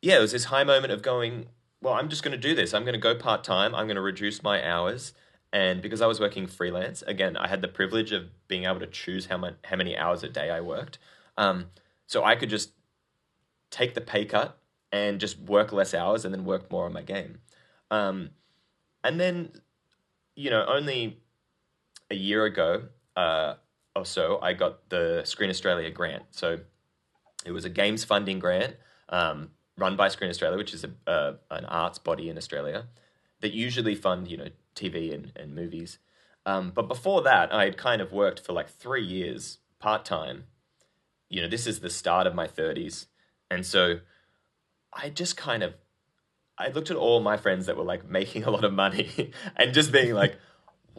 yeah, 0.00 0.18
it 0.18 0.20
was 0.20 0.32
this 0.32 0.44
high 0.44 0.64
moment 0.64 0.92
of 0.92 1.02
going, 1.02 1.46
well, 1.82 1.94
I'm 1.94 2.08
just 2.08 2.22
going 2.22 2.32
to 2.32 2.38
do 2.38 2.54
this. 2.54 2.72
I'm 2.72 2.84
going 2.84 2.94
to 2.94 3.00
go 3.00 3.14
part 3.14 3.42
time. 3.44 3.74
I'm 3.74 3.86
going 3.86 3.96
to 3.96 4.00
reduce 4.02 4.42
my 4.42 4.66
hours. 4.66 5.12
And 5.52 5.82
because 5.82 6.00
I 6.00 6.06
was 6.06 6.20
working 6.20 6.46
freelance, 6.46 7.02
again, 7.02 7.36
I 7.36 7.48
had 7.48 7.62
the 7.62 7.68
privilege 7.68 8.12
of 8.12 8.28
being 8.46 8.64
able 8.64 8.80
to 8.80 8.86
choose 8.86 9.26
how, 9.26 9.38
much, 9.38 9.54
how 9.64 9.76
many 9.76 9.96
hours 9.96 10.22
a 10.22 10.28
day 10.28 10.50
I 10.50 10.60
worked. 10.60 10.98
Um, 11.36 11.66
so 12.06 12.22
I 12.24 12.36
could 12.36 12.50
just 12.50 12.72
take 13.70 13.94
the 13.94 14.00
pay 14.00 14.24
cut 14.24 14.58
and 14.92 15.20
just 15.20 15.38
work 15.38 15.72
less 15.72 15.94
hours 15.94 16.24
and 16.24 16.32
then 16.32 16.44
work 16.44 16.70
more 16.70 16.84
on 16.86 16.92
my 16.92 17.02
game. 17.02 17.38
Um, 17.90 18.30
and 19.02 19.18
then, 19.18 19.52
you 20.36 20.50
know, 20.50 20.64
only 20.66 21.20
a 22.10 22.14
year 22.14 22.44
ago 22.44 22.84
uh, 23.18 23.54
or 23.96 24.06
so, 24.06 24.38
I 24.40 24.52
got 24.52 24.88
the 24.90 25.22
Screen 25.24 25.50
Australia 25.50 25.90
grant. 25.90 26.22
So 26.30 26.60
it 27.44 27.50
was 27.50 27.64
a 27.64 27.68
games 27.68 28.04
funding 28.04 28.38
grant 28.38 28.76
um, 29.08 29.50
run 29.76 29.96
by 29.96 30.08
Screen 30.08 30.30
Australia, 30.30 30.56
which 30.56 30.72
is 30.72 30.84
a, 30.84 31.10
uh, 31.10 31.32
an 31.50 31.64
arts 31.64 31.98
body 31.98 32.28
in 32.28 32.36
Australia 32.36 32.86
that 33.40 33.52
usually 33.52 33.96
fund, 33.96 34.28
you 34.28 34.36
know, 34.36 34.48
TV 34.76 35.12
and, 35.12 35.32
and 35.34 35.52
movies. 35.52 35.98
Um, 36.46 36.70
but 36.72 36.86
before 36.86 37.22
that, 37.22 37.52
I 37.52 37.64
had 37.64 37.76
kind 37.76 38.00
of 38.00 38.12
worked 38.12 38.40
for 38.40 38.52
like 38.52 38.68
three 38.68 39.04
years 39.04 39.58
part 39.80 40.04
time. 40.04 40.44
You 41.28 41.42
know, 41.42 41.48
this 41.48 41.66
is 41.66 41.80
the 41.80 41.90
start 41.90 42.26
of 42.26 42.36
my 42.36 42.46
30s. 42.46 43.06
And 43.50 43.66
so 43.66 43.98
I 44.92 45.10
just 45.10 45.36
kind 45.36 45.64
of 45.64 45.74
I 46.56 46.68
looked 46.68 46.90
at 46.90 46.96
all 46.96 47.20
my 47.20 47.36
friends 47.36 47.66
that 47.66 47.76
were 47.76 47.84
like 47.84 48.08
making 48.18 48.44
a 48.44 48.50
lot 48.50 48.64
of 48.64 48.72
money 48.72 49.32
and 49.56 49.74
just 49.74 49.90
being 49.90 50.14
like, 50.14 50.36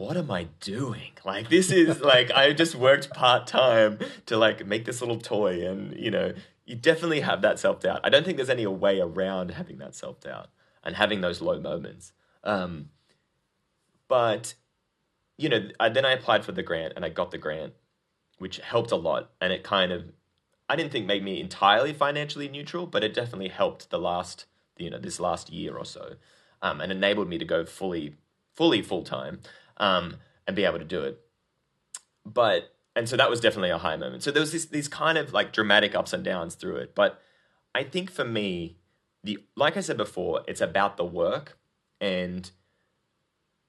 what 0.00 0.16
am 0.16 0.30
I 0.30 0.44
doing? 0.60 1.12
Like 1.26 1.50
this 1.50 1.70
is 1.70 2.00
like 2.00 2.30
I 2.30 2.54
just 2.54 2.74
worked 2.74 3.10
part 3.10 3.46
time 3.46 3.98
to 4.24 4.38
like 4.38 4.66
make 4.66 4.86
this 4.86 5.02
little 5.02 5.18
toy 5.20 5.68
and 5.68 5.94
you 5.94 6.10
know, 6.10 6.32
you 6.64 6.74
definitely 6.74 7.20
have 7.20 7.42
that 7.42 7.58
self 7.58 7.80
doubt. 7.80 8.00
I 8.02 8.08
don't 8.08 8.24
think 8.24 8.38
there's 8.38 8.48
any 8.48 8.66
way 8.66 8.98
around 8.98 9.50
having 9.50 9.76
that 9.78 9.94
self 9.94 10.18
doubt 10.20 10.48
and 10.82 10.96
having 10.96 11.20
those 11.20 11.42
low 11.42 11.60
moments. 11.60 12.12
Um, 12.42 12.88
but 14.08 14.54
you 15.36 15.50
know, 15.50 15.68
I, 15.78 15.90
then 15.90 16.06
I 16.06 16.12
applied 16.12 16.46
for 16.46 16.52
the 16.52 16.62
grant 16.62 16.94
and 16.96 17.04
I 17.04 17.10
got 17.10 17.30
the 17.30 17.38
grant, 17.38 17.74
which 18.38 18.56
helped 18.56 18.92
a 18.92 18.96
lot, 18.96 19.30
and 19.38 19.52
it 19.52 19.62
kind 19.62 19.92
of 19.92 20.04
I 20.70 20.76
didn't 20.76 20.92
think 20.92 21.04
made 21.04 21.22
me 21.22 21.42
entirely 21.42 21.92
financially 21.92 22.48
neutral, 22.48 22.86
but 22.86 23.04
it 23.04 23.12
definitely 23.12 23.48
helped 23.48 23.90
the 23.90 23.98
last, 23.98 24.46
you 24.78 24.88
know, 24.88 24.98
this 24.98 25.20
last 25.20 25.50
year 25.50 25.76
or 25.76 25.84
so, 25.84 26.14
um, 26.62 26.80
and 26.80 26.90
enabled 26.90 27.28
me 27.28 27.36
to 27.36 27.44
go 27.44 27.66
fully, 27.66 28.14
fully 28.54 28.80
full 28.80 29.02
time, 29.02 29.40
um, 29.80 30.18
and 30.46 30.54
be 30.54 30.64
able 30.64 30.78
to 30.78 30.84
do 30.84 31.00
it. 31.00 31.18
But 32.24 32.72
and 32.94 33.08
so 33.08 33.16
that 33.16 33.30
was 33.30 33.40
definitely 33.40 33.70
a 33.70 33.78
high 33.78 33.96
moment. 33.96 34.22
So 34.22 34.30
there 34.30 34.40
was 34.40 34.52
this 34.52 34.66
these 34.66 34.86
kind 34.86 35.18
of 35.18 35.32
like 35.32 35.52
dramatic 35.52 35.96
ups 35.96 36.12
and 36.12 36.22
downs 36.22 36.54
through 36.54 36.76
it. 36.76 36.94
But 36.94 37.20
I 37.74 37.82
think 37.82 38.12
for 38.12 38.24
me, 38.24 38.76
the 39.24 39.38
like 39.56 39.76
I 39.76 39.80
said 39.80 39.96
before, 39.96 40.42
it's 40.46 40.60
about 40.60 40.96
the 40.96 41.04
work, 41.04 41.58
and 42.00 42.48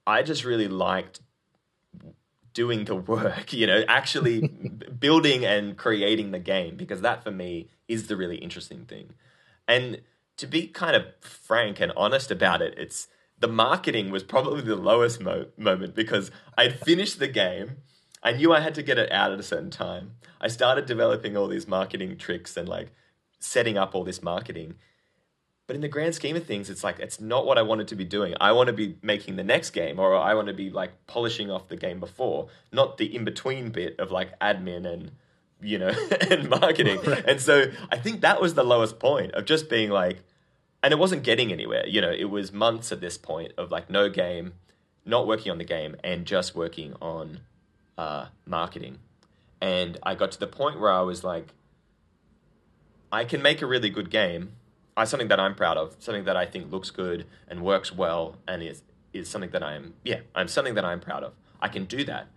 I 0.06 0.22
just 0.22 0.44
really 0.44 0.68
liked 0.68 1.20
doing 2.52 2.84
the 2.84 2.94
work, 3.14 3.52
you 3.52 3.66
know, 3.66 3.82
actually 3.88 4.48
building 5.00 5.44
and 5.44 5.76
creating 5.76 6.30
the 6.30 6.38
game, 6.38 6.76
because 6.76 7.00
that 7.00 7.24
for 7.24 7.30
me 7.30 7.68
is 7.88 8.06
the 8.06 8.16
really 8.16 8.36
interesting 8.36 8.84
thing. 8.84 9.14
And 9.66 10.02
to 10.36 10.46
be 10.46 10.66
kind 10.66 10.94
of 10.94 11.04
frank 11.20 11.80
and 11.80 11.92
honest 11.96 12.30
about 12.30 12.60
it, 12.60 12.74
it's 12.76 13.08
the 13.42 13.48
marketing 13.48 14.12
was 14.12 14.22
probably 14.22 14.62
the 14.62 14.76
lowest 14.76 15.20
mo- 15.20 15.46
moment 15.58 15.96
because 15.96 16.30
I'd 16.56 16.78
finished 16.78 17.18
the 17.18 17.26
game. 17.26 17.78
I 18.22 18.30
knew 18.30 18.52
I 18.52 18.60
had 18.60 18.76
to 18.76 18.84
get 18.84 18.98
it 18.98 19.10
out 19.10 19.32
at 19.32 19.40
a 19.40 19.42
certain 19.42 19.70
time. 19.70 20.12
I 20.40 20.46
started 20.46 20.86
developing 20.86 21.36
all 21.36 21.48
these 21.48 21.66
marketing 21.66 22.16
tricks 22.18 22.56
and 22.56 22.68
like 22.68 22.92
setting 23.40 23.76
up 23.76 23.96
all 23.96 24.04
this 24.04 24.22
marketing. 24.22 24.76
But 25.66 25.74
in 25.74 25.82
the 25.82 25.88
grand 25.88 26.14
scheme 26.14 26.36
of 26.36 26.46
things, 26.46 26.70
it's 26.70 26.84
like 26.84 27.00
it's 27.00 27.20
not 27.20 27.44
what 27.44 27.58
I 27.58 27.62
wanted 27.62 27.88
to 27.88 27.96
be 27.96 28.04
doing. 28.04 28.34
I 28.40 28.52
want 28.52 28.68
to 28.68 28.72
be 28.72 28.96
making 29.02 29.34
the 29.34 29.42
next 29.42 29.70
game, 29.70 29.98
or 29.98 30.14
I 30.14 30.34
want 30.34 30.46
to 30.46 30.54
be 30.54 30.70
like 30.70 31.06
polishing 31.08 31.50
off 31.50 31.66
the 31.66 31.76
game 31.76 31.98
before, 31.98 32.48
not 32.70 32.96
the 32.96 33.12
in 33.12 33.24
between 33.24 33.70
bit 33.70 33.98
of 33.98 34.12
like 34.12 34.38
admin 34.38 34.86
and 34.86 35.10
you 35.60 35.78
know 35.78 35.92
and 36.30 36.48
marketing. 36.48 37.00
Right. 37.04 37.24
And 37.26 37.40
so 37.40 37.72
I 37.90 37.96
think 37.96 38.20
that 38.20 38.40
was 38.40 38.54
the 38.54 38.62
lowest 38.62 39.00
point 39.00 39.32
of 39.32 39.46
just 39.46 39.68
being 39.68 39.90
like, 39.90 40.22
and 40.82 40.92
it 40.92 40.98
wasn't 40.98 41.22
getting 41.22 41.52
anywhere. 41.52 41.86
You 41.86 42.00
know, 42.00 42.10
it 42.10 42.30
was 42.30 42.52
months 42.52 42.92
at 42.92 43.00
this 43.00 43.16
point 43.18 43.52
of 43.56 43.70
like 43.70 43.88
no 43.90 44.08
game, 44.08 44.54
not 45.04 45.26
working 45.26 45.52
on 45.52 45.58
the 45.58 45.64
game, 45.64 45.96
and 46.02 46.26
just 46.26 46.54
working 46.54 46.94
on 47.00 47.40
uh, 47.96 48.26
marketing. 48.46 48.98
And 49.60 49.98
I 50.02 50.14
got 50.14 50.32
to 50.32 50.40
the 50.40 50.46
point 50.46 50.80
where 50.80 50.90
I 50.90 51.02
was 51.02 51.22
like, 51.22 51.48
I 53.12 53.24
can 53.24 53.42
make 53.42 53.62
a 53.62 53.66
really 53.66 53.90
good 53.90 54.10
game 54.10 54.52
uh, 54.96 55.04
something 55.04 55.28
that 55.28 55.40
I'm 55.40 55.54
proud 55.54 55.76
of, 55.76 55.96
something 55.98 56.24
that 56.24 56.36
I 56.36 56.46
think 56.46 56.70
looks 56.70 56.90
good 56.90 57.26
and 57.48 57.62
works 57.62 57.92
well, 57.92 58.36
and 58.46 58.62
is 58.62 58.82
is 59.12 59.28
something 59.28 59.50
that 59.50 59.62
I'm 59.62 59.94
yeah, 60.04 60.20
I'm 60.34 60.48
something 60.48 60.74
that 60.74 60.84
I'm 60.84 61.00
proud 61.00 61.22
of. 61.22 61.32
I 61.60 61.68
can 61.68 61.84
do 61.84 62.04
that, 62.04 62.28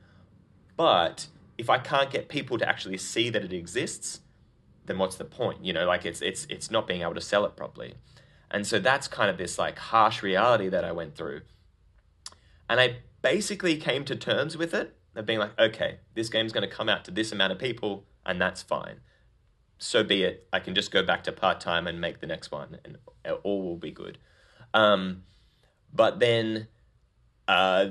but 0.78 1.28
if 1.58 1.70
I 1.70 1.80
can't 1.80 2.12
get 2.12 2.30
people 2.30 2.58
to 2.58 2.68
actually 2.68 2.98
see 2.98 3.30
that 3.30 3.44
it 3.44 3.54
exists, 3.54 4.22
then 4.86 4.98
what's 4.98 5.16
the 5.16 5.26
point? 5.26 5.64
You 5.66 5.74
know, 5.74 5.86
like 5.86 6.06
it's 6.06 6.22
it's 6.22 6.46
it's 6.50 6.72
not 6.72 6.88
being 6.88 7.02
able 7.02 7.16
to 7.16 7.22
sell 7.22 7.46
it 7.46 7.56
properly, 7.56 7.96
and 8.56 8.66
so 8.66 8.80
that's 8.80 9.08
kind 9.08 9.30
of 9.30 9.38
this 9.38 9.60
like 9.60 9.78
harsh 9.78 10.24
reality 10.24 10.70
that 10.70 10.84
I 10.84 10.92
went 10.92 11.16
through, 11.16 11.42
and 12.68 12.80
I 12.80 12.98
basically 13.22 13.78
came 13.78 14.04
to 14.06 14.16
terms 14.16 14.58
with 14.58 14.74
it 14.74 14.96
of 15.16 15.26
being 15.26 15.40
like, 15.40 15.58
okay, 15.60 16.00
this 16.14 16.30
game's 16.30 16.52
going 16.52 16.68
to 16.68 16.76
come 16.76 16.90
out 16.90 17.06
to 17.06 17.12
this 17.12 17.32
amount 17.32 17.52
of 17.52 17.60
people, 17.60 18.06
and 18.26 18.42
that's 18.42 18.62
fine 18.62 19.02
so 19.78 20.04
be 20.04 20.24
it. 20.24 20.48
I 20.54 20.60
can 20.60 20.76
just 20.76 20.92
go 20.92 21.04
back 21.04 21.24
to 21.26 21.32
part 21.32 21.60
time 21.60 21.88
and 21.88 22.00
make 22.00 22.20
the 22.20 22.28
next 22.28 22.52
one, 22.52 22.78
and 22.84 22.98
all 23.44 23.64
will 23.64 23.78
be 23.78 23.92
good. 23.92 24.18
Um, 24.74 25.24
but 25.94 26.20
then 26.20 26.68
uh, 27.48 27.88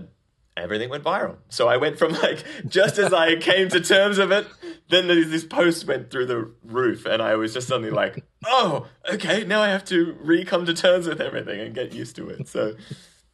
everything 0.56 0.88
went 0.88 1.04
viral. 1.04 1.36
So 1.48 1.68
I 1.68 1.76
went 1.76 1.98
from 1.98 2.12
like 2.12 2.44
just 2.66 2.98
as 2.98 3.12
I 3.12 3.36
came 3.36 3.68
to 3.70 3.80
terms 3.80 4.18
of 4.18 4.30
it, 4.30 4.46
then 4.88 5.08
this 5.08 5.44
post 5.44 5.86
went 5.86 6.10
through 6.10 6.26
the 6.26 6.50
roof, 6.64 7.06
and 7.06 7.22
I 7.22 7.36
was 7.36 7.54
just 7.54 7.68
suddenly 7.68 7.90
like, 7.90 8.24
oh, 8.46 8.86
okay, 9.12 9.44
now 9.44 9.62
I 9.62 9.68
have 9.68 9.84
to 9.86 10.16
re 10.20 10.44
come 10.44 10.66
to 10.66 10.74
terms 10.74 11.06
with 11.06 11.20
everything 11.20 11.60
and 11.60 11.74
get 11.74 11.92
used 11.92 12.16
to 12.16 12.28
it. 12.28 12.48
So 12.48 12.74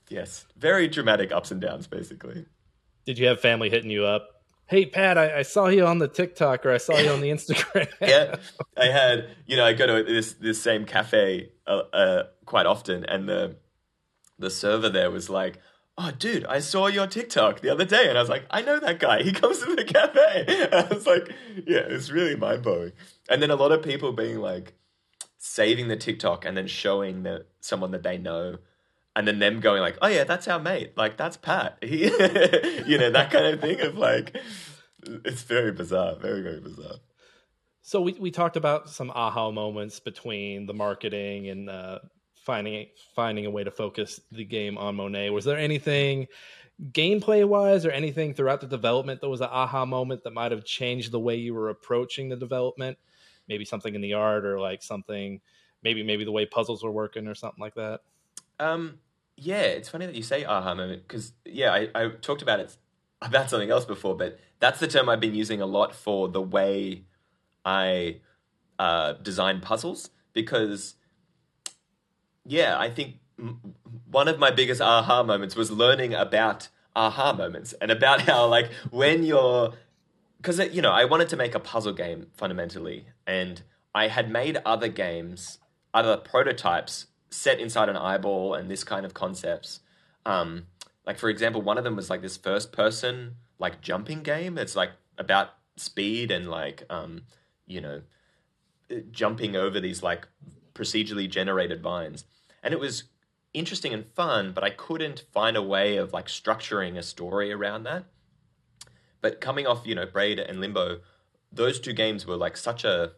yes, 0.09 0.47
very 0.57 0.89
dramatic 0.89 1.33
ups 1.33 1.51
and 1.51 1.61
downs, 1.61 1.87
basically. 1.87 2.47
Did 3.07 3.19
you 3.19 3.27
have 3.29 3.41
family 3.41 3.71
hitting 3.71 3.91
you 3.91 4.05
up 4.05 4.29
hey 4.71 4.87
pat 4.87 5.19
I, 5.19 5.41
I, 5.41 5.43
saw 5.43 5.67
you 5.67 5.85
on 5.85 5.99
the 5.99 6.07
tiktok 6.07 6.65
or 6.65 6.73
i 6.73 6.79
saw 6.79 6.97
you 6.97 7.11
on 7.11 7.21
the 7.21 7.31
instagram 7.37 7.89
yeah 8.01 8.37
i 8.77 8.87
had 8.87 9.29
you 9.47 9.57
know 9.57 9.65
i 9.65 9.73
go 9.73 9.85
to 9.87 10.05
this 10.05 10.35
this 10.35 10.63
same 10.63 10.85
cafe 10.85 11.51
uh, 11.67 11.83
uh, 11.93 12.23
quite 12.47 12.67
often 12.67 13.05
and 13.05 13.29
the 13.29 13.57
the 14.39 14.49
server 14.49 14.89
there 14.89 15.11
was 15.11 15.29
like 15.29 15.59
oh 16.01 16.11
dude 16.19 16.45
i 16.47 16.59
saw 16.59 16.87
your 16.87 17.07
tiktok 17.07 17.61
the 17.61 17.71
other 17.71 17.85
day 17.85 18.09
and 18.09 18.17
i 18.17 18.21
was 18.21 18.31
like 18.31 18.45
i 18.51 18.63
know 18.63 18.81
that 18.81 18.99
guy 18.99 19.23
he 19.23 19.33
comes 19.33 19.59
to 19.59 19.75
the 19.75 19.85
cafe 19.85 20.45
and 20.49 20.75
i 20.75 20.93
was 20.93 21.07
like 21.07 21.29
yeah 21.67 21.83
it's 21.87 22.11
really 22.11 22.35
mind-blowing 22.37 22.93
and 23.29 23.43
then 23.43 23.51
a 23.51 23.57
lot 23.57 23.71
of 23.71 23.83
people 23.83 24.13
being 24.13 24.39
like 24.39 24.75
saving 25.39 25.89
the 25.89 25.97
tiktok 25.97 26.45
and 26.45 26.57
then 26.57 26.67
showing 26.67 27.23
that 27.23 27.47
someone 27.61 27.91
that 27.91 28.03
they 28.03 28.19
know 28.19 28.57
and 29.17 29.27
then 29.27 29.39
them 29.39 29.61
going 29.61 29.83
like, 29.83 29.99
"Oh 30.01 30.07
yeah, 30.09 30.25
that's 30.25 30.49
our 30.49 30.59
mate. 30.59 30.97
Like 30.97 31.17
that's 31.17 31.37
Pat." 31.37 31.79
He, 31.83 32.05
you 32.87 32.99
know, 32.99 33.11
that 33.11 33.31
kind 33.31 33.47
of 33.47 33.61
thing 33.61 33.81
of 33.81 33.97
like, 33.99 34.37
it's 35.25 35.43
very 35.43 35.73
bizarre, 35.73 36.17
very 36.17 36.43
very 36.43 36.61
bizarre. 36.61 36.97
So 37.83 38.01
we 38.01 38.13
we 38.15 38.31
talked 38.31 38.57
about 38.57 38.89
some 38.89 39.11
aha 39.11 39.51
moments 39.51 40.01
between 40.01 40.67
the 40.67 40.75
marketing 40.75 41.49
and 41.49 41.69
uh, 41.69 41.99
finding 42.51 42.89
finding 43.15 43.47
a 43.47 43.51
way 43.51 43.63
to 43.63 43.71
focus 43.71 44.21
the 44.33 44.45
game 44.45 44.77
on 44.77 44.97
Monet. 44.97 45.31
Was 45.31 45.45
there 45.45 45.57
anything 45.57 46.27
gameplay 46.91 47.47
wise 47.47 47.87
or 47.87 47.93
anything 47.93 48.35
throughout 48.35 48.61
the 48.61 48.67
development 48.67 49.21
that 49.21 49.29
was 49.29 49.41
an 49.41 49.47
aha 49.53 49.85
moment 49.85 50.25
that 50.25 50.33
might 50.33 50.51
have 50.51 50.65
changed 50.65 51.13
the 51.13 51.21
way 51.21 51.37
you 51.37 51.55
were 51.55 51.69
approaching 51.69 52.29
the 52.29 52.35
development? 52.35 52.99
Maybe 53.49 53.65
something 53.65 53.95
in 53.95 54.01
the 54.01 54.15
art 54.15 54.45
or 54.45 54.59
like 54.59 54.83
something 54.83 55.41
maybe 55.85 56.03
maybe 56.03 56.25
the 56.25 56.33
way 56.33 56.45
puzzles 56.45 56.83
were 56.83 56.91
working 56.91 57.29
or 57.29 57.37
something 57.37 57.61
like 57.61 57.77
that. 57.77 58.01
Um 58.59 58.99
yeah, 59.37 59.63
it's 59.63 59.89
funny 59.89 60.07
that 60.07 60.17
you 60.17 60.25
say 60.25 60.45
aha 60.45 60.75
moment 60.75 61.07
because 61.07 61.33
yeah, 61.45 61.73
I, 61.73 61.89
I 61.95 62.09
talked 62.09 62.43
about 62.43 62.59
it 62.59 62.77
about 63.23 63.49
something 63.49 63.71
else 63.71 63.85
before, 63.85 64.17
but 64.17 64.41
that's 64.59 64.81
the 64.81 64.89
term 64.89 65.09
I've 65.09 65.21
been 65.21 65.37
using 65.37 65.61
a 65.61 65.67
lot 65.67 65.95
for 65.95 66.27
the 66.27 66.43
way 66.43 67.05
I 67.65 68.21
uh, 68.81 69.13
design 69.13 69.61
puzzles 69.61 70.11
because 70.33 70.95
yeah, 72.47 72.79
I 72.79 72.91
think 72.91 73.17
one 74.11 74.29
of 74.29 74.39
my 74.39 74.51
biggest 74.51 74.81
aha 74.81 75.23
moments 75.23 75.57
was 75.57 75.71
learning 75.71 76.15
about 76.15 76.69
aha 76.97 77.33
moments 77.33 77.73
and 77.81 77.91
about 77.91 78.23
how 78.23 78.47
like 78.47 78.71
when 78.91 79.23
you're 79.25 79.73
because 80.37 80.59
you 80.73 80.83
know 80.83 80.91
I 80.93 81.05
wanted 81.05 81.29
to 81.31 81.37
make 81.37 81.55
a 81.55 81.61
puzzle 81.61 81.93
game 81.93 82.29
fundamentally, 82.35 83.07
and 83.27 83.63
I 83.95 84.09
had 84.09 84.31
made 84.31 84.59
other 84.65 84.89
games, 84.89 85.59
other 85.93 86.17
prototypes 86.17 87.07
set 87.31 87.61
inside 87.61 87.89
an 87.89 87.97
eyeball 87.97 88.55
and 88.55 88.71
this 88.71 88.83
kind 88.83 89.07
of 89.07 89.15
concepts. 89.15 89.81
Um, 90.27 90.67
like 91.07 91.19
for 91.19 91.29
example, 91.29 91.63
one 91.63 91.79
of 91.79 91.85
them 91.85 91.97
was 91.97 92.11
like 92.11 92.23
this 92.23 92.37
first 92.37 92.73
person 92.73 93.37
like 93.59 93.81
jumping 93.81 94.23
game. 94.23 94.59
It's 94.59 94.75
like 94.75 94.91
about 95.19 95.51
speed 95.77 96.31
and 96.31 96.49
like 96.51 96.85
um, 96.91 97.23
you 97.67 97.81
know 97.81 98.03
jumping 99.13 99.55
over 99.55 99.79
these 99.79 100.03
like 100.03 100.27
procedurally 100.81 101.29
generated 101.29 101.83
vines 101.83 102.25
and 102.63 102.73
it 102.75 102.81
was 102.81 103.05
interesting 103.53 103.93
and 103.93 104.07
fun, 104.15 104.53
but 104.53 104.65
I 104.65 104.71
couldn't 104.71 105.25
find 105.33 105.57
a 105.57 105.63
way 105.63 105.97
of 105.97 106.13
like 106.13 106.27
structuring 106.27 106.97
a 106.97 107.03
story 107.03 107.53
around 107.53 107.85
that. 107.85 108.05
But 109.21 109.41
coming 109.41 109.67
off, 109.67 109.87
you 109.87 109.95
know, 109.95 110.07
Braid 110.07 110.39
and 110.39 110.61
Limbo, 110.61 111.01
those 111.53 111.81
two 111.81 111.93
games 111.93 112.27
were 112.27 112.37
like 112.37 112.57
such 112.57 112.85
a 112.85 113.13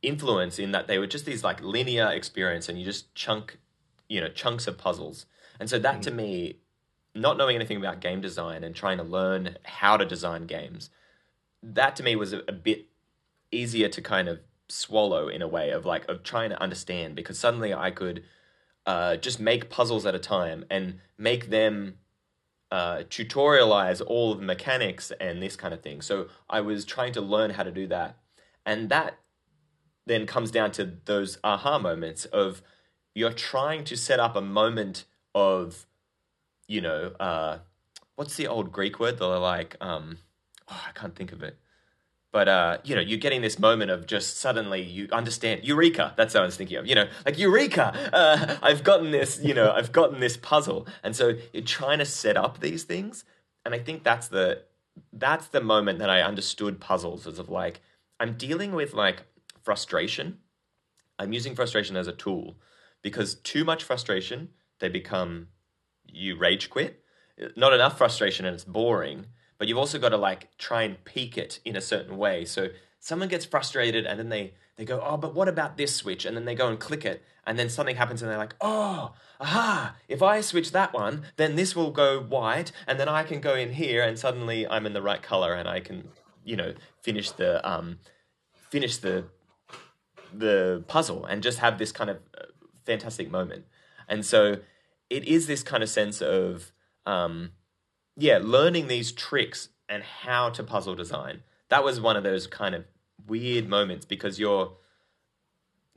influence 0.00 0.58
in 0.58 0.72
that 0.72 0.86
they 0.86 0.98
were 0.98 1.06
just 1.06 1.26
these 1.26 1.44
like 1.44 1.62
linear 1.62 2.08
experience 2.08 2.68
and 2.68 2.78
you 2.78 2.84
just 2.84 3.14
chunk, 3.14 3.58
you 4.08 4.20
know, 4.20 4.28
chunks 4.28 4.66
of 4.66 4.78
puzzles. 4.78 5.26
And 5.60 5.68
so 5.68 5.78
that 5.78 5.98
mm. 5.98 6.02
to 6.02 6.10
me, 6.10 6.58
not 7.14 7.36
knowing 7.36 7.56
anything 7.56 7.78
about 7.78 8.00
game 8.00 8.20
design 8.20 8.62
and 8.62 8.74
trying 8.74 8.98
to 8.98 9.04
learn 9.04 9.56
how 9.64 9.96
to 9.96 10.04
design 10.04 10.46
games, 10.46 10.90
that 11.62 11.96
to 11.96 12.02
me 12.02 12.16
was 12.16 12.32
a, 12.32 12.42
a 12.48 12.52
bit 12.52 12.86
easier 13.50 13.88
to 13.88 14.00
kind 14.00 14.28
of 14.28 14.40
swallow 14.68 15.28
in 15.28 15.42
a 15.42 15.48
way 15.48 15.70
of 15.70 15.84
like 15.84 16.06
of 16.08 16.22
trying 16.22 16.50
to 16.50 16.62
understand 16.62 17.16
because 17.16 17.38
suddenly 17.38 17.72
I 17.72 17.90
could 17.90 18.22
uh, 18.86 19.16
just 19.16 19.40
make 19.40 19.70
puzzles 19.70 20.06
at 20.06 20.14
a 20.14 20.18
time 20.18 20.64
and 20.70 21.00
make 21.16 21.50
them 21.50 21.98
uh, 22.70 22.98
tutorialize 23.08 24.02
all 24.06 24.32
of 24.32 24.38
the 24.38 24.44
mechanics 24.44 25.10
and 25.20 25.42
this 25.42 25.56
kind 25.56 25.72
of 25.72 25.82
thing. 25.82 26.00
So 26.00 26.28
I 26.48 26.60
was 26.60 26.84
trying 26.84 27.12
to 27.14 27.20
learn 27.20 27.50
how 27.50 27.62
to 27.62 27.70
do 27.70 27.86
that, 27.88 28.16
and 28.64 28.88
that 28.90 29.18
then 30.06 30.26
comes 30.26 30.50
down 30.50 30.72
to 30.72 30.92
those 31.04 31.38
aha 31.44 31.78
moments 31.78 32.24
of 32.26 32.62
you're 33.14 33.32
trying 33.32 33.84
to 33.84 33.96
set 33.96 34.20
up 34.20 34.36
a 34.36 34.40
moment 34.40 35.04
of 35.34 35.86
you 36.66 36.80
know 36.80 37.12
uh, 37.20 37.58
what's 38.16 38.36
the 38.36 38.46
old 38.46 38.72
Greek 38.72 39.00
word? 39.00 39.18
They're 39.18 39.38
like 39.38 39.76
um, 39.80 40.18
oh, 40.68 40.84
I 40.88 40.92
can't 40.92 41.16
think 41.16 41.32
of 41.32 41.42
it 41.42 41.58
but 42.30 42.48
uh, 42.48 42.78
you 42.84 42.94
know, 42.94 43.00
you're 43.00 43.18
getting 43.18 43.40
this 43.40 43.58
moment 43.58 43.90
of 43.90 44.06
just 44.06 44.38
suddenly 44.38 44.82
you 44.82 45.08
understand 45.12 45.64
eureka. 45.64 46.12
That's 46.16 46.34
what 46.34 46.42
I 46.42 46.46
was 46.46 46.56
thinking 46.56 46.76
of. 46.76 46.86
You 46.86 46.94
know, 46.94 47.08
like 47.24 47.38
eureka. 47.38 47.94
Uh, 48.12 48.56
I've 48.62 48.84
gotten 48.84 49.10
this. 49.10 49.40
You 49.42 49.54
know, 49.54 49.72
I've 49.72 49.92
gotten 49.92 50.20
this 50.20 50.36
puzzle, 50.36 50.86
and 51.02 51.16
so 51.16 51.34
you're 51.52 51.62
trying 51.62 51.98
to 51.98 52.04
set 52.04 52.36
up 52.36 52.60
these 52.60 52.84
things. 52.84 53.24
And 53.64 53.74
I 53.74 53.78
think 53.78 54.04
that's 54.04 54.28
the 54.28 54.62
that's 55.12 55.48
the 55.48 55.60
moment 55.60 56.00
that 56.00 56.10
I 56.10 56.20
understood 56.20 56.80
puzzles 56.80 57.26
as 57.26 57.38
of 57.38 57.48
like 57.48 57.80
I'm 58.20 58.34
dealing 58.34 58.72
with 58.74 58.92
like 58.92 59.22
frustration. 59.62 60.38
I'm 61.18 61.32
using 61.32 61.54
frustration 61.54 61.96
as 61.96 62.08
a 62.08 62.12
tool 62.12 62.56
because 63.02 63.36
too 63.36 63.64
much 63.64 63.84
frustration, 63.84 64.50
they 64.80 64.88
become 64.88 65.48
you 66.06 66.36
rage 66.36 66.68
quit. 66.68 67.02
Not 67.56 67.72
enough 67.72 67.96
frustration 67.96 68.44
and 68.44 68.54
it's 68.54 68.64
boring 68.64 69.26
but 69.58 69.68
you've 69.68 69.78
also 69.78 69.98
got 69.98 70.10
to 70.10 70.16
like 70.16 70.56
try 70.56 70.82
and 70.82 71.04
peak 71.04 71.36
it 71.36 71.60
in 71.64 71.76
a 71.76 71.80
certain 71.80 72.16
way. 72.16 72.44
So 72.44 72.68
someone 73.00 73.28
gets 73.28 73.44
frustrated 73.44 74.06
and 74.06 74.18
then 74.18 74.28
they 74.28 74.54
they 74.78 74.84
go, 74.84 75.02
oh, 75.04 75.16
but 75.16 75.34
what 75.34 75.48
about 75.48 75.76
this 75.76 75.94
switch? 75.96 76.24
And 76.24 76.36
then 76.36 76.44
they 76.44 76.54
go 76.54 76.68
and 76.68 76.78
click 76.78 77.04
it, 77.04 77.24
and 77.44 77.58
then 77.58 77.68
something 77.68 77.96
happens, 77.96 78.22
and 78.22 78.30
they're 78.30 78.38
like, 78.38 78.54
oh, 78.60 79.12
aha! 79.40 79.96
If 80.06 80.22
I 80.22 80.40
switch 80.40 80.70
that 80.70 80.94
one, 80.94 81.24
then 81.36 81.56
this 81.56 81.74
will 81.74 81.90
go 81.90 82.20
white, 82.20 82.70
and 82.86 82.98
then 82.98 83.08
I 83.08 83.24
can 83.24 83.40
go 83.40 83.56
in 83.56 83.72
here, 83.72 84.04
and 84.04 84.16
suddenly 84.16 84.68
I'm 84.68 84.86
in 84.86 84.92
the 84.92 85.02
right 85.02 85.20
color, 85.20 85.52
and 85.52 85.68
I 85.68 85.80
can, 85.80 86.10
you 86.44 86.54
know, 86.54 86.74
finish 87.02 87.32
the 87.32 87.68
um, 87.68 87.98
finish 88.70 88.98
the 88.98 89.24
the 90.32 90.84
puzzle, 90.86 91.24
and 91.24 91.42
just 91.42 91.58
have 91.58 91.76
this 91.78 91.90
kind 91.90 92.10
of 92.10 92.18
uh, 92.40 92.44
fantastic 92.86 93.32
moment. 93.32 93.64
And 94.06 94.24
so 94.24 94.58
it 95.10 95.24
is 95.24 95.48
this 95.48 95.64
kind 95.64 95.82
of 95.82 95.88
sense 95.88 96.22
of 96.22 96.70
um, 97.04 97.50
yeah, 98.18 98.38
learning 98.42 98.88
these 98.88 99.12
tricks 99.12 99.68
and 99.88 100.02
how 100.02 100.50
to 100.50 100.62
puzzle 100.62 100.94
design. 100.94 101.42
That 101.68 101.84
was 101.84 102.00
one 102.00 102.16
of 102.16 102.24
those 102.24 102.46
kind 102.46 102.74
of 102.74 102.84
weird 103.26 103.68
moments 103.68 104.04
because 104.04 104.38
you're 104.38 104.72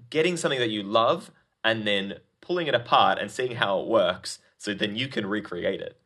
getting 0.10 0.38
something 0.38 0.60
that 0.60 0.70
you 0.70 0.84
love 0.84 1.32
and 1.64 1.86
then 1.86 2.16
pulling 2.40 2.68
it 2.68 2.76
apart 2.76 3.20
and 3.20 3.32
seeing 3.32 3.56
how 3.56 3.80
it 3.80 3.88
works 3.88 4.40
so 4.58 4.74
then 4.74 4.96
you 4.96 5.08
can 5.08 5.26
recreate 5.26 5.82
it. 5.82 6.00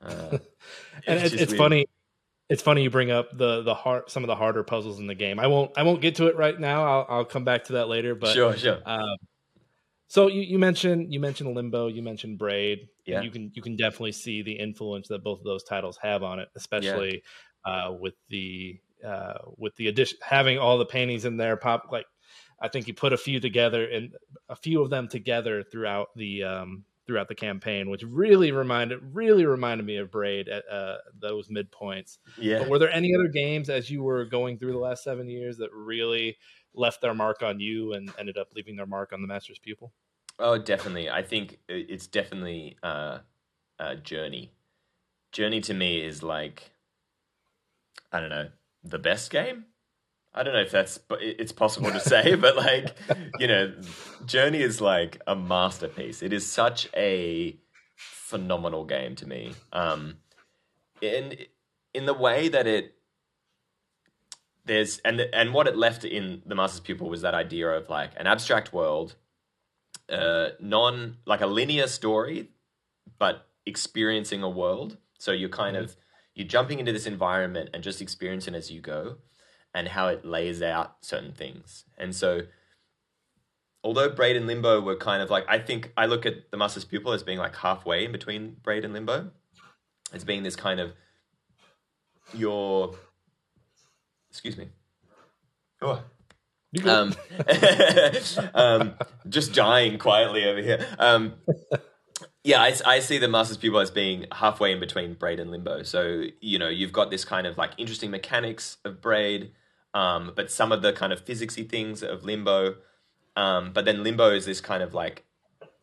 Uh, 0.00 0.38
and 1.06 1.20
it's, 1.20 1.34
it's 1.34 1.54
funny 1.54 1.86
it's 2.48 2.60
funny 2.60 2.82
you 2.82 2.90
bring 2.90 3.10
up 3.10 3.36
the 3.36 3.62
the 3.62 3.74
hard 3.74 4.10
some 4.10 4.22
of 4.22 4.26
the 4.26 4.36
harder 4.36 4.62
puzzles 4.62 4.98
in 4.98 5.06
the 5.06 5.14
game. 5.14 5.38
I 5.38 5.46
won't 5.46 5.70
I 5.76 5.84
won't 5.84 6.02
get 6.02 6.16
to 6.16 6.26
it 6.26 6.36
right 6.36 6.58
now. 6.58 6.84
I'll 6.84 7.06
I'll 7.08 7.24
come 7.24 7.44
back 7.44 7.64
to 7.64 7.74
that 7.74 7.88
later. 7.88 8.14
But 8.14 8.34
sure, 8.34 8.56
sure. 8.56 8.78
Um, 8.84 9.16
so 10.12 10.26
you, 10.26 10.42
you 10.42 10.58
mentioned 10.58 11.10
you 11.10 11.18
mentioned 11.18 11.54
Limbo, 11.56 11.86
you 11.86 12.02
mentioned 12.02 12.36
Braid. 12.36 12.86
Yeah. 13.06 13.22
You 13.22 13.30
can 13.30 13.50
you 13.54 13.62
can 13.62 13.76
definitely 13.76 14.12
see 14.12 14.42
the 14.42 14.52
influence 14.52 15.08
that 15.08 15.24
both 15.24 15.38
of 15.38 15.44
those 15.46 15.62
titles 15.64 15.98
have 16.02 16.22
on 16.22 16.38
it, 16.38 16.50
especially 16.54 17.22
yeah. 17.66 17.72
uh, 17.72 17.92
with 17.92 18.12
the 18.28 18.78
uh, 19.02 19.38
with 19.56 19.74
the 19.76 19.88
addition 19.88 20.18
having 20.20 20.58
all 20.58 20.76
the 20.76 20.84
paintings 20.84 21.24
in 21.24 21.38
there. 21.38 21.56
Pop 21.56 21.86
like 21.90 22.04
I 22.60 22.68
think 22.68 22.88
you 22.88 22.92
put 22.92 23.14
a 23.14 23.16
few 23.16 23.40
together 23.40 23.86
and 23.86 24.14
a 24.50 24.54
few 24.54 24.82
of 24.82 24.90
them 24.90 25.08
together 25.08 25.62
throughout 25.62 26.08
the 26.14 26.42
um, 26.42 26.84
throughout 27.06 27.28
the 27.28 27.34
campaign, 27.34 27.88
which 27.88 28.02
really 28.02 28.52
reminded 28.52 28.98
really 29.14 29.46
reminded 29.46 29.86
me 29.86 29.96
of 29.96 30.10
Braid 30.10 30.46
at 30.50 30.64
uh, 30.70 30.98
those 31.18 31.48
midpoints. 31.48 32.18
Yeah. 32.36 32.58
But 32.58 32.68
were 32.68 32.78
there 32.78 32.92
any 32.92 33.14
other 33.14 33.28
games 33.28 33.70
as 33.70 33.90
you 33.90 34.02
were 34.02 34.26
going 34.26 34.58
through 34.58 34.72
the 34.72 34.78
last 34.78 35.04
seven 35.04 35.30
years 35.30 35.56
that 35.56 35.70
really 35.72 36.36
left 36.74 37.00
their 37.00 37.14
mark 37.14 37.42
on 37.42 37.60
you 37.60 37.94
and 37.94 38.10
ended 38.18 38.36
up 38.36 38.48
leaving 38.54 38.76
their 38.76 38.84
mark 38.84 39.14
on 39.14 39.22
the 39.22 39.26
master's 39.26 39.58
pupil? 39.58 39.90
Oh, 40.38 40.58
definitely. 40.58 41.10
I 41.10 41.22
think 41.22 41.58
it's 41.68 42.06
definitely 42.06 42.76
uh, 42.82 43.18
a 43.78 43.96
journey. 43.96 44.52
Journey 45.30 45.60
to 45.62 45.74
me 45.74 46.02
is 46.02 46.22
like, 46.22 46.72
I 48.10 48.20
don't 48.20 48.30
know, 48.30 48.48
the 48.82 48.98
best 48.98 49.30
game. 49.30 49.66
I 50.34 50.42
don't 50.42 50.54
know 50.54 50.60
if 50.60 50.70
that's 50.70 50.96
but 50.96 51.22
it's 51.22 51.52
possible 51.52 51.90
to 51.90 52.00
say, 52.00 52.34
but 52.36 52.56
like, 52.56 52.96
you 53.38 53.46
know, 53.46 53.74
Journey 54.24 54.62
is 54.62 54.80
like 54.80 55.20
a 55.26 55.36
masterpiece. 55.36 56.22
It 56.22 56.32
is 56.32 56.50
such 56.50 56.88
a 56.96 57.56
phenomenal 57.96 58.84
game 58.84 59.14
to 59.16 59.28
me. 59.28 59.52
Um, 59.72 60.16
in 61.00 61.36
in 61.92 62.06
the 62.06 62.14
way 62.14 62.48
that 62.48 62.66
it 62.66 62.94
there's 64.64 64.98
and 64.98 65.20
and 65.20 65.52
what 65.52 65.66
it 65.66 65.76
left 65.76 66.04
in 66.04 66.42
the 66.46 66.54
master's 66.54 66.80
pupil 66.80 67.08
was 67.08 67.22
that 67.22 67.34
idea 67.34 67.68
of 67.68 67.90
like 67.90 68.12
an 68.16 68.26
abstract 68.26 68.72
world 68.72 69.16
uh 70.08 70.50
non 70.60 71.16
like 71.26 71.40
a 71.40 71.46
linear 71.46 71.86
story 71.86 72.50
but 73.18 73.46
experiencing 73.66 74.42
a 74.42 74.48
world 74.48 74.96
so 75.18 75.32
you're 75.32 75.48
kind 75.48 75.76
mm-hmm. 75.76 75.84
of 75.84 75.96
you're 76.34 76.46
jumping 76.46 76.78
into 76.78 76.92
this 76.92 77.06
environment 77.06 77.70
and 77.72 77.82
just 77.82 78.00
experiencing 78.00 78.54
as 78.54 78.70
you 78.70 78.80
go 78.80 79.16
and 79.74 79.88
how 79.88 80.08
it 80.08 80.24
lays 80.24 80.62
out 80.62 80.96
certain 81.02 81.32
things 81.32 81.84
and 81.96 82.14
so 82.14 82.42
although 83.84 84.08
braid 84.08 84.36
and 84.36 84.46
limbo 84.46 84.80
were 84.80 84.96
kind 84.96 85.22
of 85.22 85.30
like 85.30 85.44
i 85.48 85.58
think 85.58 85.92
i 85.96 86.06
look 86.06 86.26
at 86.26 86.50
the 86.50 86.56
master's 86.56 86.84
pupil 86.84 87.12
as 87.12 87.22
being 87.22 87.38
like 87.38 87.56
halfway 87.56 88.04
in 88.04 88.12
between 88.12 88.56
braid 88.62 88.84
and 88.84 88.92
limbo 88.92 89.30
as 90.12 90.24
being 90.24 90.42
this 90.42 90.56
kind 90.56 90.80
of 90.80 90.92
your 92.34 92.94
Excuse 94.32 94.56
me. 94.56 94.70
Oh. 95.82 96.02
Um, 96.86 97.14
um, 98.54 98.94
just 99.28 99.52
dying 99.52 99.98
quietly 99.98 100.44
over 100.44 100.60
here. 100.60 100.86
Um, 100.98 101.34
yeah, 102.44 102.62
I, 102.62 102.74
I, 102.86 103.00
see 103.00 103.18
the 103.18 103.28
Masters 103.28 103.58
Pupil 103.58 103.80
as 103.80 103.90
being 103.90 104.26
halfway 104.32 104.72
in 104.72 104.80
between 104.80 105.14
Braid 105.14 105.38
and 105.38 105.50
Limbo. 105.50 105.82
So, 105.82 106.24
you 106.40 106.58
know, 106.58 106.68
you've 106.68 106.92
got 106.92 107.10
this 107.10 107.24
kind 107.24 107.46
of 107.46 107.58
like 107.58 107.72
interesting 107.76 108.10
mechanics 108.10 108.78
of 108.84 109.00
Braid, 109.00 109.52
um, 109.94 110.32
but 110.34 110.50
some 110.50 110.72
of 110.72 110.82
the 110.82 110.92
kind 110.92 111.12
of 111.12 111.24
physicsy 111.24 111.68
things 111.68 112.02
of 112.02 112.24
Limbo. 112.24 112.76
Um, 113.36 113.72
but 113.72 113.84
then 113.84 114.02
Limbo 114.02 114.30
is 114.30 114.46
this 114.46 114.60
kind 114.60 114.82
of 114.82 114.94
like 114.94 115.24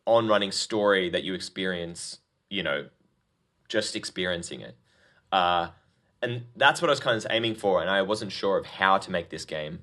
on 0.06 0.28
running 0.28 0.52
story 0.52 1.08
that 1.10 1.24
you 1.24 1.34
experience, 1.34 2.18
you 2.48 2.62
know, 2.62 2.88
just 3.68 3.96
experiencing 3.96 4.60
it. 4.60 4.76
Uh, 5.32 5.68
and 6.20 6.44
that's 6.56 6.82
what 6.82 6.88
I 6.88 6.92
was 6.92 7.00
kind 7.00 7.16
of 7.16 7.26
aiming 7.30 7.54
for, 7.54 7.80
and 7.80 7.88
I 7.88 8.02
wasn't 8.02 8.32
sure 8.32 8.58
of 8.58 8.66
how 8.66 8.98
to 8.98 9.10
make 9.10 9.30
this 9.30 9.44
game. 9.44 9.80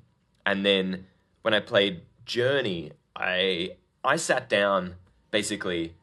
And 0.48 0.66
then 0.66 1.06
when 1.42 1.54
I 1.54 1.60
played 1.60 2.02
Journey, 2.26 2.94
I 3.14 3.72
I 4.02 4.16
sat 4.16 4.48
down 4.48 4.96
basically. 5.30 5.94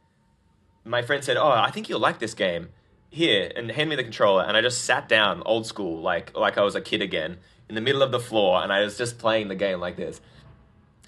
My 0.85 1.01
friend 1.01 1.25
said, 1.25 1.39
"Oh, 1.39 1.49
I 1.49 1.71
think 1.71 1.89
you'll 1.89 1.99
like 1.99 2.19
this 2.19 2.35
game. 2.35 2.69
Here, 3.09 3.51
and 3.57 3.71
hand 3.71 3.89
me 3.89 3.97
the 3.97 4.03
controller." 4.03 4.43
And 4.43 4.55
I 4.55 4.61
just 4.61 4.85
sat 4.85 5.09
down, 5.09 5.43
old 5.47 5.67
school, 5.67 6.03
like 6.03 6.37
like 6.37 6.59
I 6.59 6.63
was 6.63 6.75
a 6.75 6.83
kid 6.83 7.01
again, 7.01 7.39
in 7.71 7.75
the 7.75 7.81
middle 7.81 8.03
of 8.03 8.13
the 8.13 8.21
floor, 8.21 8.63
and 8.63 8.71
I 8.71 8.85
was 8.85 8.99
just 8.99 9.19
playing 9.19 9.49
the 9.49 9.55
game 9.55 9.81
like 9.81 9.97
this. 9.97 10.21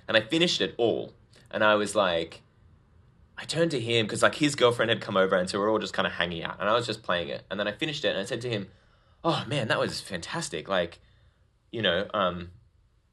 And 0.08 0.16
I 0.16 0.22
finished 0.22 0.62
it 0.62 0.74
all, 0.78 1.12
and 1.50 1.62
I 1.62 1.74
was 1.74 1.94
like, 1.94 2.40
I 3.36 3.44
turned 3.44 3.72
to 3.72 3.80
him 3.80 4.06
because 4.06 4.22
like 4.22 4.36
his 4.36 4.54
girlfriend 4.54 4.88
had 4.88 5.02
come 5.02 5.18
over, 5.18 5.36
and 5.36 5.50
so 5.50 5.58
we 5.58 5.66
are 5.66 5.68
all 5.68 5.78
just 5.78 5.92
kind 5.92 6.06
of 6.06 6.14
hanging 6.14 6.42
out, 6.42 6.56
and 6.58 6.70
I 6.70 6.72
was 6.72 6.86
just 6.86 7.02
playing 7.02 7.28
it, 7.28 7.42
and 7.50 7.60
then 7.60 7.68
I 7.68 7.72
finished 7.72 8.02
it, 8.06 8.08
and 8.08 8.18
I 8.18 8.24
said 8.24 8.40
to 8.42 8.48
him, 8.48 8.68
"Oh 9.22 9.44
man, 9.46 9.68
that 9.68 9.78
was 9.78 10.00
fantastic! 10.00 10.68
Like, 10.70 11.00
you 11.70 11.82
know, 11.82 12.08
um, 12.14 12.50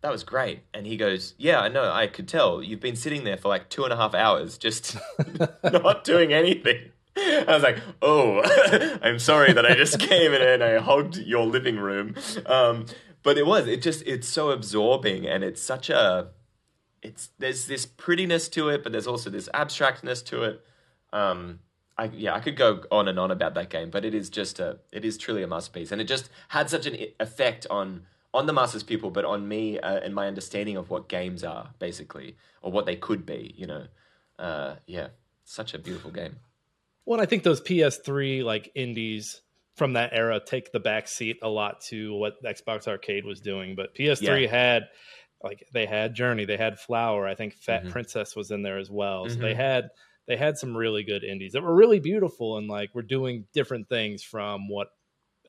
that 0.04 0.12
was 0.12 0.24
great." 0.24 0.60
And 0.74 0.86
he 0.86 0.96
goes, 0.96 1.34
"Yeah, 1.40 1.60
I 1.60 1.70
know. 1.70 1.92
I 1.92 2.06
could 2.06 2.28
tell. 2.28 2.62
You've 2.62 2.80
been 2.80 2.96
sitting 2.96 3.24
there 3.24 3.38
for 3.38 3.48
like 3.48 3.70
two 3.70 3.84
and 3.84 3.92
a 3.92 3.98
half 3.98 4.14
hours, 4.14 4.60
just 4.60 4.96
not 5.64 6.04
doing 6.04 6.32
anything." 6.32 6.92
I 7.18 7.46
was 7.48 7.64
like, 7.64 7.80
"Oh, 8.02 8.42
I'm 9.02 9.18
sorry 9.18 9.54
that 9.54 9.66
I 9.66 9.74
just 9.74 10.00
came 10.00 10.34
in 10.34 10.42
and 10.42 10.64
I 10.64 10.78
hogged 10.78 11.18
your 11.18 11.48
living 11.48 11.78
room." 11.78 12.16
Um, 12.46 12.86
but 13.24 13.40
it 13.40 13.48
was. 13.48 13.68
It 13.68 13.82
just. 13.82 14.04
It's 14.06 14.28
so 14.28 14.52
absorbing, 14.52 15.26
and 15.26 15.44
it's 15.44 15.62
such 15.62 15.90
a 15.90 16.30
it's 17.04 17.30
there's 17.38 17.68
this 17.68 17.86
prettiness 17.86 18.50
to 18.50 18.70
it, 18.70 18.84
but 18.84 18.92
there's 18.92 19.08
also 19.08 19.30
this 19.30 19.50
abstractness 19.54 20.24
to 20.26 20.44
it. 20.44 20.66
Um, 21.12 21.60
I, 21.98 22.06
yeah, 22.06 22.34
I 22.34 22.40
could 22.40 22.56
go 22.56 22.84
on 22.92 23.08
and 23.08 23.20
on 23.20 23.30
about 23.30 23.54
that 23.54 23.70
game, 23.70 23.92
but 23.92 24.04
it 24.04 24.16
is 24.16 24.30
just 24.30 24.60
a, 24.60 24.80
it 24.92 25.06
is 25.06 25.18
truly 25.18 25.44
a 25.44 25.48
masterpiece, 25.48 25.92
and 25.92 26.02
it 26.02 26.06
just 26.06 26.30
had 26.50 26.70
such 26.70 26.86
an 26.88 26.98
effect 27.20 27.68
on 27.70 28.06
on 28.34 28.46
the 28.48 28.54
Master's 28.54 28.84
Pupil, 28.84 29.12
but 29.12 29.26
on 29.26 29.48
me 29.48 29.80
uh, 29.80 30.00
and 30.00 30.14
my 30.14 30.28
understanding 30.28 30.78
of 30.78 30.90
what 30.90 31.08
games 31.08 31.44
are, 31.44 31.70
basically, 31.80 32.36
or 32.62 32.72
what 32.72 32.86
they 32.86 32.96
could 32.96 33.26
be. 33.26 33.54
You 33.58 33.68
know, 33.68 33.86
uh, 34.40 34.76
yeah, 34.88 35.08
such 35.44 35.74
a 35.74 35.80
beautiful 35.80 36.12
game. 36.12 36.38
Well, 37.06 37.22
I 37.22 37.26
think 37.26 37.44
those 37.44 37.62
PS3 37.62 38.44
like 38.44 38.72
indies 38.76 39.42
from 39.76 39.94
that 39.94 40.12
era 40.14 40.40
take 40.44 40.72
the 40.72 40.80
back 40.80 41.08
seat 41.08 41.40
a 41.42 41.50
lot 41.50 41.82
to 41.82 42.14
what 42.16 42.42
Xbox 42.44 42.88
Arcade 42.88 43.26
was 43.26 43.42
doing, 43.42 43.76
but 43.76 43.96
PS3 43.96 44.44
yeah. 44.44 44.50
had 44.50 44.84
like 45.44 45.68
they 45.74 45.86
had 45.86 46.16
Journey, 46.16 46.46
they 46.46 46.58
had 46.58 46.80
Flower. 46.80 47.28
I 47.28 47.36
think 47.36 47.56
Fat 47.56 47.84
mm-hmm. 47.84 47.92
Princess 47.92 48.36
was 48.36 48.52
in 48.52 48.64
there 48.64 48.78
as 48.78 48.90
well. 48.90 49.26
So 49.28 49.36
mm-hmm. 49.36 49.44
they 49.44 49.54
had 49.54 49.90
they 50.28 50.38
had 50.38 50.58
some 50.58 50.76
really 50.76 51.04
good 51.04 51.24
indies 51.24 51.52
that 51.52 51.64
were 51.64 51.76
really 51.76 52.00
beautiful 52.00 52.58
and 52.58 52.68
like 52.68 52.96
were 52.96 53.02
doing 53.02 53.46
different 53.54 53.90
things 53.90 54.24
from 54.24 54.70
what 54.70 54.88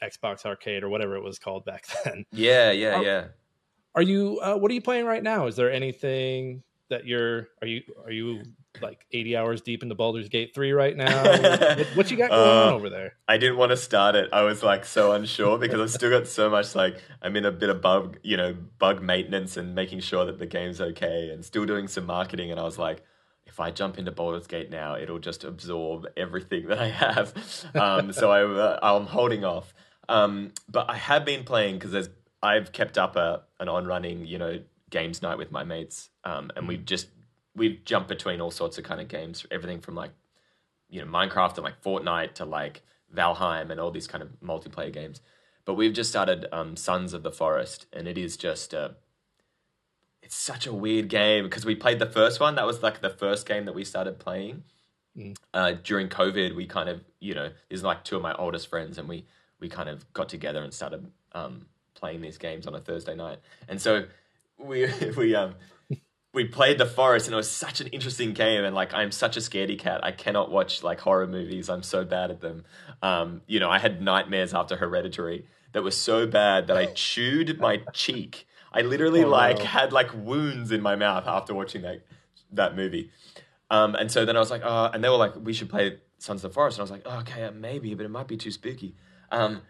Xbox 0.04 0.44
Arcade 0.44 0.82
or 0.82 0.88
whatever 0.88 1.16
it 1.16 1.22
was 1.22 1.38
called 1.38 1.64
back 1.66 1.86
then. 2.04 2.24
Yeah, 2.32 2.70
yeah, 2.70 2.96
are, 2.96 3.04
yeah. 3.04 3.24
Are 3.94 4.02
you 4.02 4.40
uh, 4.42 4.56
what 4.56 4.70
are 4.70 4.74
you 4.74 4.82
playing 4.82 5.06
right 5.06 5.22
now? 5.22 5.46
Is 5.46 5.56
there 5.56 5.70
anything 5.70 6.62
that 6.90 7.06
you're 7.06 7.48
are 7.62 7.66
you 7.66 7.82
are 8.04 8.10
you 8.10 8.42
like 8.82 9.06
80 9.12 9.36
hours 9.36 9.60
deep 9.60 9.82
into 9.82 9.94
Baldur's 9.94 10.28
Gate 10.28 10.52
3 10.52 10.72
right 10.72 10.96
now? 10.96 11.22
what, 11.22 11.86
what, 11.94 12.10
you 12.10 12.16
got 12.16 12.30
going 12.30 12.58
uh, 12.58 12.66
on 12.66 12.72
over 12.72 12.90
there? 12.90 13.14
I 13.28 13.38
didn't 13.38 13.56
want 13.56 13.70
to 13.70 13.76
start 13.76 14.16
it. 14.16 14.30
I 14.32 14.42
was 14.42 14.64
like 14.64 14.84
so 14.84 15.12
unsure 15.12 15.58
because 15.58 15.80
I've 15.80 15.90
still 15.92 16.10
got 16.10 16.26
so 16.26 16.50
much 16.50 16.74
like 16.74 17.00
I'm 17.22 17.36
in 17.36 17.44
a 17.44 17.52
bit 17.52 17.70
of 17.70 17.80
bug, 17.80 18.18
you 18.22 18.36
know, 18.36 18.54
bug 18.78 19.00
maintenance 19.00 19.56
and 19.56 19.74
making 19.74 20.00
sure 20.00 20.24
that 20.24 20.38
the 20.38 20.46
game's 20.46 20.80
okay 20.80 21.30
and 21.32 21.44
still 21.44 21.64
doing 21.64 21.86
some 21.86 22.06
marketing 22.06 22.50
and 22.50 22.58
I 22.58 22.64
was 22.64 22.78
like 22.78 23.04
if 23.46 23.60
I 23.60 23.70
jump 23.70 23.98
into 23.98 24.10
Baldur's 24.10 24.46
Gate 24.46 24.70
now, 24.70 24.96
it'll 24.96 25.18
just 25.18 25.44
absorb 25.44 26.06
everything 26.16 26.66
that 26.68 26.78
I 26.78 26.88
have. 26.88 27.34
Um, 27.74 28.12
so 28.12 28.30
I, 28.30 28.42
uh, 28.44 28.78
I'm 28.82 29.06
holding 29.06 29.44
off. 29.44 29.74
Um, 30.08 30.52
but 30.68 30.90
I 30.90 30.96
have 30.96 31.24
been 31.24 31.44
playing 31.44 31.78
because 31.78 32.08
I've 32.42 32.72
kept 32.72 32.98
up 32.98 33.16
a 33.16 33.42
an 33.60 33.68
on 33.68 33.86
running, 33.86 34.26
you 34.26 34.38
know, 34.38 34.60
games 34.90 35.22
night 35.22 35.38
with 35.38 35.50
my 35.50 35.64
mates, 35.64 36.10
um, 36.24 36.50
and 36.56 36.68
we've 36.68 36.84
just 36.84 37.08
we've 37.54 37.84
jumped 37.84 38.08
between 38.08 38.40
all 38.40 38.50
sorts 38.50 38.78
of 38.78 38.84
kind 38.84 39.00
of 39.00 39.08
games, 39.08 39.46
everything 39.50 39.80
from 39.80 39.94
like 39.94 40.10
you 40.88 41.04
know 41.04 41.10
Minecraft 41.10 41.54
and 41.54 41.64
like 41.64 41.82
Fortnite 41.82 42.34
to 42.34 42.44
like 42.44 42.82
Valheim 43.14 43.70
and 43.70 43.80
all 43.80 43.90
these 43.90 44.06
kind 44.06 44.22
of 44.22 44.28
multiplayer 44.42 44.92
games. 44.92 45.20
But 45.64 45.74
we've 45.74 45.94
just 45.94 46.10
started 46.10 46.46
um, 46.52 46.76
Sons 46.76 47.14
of 47.14 47.22
the 47.22 47.32
Forest, 47.32 47.86
and 47.92 48.06
it 48.06 48.18
is 48.18 48.36
just 48.36 48.74
uh, 48.74 48.90
it's 50.22 50.36
such 50.36 50.66
a 50.66 50.72
weird 50.72 51.08
game 51.08 51.44
because 51.44 51.64
we 51.64 51.74
played 51.74 51.98
the 51.98 52.06
first 52.06 52.40
one. 52.40 52.54
That 52.56 52.66
was 52.66 52.82
like 52.82 53.00
the 53.00 53.10
first 53.10 53.46
game 53.46 53.64
that 53.64 53.74
we 53.74 53.84
started 53.84 54.18
playing 54.18 54.64
mm. 55.16 55.36
uh, 55.54 55.72
during 55.82 56.08
COVID. 56.08 56.54
We 56.54 56.66
kind 56.66 56.88
of 56.88 57.00
you 57.20 57.34
know 57.34 57.50
these 57.68 57.82
are 57.82 57.86
like 57.86 58.04
two 58.04 58.16
of 58.16 58.22
my 58.22 58.34
oldest 58.34 58.68
friends, 58.68 58.98
and 58.98 59.08
we 59.08 59.24
we 59.64 59.70
kind 59.70 59.88
of 59.88 60.12
got 60.12 60.28
together 60.28 60.62
and 60.62 60.74
started 60.74 61.10
um, 61.32 61.64
playing 61.94 62.20
these 62.20 62.36
games 62.36 62.66
on 62.66 62.74
a 62.74 62.80
Thursday 62.80 63.14
night, 63.14 63.38
and 63.66 63.80
so 63.80 64.04
we 64.58 64.86
we 65.16 65.34
um 65.34 65.54
we 66.34 66.44
played 66.44 66.76
the 66.76 66.84
forest 66.84 67.26
and 67.26 67.32
it 67.32 67.36
was 67.36 67.50
such 67.50 67.80
an 67.80 67.86
interesting 67.86 68.34
game 68.34 68.62
and 68.62 68.74
like 68.74 68.92
i'm 68.92 69.10
such 69.10 69.36
a 69.38 69.40
scaredy 69.40 69.78
cat. 69.78 70.04
I 70.04 70.10
cannot 70.10 70.50
watch 70.50 70.82
like 70.82 71.00
horror 71.00 71.26
movies. 71.26 71.70
I'm 71.70 71.82
so 71.82 72.04
bad 72.04 72.30
at 72.30 72.40
them. 72.40 72.64
Um, 73.00 73.40
you 73.46 73.58
know 73.58 73.70
i 73.70 73.78
had 73.78 74.02
nightmares 74.02 74.52
after 74.52 74.76
hereditary 74.76 75.46
that 75.72 75.82
were 75.82 75.90
so 75.90 76.26
bad 76.26 76.66
that 76.66 76.76
i 76.76 76.86
chewed 76.86 77.58
my 77.58 77.78
cheek. 77.94 78.46
I 78.70 78.82
literally 78.82 79.24
oh, 79.24 79.28
like 79.28 79.60
had 79.60 79.92
like 79.92 80.10
wounds 80.12 80.72
in 80.72 80.82
my 80.82 80.96
mouth 80.96 81.24
after 81.26 81.54
watching 81.54 81.82
that 81.82 82.04
that 82.52 82.76
movie. 82.76 83.10
Um, 83.70 83.94
and 83.94 84.10
so 84.10 84.26
then 84.26 84.36
i 84.36 84.40
was 84.40 84.50
like 84.50 84.62
oh 84.62 84.90
and 84.92 85.02
they 85.02 85.08
were 85.08 85.16
like 85.16 85.34
we 85.36 85.54
should 85.54 85.70
play 85.70 85.98
sons 86.18 86.44
of 86.44 86.50
the 86.50 86.54
forest. 86.54 86.78
And 86.78 86.82
i 86.82 86.84
was 86.84 86.90
like 86.90 87.02
oh, 87.06 87.20
okay 87.20 87.48
maybe 87.54 87.94
but 87.94 88.04
it 88.04 88.10
might 88.10 88.28
be 88.28 88.36
too 88.36 88.50
spooky 88.50 88.94
um, 89.34 89.62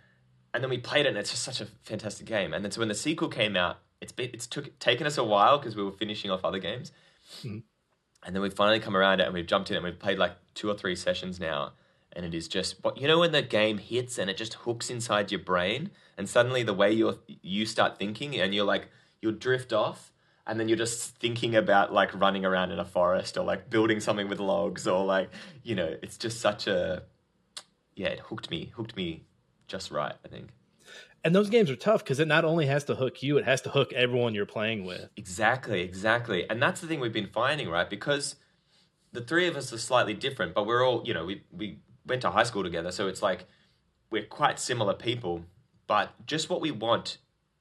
and 0.52 0.62
then 0.62 0.70
we 0.70 0.78
played 0.78 1.06
it 1.06 1.10
and 1.10 1.18
it's 1.18 1.30
just 1.30 1.42
such 1.42 1.60
a 1.60 1.66
fantastic 1.82 2.26
game 2.26 2.52
and 2.52 2.64
then 2.64 2.70
so 2.70 2.80
when 2.80 2.88
the 2.88 2.94
sequel 2.94 3.28
came 3.28 3.56
out 3.56 3.78
it's 4.04 4.12
been 4.12 4.30
it's 4.32 4.46
took 4.46 4.78
taken 4.78 5.06
us 5.06 5.18
a 5.18 5.24
while 5.24 5.58
because 5.58 5.74
we 5.74 5.82
were 5.82 5.90
finishing 5.90 6.30
off 6.30 6.44
other 6.44 6.58
games, 6.58 6.92
mm. 7.42 7.62
and 8.24 8.34
then 8.34 8.42
we've 8.42 8.52
finally 8.52 8.78
come 8.78 8.96
around 8.96 9.20
it 9.20 9.24
and 9.24 9.32
we've 9.32 9.46
jumped 9.46 9.70
in 9.70 9.76
and 9.76 9.84
we've 9.84 9.98
played 9.98 10.18
like 10.18 10.32
two 10.54 10.68
or 10.68 10.74
three 10.74 10.94
sessions 10.94 11.40
now, 11.40 11.72
and 12.12 12.24
it 12.26 12.34
is 12.34 12.46
just 12.46 12.76
you 12.96 13.08
know 13.08 13.18
when 13.18 13.32
the 13.32 13.42
game 13.42 13.78
hits 13.78 14.18
and 14.18 14.28
it 14.28 14.36
just 14.36 14.54
hooks 14.54 14.90
inside 14.90 15.32
your 15.32 15.40
brain, 15.40 15.90
and 16.18 16.28
suddenly 16.28 16.62
the 16.62 16.74
way 16.74 16.92
you 16.92 17.18
you 17.26 17.64
start 17.64 17.98
thinking 17.98 18.38
and 18.38 18.54
you're 18.54 18.66
like 18.66 18.88
you'll 19.20 19.32
drift 19.32 19.72
off. 19.72 20.10
And 20.46 20.60
then 20.60 20.68
you're 20.68 20.76
just 20.76 21.16
thinking 21.16 21.56
about 21.56 21.90
like 21.90 22.10
running 22.12 22.44
around 22.44 22.70
in 22.70 22.78
a 22.78 22.84
forest 22.84 23.38
or 23.38 23.44
like 23.46 23.70
building 23.70 23.98
something 23.98 24.28
with 24.28 24.40
logs 24.40 24.86
or 24.86 25.02
like, 25.02 25.30
you 25.62 25.74
know, 25.74 25.96
it's 26.02 26.18
just 26.18 26.38
such 26.38 26.66
a, 26.66 27.04
yeah, 27.96 28.08
it 28.08 28.20
hooked 28.20 28.50
me, 28.50 28.70
hooked 28.76 28.94
me 28.94 29.22
just 29.66 29.90
right, 29.90 30.14
I 30.24 30.28
think 30.28 30.50
and 31.24 31.34
those 31.34 31.48
games 31.48 31.70
are 31.70 31.76
tough 31.76 32.04
because 32.04 32.20
it 32.20 32.28
not 32.28 32.44
only 32.44 32.66
has 32.66 32.84
to 32.84 32.94
hook 32.94 33.22
you, 33.22 33.38
it 33.38 33.46
has 33.46 33.62
to 33.62 33.70
hook 33.70 33.94
everyone 33.94 34.34
you're 34.34 34.44
playing 34.44 34.84
with. 34.84 35.08
Exactly, 35.16 35.80
exactly. 35.80 36.48
And 36.50 36.62
that's 36.62 36.82
the 36.82 36.86
thing 36.86 37.00
we've 37.00 37.14
been 37.14 37.30
finding, 37.32 37.70
right? 37.70 37.88
Because 37.88 38.36
the 39.12 39.22
three 39.22 39.48
of 39.48 39.56
us 39.56 39.72
are 39.72 39.78
slightly 39.78 40.12
different, 40.12 40.52
but 40.52 40.66
we're 40.66 40.86
all, 40.86 41.02
you 41.06 41.14
know, 41.14 41.24
we, 41.24 41.42
we 41.50 41.78
went 42.06 42.20
to 42.22 42.30
high 42.30 42.42
school 42.42 42.62
together. 42.62 42.92
So 42.92 43.08
it's 43.08 43.22
like 43.22 43.46
we're 44.10 44.26
quite 44.26 44.58
similar 44.58 44.92
people, 44.92 45.44
but 45.86 46.12
just 46.26 46.50
what 46.50 46.60
we 46.60 46.70
want. 46.70 47.16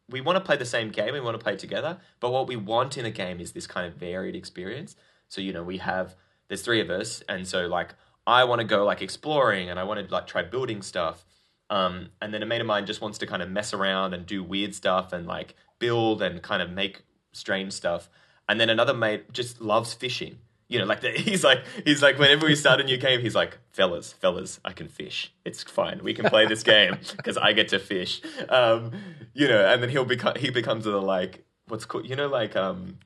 We 0.09 0.19
want 0.19 0.35
to 0.35 0.43
play 0.43 0.57
the 0.57 0.65
same 0.65 0.89
game, 0.89 1.13
we 1.13 1.21
want 1.21 1.39
to 1.39 1.43
play 1.43 1.55
together, 1.55 1.97
but 2.19 2.31
what 2.31 2.47
we 2.47 2.57
want 2.57 2.97
in 2.97 3.05
a 3.05 3.11
game 3.11 3.39
is 3.39 3.53
this 3.53 3.65
kind 3.65 3.87
of 3.87 3.93
varied 3.93 4.35
experience. 4.35 4.97
So, 5.29 5.39
you 5.39 5.53
know, 5.53 5.63
we 5.63 5.77
have, 5.77 6.15
there's 6.49 6.61
three 6.61 6.81
of 6.81 6.89
us, 6.89 7.23
and 7.29 7.47
so 7.47 7.67
like 7.67 7.95
I 8.27 8.43
want 8.43 8.59
to 8.59 8.67
go 8.67 8.83
like 8.83 9.01
exploring 9.01 9.69
and 9.69 9.79
I 9.79 9.85
want 9.85 10.05
to 10.05 10.13
like 10.13 10.27
try 10.27 10.43
building 10.43 10.81
stuff 10.81 11.25
um, 11.69 12.09
and 12.21 12.33
then 12.33 12.43
a 12.43 12.45
mate 12.45 12.61
of 12.61 12.67
mine 12.67 12.85
just 12.85 13.01
wants 13.01 13.17
to 13.19 13.27
kind 13.27 13.41
of 13.41 13.49
mess 13.49 13.73
around 13.73 14.13
and 14.13 14.25
do 14.25 14.43
weird 14.43 14.75
stuff 14.75 15.13
and 15.13 15.25
like 15.25 15.55
build 15.79 16.21
and 16.21 16.41
kind 16.41 16.61
of 16.61 16.69
make 16.69 17.03
strange 17.31 17.73
stuff. 17.73 18.09
And 18.47 18.59
then 18.59 18.69
another 18.69 18.93
mate 18.93 19.31
just 19.31 19.61
loves 19.61 19.93
fishing. 19.93 20.37
You 20.67 20.79
know, 20.79 20.85
like 20.85 21.01
the, 21.01 21.11
he's 21.15 21.43
like 21.43 21.63
he's 21.85 22.01
like 22.01 22.17
whenever 22.17 22.45
we 22.45 22.55
start 22.55 22.81
a 22.81 22.83
new 22.83 22.97
game, 22.97 23.21
he's 23.21 23.35
like, 23.35 23.57
fellas, 23.71 24.13
fellas, 24.13 24.59
I 24.65 24.73
can 24.73 24.87
fish. 24.87 25.33
It's 25.45 25.63
fine. 25.63 26.01
We 26.03 26.13
can 26.13 26.25
play 26.25 26.45
this 26.45 26.63
game 26.75 26.97
because 27.17 27.37
I 27.37 27.53
get 27.53 27.69
to 27.69 27.79
fish. 27.79 28.21
Um, 28.49 28.91
you 29.33 29.47
know, 29.47 29.65
and 29.65 29.81
then 29.81 29.89
he'll 29.89 30.05
become 30.05 30.35
he 30.35 30.49
becomes 30.49 30.85
the 30.85 31.01
like 31.01 31.45
what's 31.67 31.85
called 31.85 32.07
you 32.07 32.15
know 32.15 32.27
like 32.27 32.55
um 32.55 32.97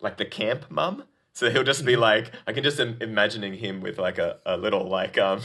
like 0.00 0.16
the 0.16 0.24
camp 0.24 0.70
mum 0.70 1.04
so 1.36 1.50
he'll 1.50 1.64
just 1.64 1.84
be 1.84 1.96
like, 1.96 2.32
I 2.46 2.54
can 2.54 2.64
just 2.64 2.80
Im- 2.80 2.96
imagining 3.02 3.52
him 3.52 3.82
with 3.82 3.98
like 3.98 4.16
a, 4.16 4.38
a 4.46 4.56
little 4.56 4.88
like 4.88 5.18
um 5.18 5.42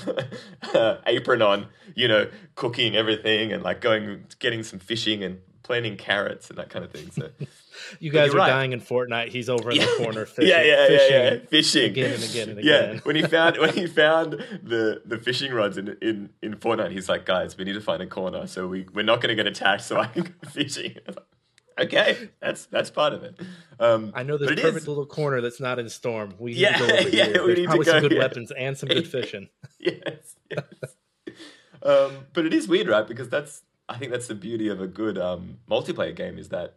apron 1.06 1.42
on, 1.42 1.68
you 1.96 2.08
know, 2.08 2.30
cooking 2.56 2.96
everything 2.96 3.52
and 3.52 3.62
like 3.62 3.82
going 3.82 4.24
getting 4.40 4.64
some 4.64 4.80
fishing 4.80 5.22
and 5.22 5.42
planting 5.64 5.98
carrots 5.98 6.50
and 6.50 6.58
that 6.60 6.70
kind 6.70 6.86
of 6.86 6.92
thing. 6.92 7.12
So 7.12 7.30
you 8.00 8.10
guys 8.10 8.34
are 8.34 8.38
right. 8.38 8.48
dying 8.48 8.72
in 8.72 8.80
Fortnite. 8.80 9.30
He's 9.34 9.50
over 9.50 9.70
in 9.70 9.80
the 9.80 9.96
corner 9.98 10.26
fishing. 10.38 10.50
yeah, 10.50 10.64
yeah, 10.64 10.88
fishing 10.88 11.12
yeah, 11.12 11.34
yeah, 11.34 11.40
fishing 11.50 11.92
again 11.92 12.14
and 12.14 12.24
again 12.24 12.50
and 12.52 12.60
again. 12.60 12.94
Yeah, 12.94 13.00
when 13.04 13.18
he 13.18 13.24
found 13.24 13.58
when 13.58 13.74
he 13.74 13.86
found 13.86 14.32
the 14.64 15.02
the 15.06 15.18
fishing 15.18 15.52
rods 15.52 15.78
in 15.78 15.98
in 16.02 16.30
in 16.42 16.56
Fortnite, 16.56 16.92
he's 16.92 17.10
like, 17.10 17.26
guys, 17.26 17.58
we 17.58 17.66
need 17.66 17.74
to 17.74 17.82
find 17.82 18.02
a 18.02 18.08
corner 18.08 18.48
so 18.48 18.66
we 18.66 18.88
we're 18.94 19.04
not 19.04 19.20
going 19.20 19.36
to 19.36 19.36
get 19.36 19.46
attacked, 19.46 19.84
so 19.84 20.00
I 20.00 20.06
can 20.06 20.24
go 20.24 20.50
fishing. 20.50 20.96
Okay, 21.80 22.30
that's 22.42 22.66
that's 22.68 22.90
part 22.90 23.14
of 23.14 23.24
it. 23.24 23.40
Um, 23.80 24.12
I 24.16 24.24
know 24.24 24.38
this 24.38 24.50
perfect 24.50 24.78
is... 24.78 24.88
little 24.88 25.06
corner 25.06 25.42
that's 25.42 25.60
not 25.60 25.80
in 25.80 25.90
storm. 25.90 26.34
We 26.40 26.52
need 26.52 26.60
yeah, 26.60 26.78
to 26.78 26.80
go 26.80 26.94
over 26.94 27.10
yeah, 27.10 27.26
here. 27.26 27.34
There's 27.34 27.66
probably 27.66 27.86
go, 27.86 27.92
some 27.92 28.02
good 28.02 28.12
yeah. 28.14 28.20
weapons 28.20 28.52
and 28.52 28.78
some 28.78 28.90
good 28.90 29.08
fishing. 29.12 29.50
yes, 29.80 30.36
yes. 30.50 31.34
um, 31.84 32.26
but 32.34 32.46
it 32.46 32.54
is 32.54 32.68
weird, 32.68 32.88
right? 32.88 33.08
Because 33.08 33.30
that's 33.30 33.64
I 33.90 33.98
think 33.98 34.12
that's 34.12 34.28
the 34.28 34.36
beauty 34.36 34.68
of 34.70 34.82
a 34.82 34.88
good 34.88 35.18
um, 35.18 35.58
multiplayer 35.70 36.16
game 36.16 36.38
is 36.38 36.50
that 36.50 36.76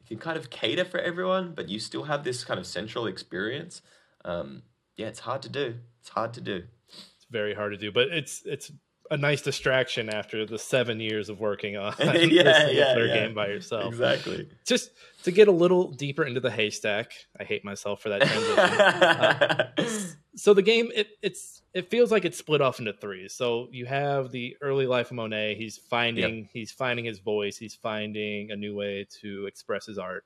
you 0.00 0.16
can 0.16 0.18
kind 0.18 0.36
of 0.36 0.50
cater 0.50 0.84
for 0.84 0.98
everyone, 0.98 1.52
but 1.54 1.68
you 1.68 1.78
still 1.78 2.04
have 2.04 2.24
this 2.24 2.42
kind 2.44 2.58
of 2.58 2.66
central 2.66 3.06
experience. 3.06 3.82
Um, 4.24 4.62
yeah, 4.96 5.06
it's 5.06 5.20
hard 5.20 5.42
to 5.42 5.48
do. 5.48 5.76
It's 6.00 6.08
hard 6.10 6.34
to 6.34 6.40
do. 6.40 6.64
It's 6.88 7.26
very 7.30 7.54
hard 7.54 7.72
to 7.72 7.78
do, 7.78 7.92
but 7.92 8.08
it's 8.08 8.42
it's 8.44 8.72
a 9.10 9.16
nice 9.16 9.42
distraction 9.42 10.08
after 10.08 10.46
the 10.46 10.58
seven 10.58 11.00
years 11.00 11.28
of 11.28 11.40
working 11.40 11.76
on 11.76 11.94
yeah, 11.98 12.14
this 12.14 12.32
yeah, 12.72 12.96
yeah. 12.96 13.14
game 13.14 13.34
by 13.34 13.48
yourself. 13.48 13.92
Exactly. 13.92 14.48
Just 14.64 14.90
to 15.24 15.32
get 15.32 15.48
a 15.48 15.52
little 15.52 15.90
deeper 15.90 16.24
into 16.24 16.40
the 16.40 16.50
haystack. 16.50 17.12
I 17.38 17.44
hate 17.44 17.64
myself 17.64 18.00
for 18.00 18.08
that 18.10 18.22
transition. 18.22 18.58
uh, 18.58 19.90
so 20.36 20.54
the 20.54 20.62
game 20.62 20.90
it 20.94 21.08
it's 21.22 21.62
it 21.74 21.90
feels 21.90 22.12
like 22.12 22.24
it's 22.24 22.38
split 22.38 22.60
off 22.60 22.78
into 22.78 22.92
three. 22.92 23.28
So 23.28 23.68
you 23.72 23.86
have 23.86 24.30
the 24.30 24.56
early 24.60 24.86
life 24.86 25.10
of 25.10 25.16
Monet. 25.16 25.56
He's 25.56 25.76
finding 25.76 26.38
yep. 26.38 26.46
he's 26.52 26.70
finding 26.70 27.04
his 27.04 27.18
voice. 27.18 27.56
He's 27.56 27.74
finding 27.74 28.52
a 28.52 28.56
new 28.56 28.76
way 28.76 29.06
to 29.22 29.46
express 29.46 29.86
his 29.86 29.98
art. 29.98 30.24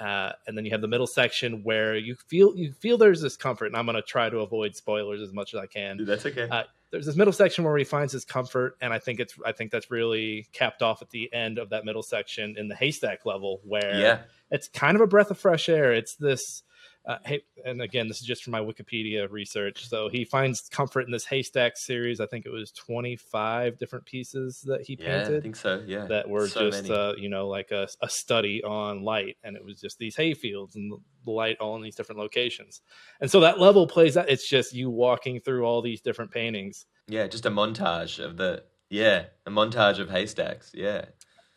Uh, 0.00 0.32
and 0.46 0.56
then 0.56 0.64
you 0.64 0.70
have 0.70 0.80
the 0.80 0.88
middle 0.88 1.06
section 1.06 1.62
where 1.62 1.94
you 1.94 2.14
feel 2.14 2.56
you 2.56 2.72
feel 2.72 2.96
there's 2.96 3.20
this 3.20 3.36
comfort, 3.36 3.66
and 3.66 3.76
I'm 3.76 3.84
going 3.84 3.96
to 3.96 4.02
try 4.02 4.30
to 4.30 4.38
avoid 4.38 4.74
spoilers 4.74 5.20
as 5.20 5.32
much 5.32 5.52
as 5.52 5.60
I 5.60 5.66
can. 5.66 6.04
That's 6.06 6.24
okay. 6.24 6.48
Uh, 6.50 6.62
there's 6.90 7.06
this 7.06 7.16
middle 7.16 7.32
section 7.32 7.64
where 7.64 7.76
he 7.76 7.84
finds 7.84 8.12
his 8.12 8.24
comfort, 8.24 8.76
and 8.80 8.92
I 8.92 8.98
think 8.98 9.20
it's 9.20 9.34
I 9.44 9.52
think 9.52 9.70
that's 9.70 9.90
really 9.90 10.48
capped 10.52 10.82
off 10.82 11.02
at 11.02 11.10
the 11.10 11.32
end 11.32 11.58
of 11.58 11.70
that 11.70 11.84
middle 11.84 12.02
section 12.02 12.56
in 12.58 12.68
the 12.68 12.74
haystack 12.74 13.24
level, 13.24 13.60
where 13.64 13.94
yeah. 13.98 14.18
it's 14.50 14.68
kind 14.68 14.96
of 14.96 15.00
a 15.00 15.06
breath 15.06 15.30
of 15.30 15.38
fresh 15.38 15.68
air. 15.68 15.92
It's 15.92 16.16
this 16.16 16.62
uh, 17.06 17.16
hey, 17.24 17.40
and 17.64 17.80
again, 17.80 18.08
this 18.08 18.20
is 18.20 18.26
just 18.26 18.44
from 18.44 18.50
my 18.50 18.60
Wikipedia 18.60 19.30
research. 19.30 19.88
So 19.88 20.08
he 20.08 20.24
finds 20.24 20.68
comfort 20.68 21.02
in 21.02 21.10
this 21.10 21.24
haystack 21.24 21.76
series. 21.76 22.20
I 22.20 22.26
think 22.26 22.44
it 22.44 22.50
was 22.50 22.72
25 22.72 23.78
different 23.78 24.04
pieces 24.04 24.60
that 24.66 24.82
he 24.82 24.96
painted. 24.96 25.30
Yeah, 25.30 25.38
I 25.38 25.40
think 25.40 25.56
so. 25.56 25.82
Yeah. 25.86 26.04
That 26.06 26.28
were 26.28 26.46
so 26.46 26.70
just, 26.70 26.90
uh, 26.90 27.14
you 27.16 27.30
know, 27.30 27.48
like 27.48 27.70
a, 27.70 27.88
a, 28.02 28.08
study 28.08 28.62
on 28.62 29.02
light. 29.02 29.38
And 29.42 29.56
it 29.56 29.64
was 29.64 29.80
just 29.80 29.98
these 29.98 30.14
hay 30.14 30.34
fields 30.34 30.76
and 30.76 30.92
the 31.24 31.30
light 31.30 31.56
all 31.58 31.74
in 31.76 31.82
these 31.82 31.96
different 31.96 32.18
locations. 32.18 32.82
And 33.20 33.30
so 33.30 33.40
that 33.40 33.58
level 33.58 33.86
plays 33.86 34.18
out. 34.18 34.28
It's 34.28 34.46
just 34.46 34.74
you 34.74 34.90
walking 34.90 35.40
through 35.40 35.64
all 35.64 35.80
these 35.80 36.02
different 36.02 36.30
paintings. 36.32 36.84
Yeah. 37.08 37.26
Just 37.28 37.46
a 37.46 37.50
montage 37.50 38.22
of 38.22 38.36
the, 38.36 38.64
yeah, 38.90 39.24
a 39.46 39.50
montage 39.50 40.00
of 40.00 40.10
haystacks. 40.10 40.70
Yeah. 40.74 41.06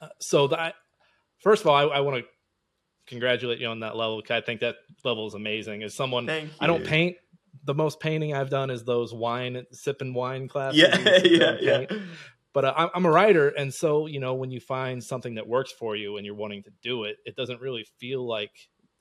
Uh, 0.02 0.08
so 0.20 0.48
that, 0.48 0.76
first 1.40 1.64
of 1.64 1.68
all, 1.68 1.76
I, 1.76 1.98
I 1.98 2.00
want 2.00 2.24
to 2.24 2.30
congratulate 3.08 3.60
you 3.60 3.68
on 3.68 3.82
that 3.82 3.96
level. 3.96 4.22
I 4.30 4.42
think 4.42 4.62
that 4.62 4.76
level 5.04 5.28
is 5.28 5.34
amazing. 5.34 5.84
As 5.84 5.94
someone, 5.94 6.30
I 6.30 6.68
don't 6.68 6.86
paint. 6.86 7.18
The 7.66 7.74
most 7.74 8.00
painting 8.00 8.34
I've 8.34 8.50
done 8.50 8.70
is 8.70 8.84
those 8.84 9.14
wine 9.14 9.64
sipping 9.72 10.14
wine 10.14 10.48
classes. 10.48 10.82
Yeah, 10.82 11.20
yeah, 11.24 11.58
yeah. 11.62 11.86
But 12.54 12.66
uh, 12.66 12.90
I'm 12.94 13.06
a 13.06 13.12
writer, 13.12 13.50
and 13.50 13.74
so 13.74 14.06
you 14.06 14.20
know 14.20 14.34
when 14.36 14.52
you 14.52 14.60
find 14.60 15.04
something 15.04 15.36
that 15.36 15.48
works 15.48 15.72
for 15.72 15.96
you 15.96 16.18
and 16.18 16.26
you're 16.26 16.36
wanting 16.36 16.64
to 16.64 16.72
do 16.82 17.06
it, 17.06 17.18
it 17.26 17.36
doesn't 17.36 17.62
really 17.62 17.86
feel 18.00 18.28
like 18.28 18.52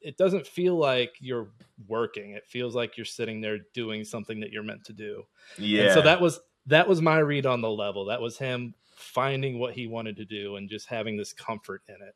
it 0.01 0.17
doesn't 0.17 0.47
feel 0.47 0.77
like 0.77 1.15
you're 1.21 1.49
working. 1.87 2.33
It 2.33 2.45
feels 2.47 2.75
like 2.75 2.97
you're 2.97 3.05
sitting 3.05 3.41
there 3.41 3.59
doing 3.75 4.05
something 4.05 4.41
that 4.41 4.51
you're 4.51 4.63
meant 4.63 4.85
to 4.85 4.93
do. 4.93 5.25
Yeah. 5.59 5.85
And 5.85 5.93
so 5.93 6.03
that 6.03 6.21
was 6.21 6.41
that 6.67 6.89
was 6.89 7.03
my 7.03 7.19
read 7.19 7.47
on 7.47 7.61
the 7.61 7.71
level. 7.71 8.07
That 8.07 8.21
was 8.21 8.39
him 8.39 8.75
finding 8.97 9.59
what 9.59 9.75
he 9.75 9.87
wanted 9.87 10.17
to 10.17 10.25
do 10.25 10.57
and 10.57 10.69
just 10.69 10.89
having 10.89 11.17
this 11.17 11.33
comfort 11.33 11.83
in 11.89 11.97
it. 11.97 12.15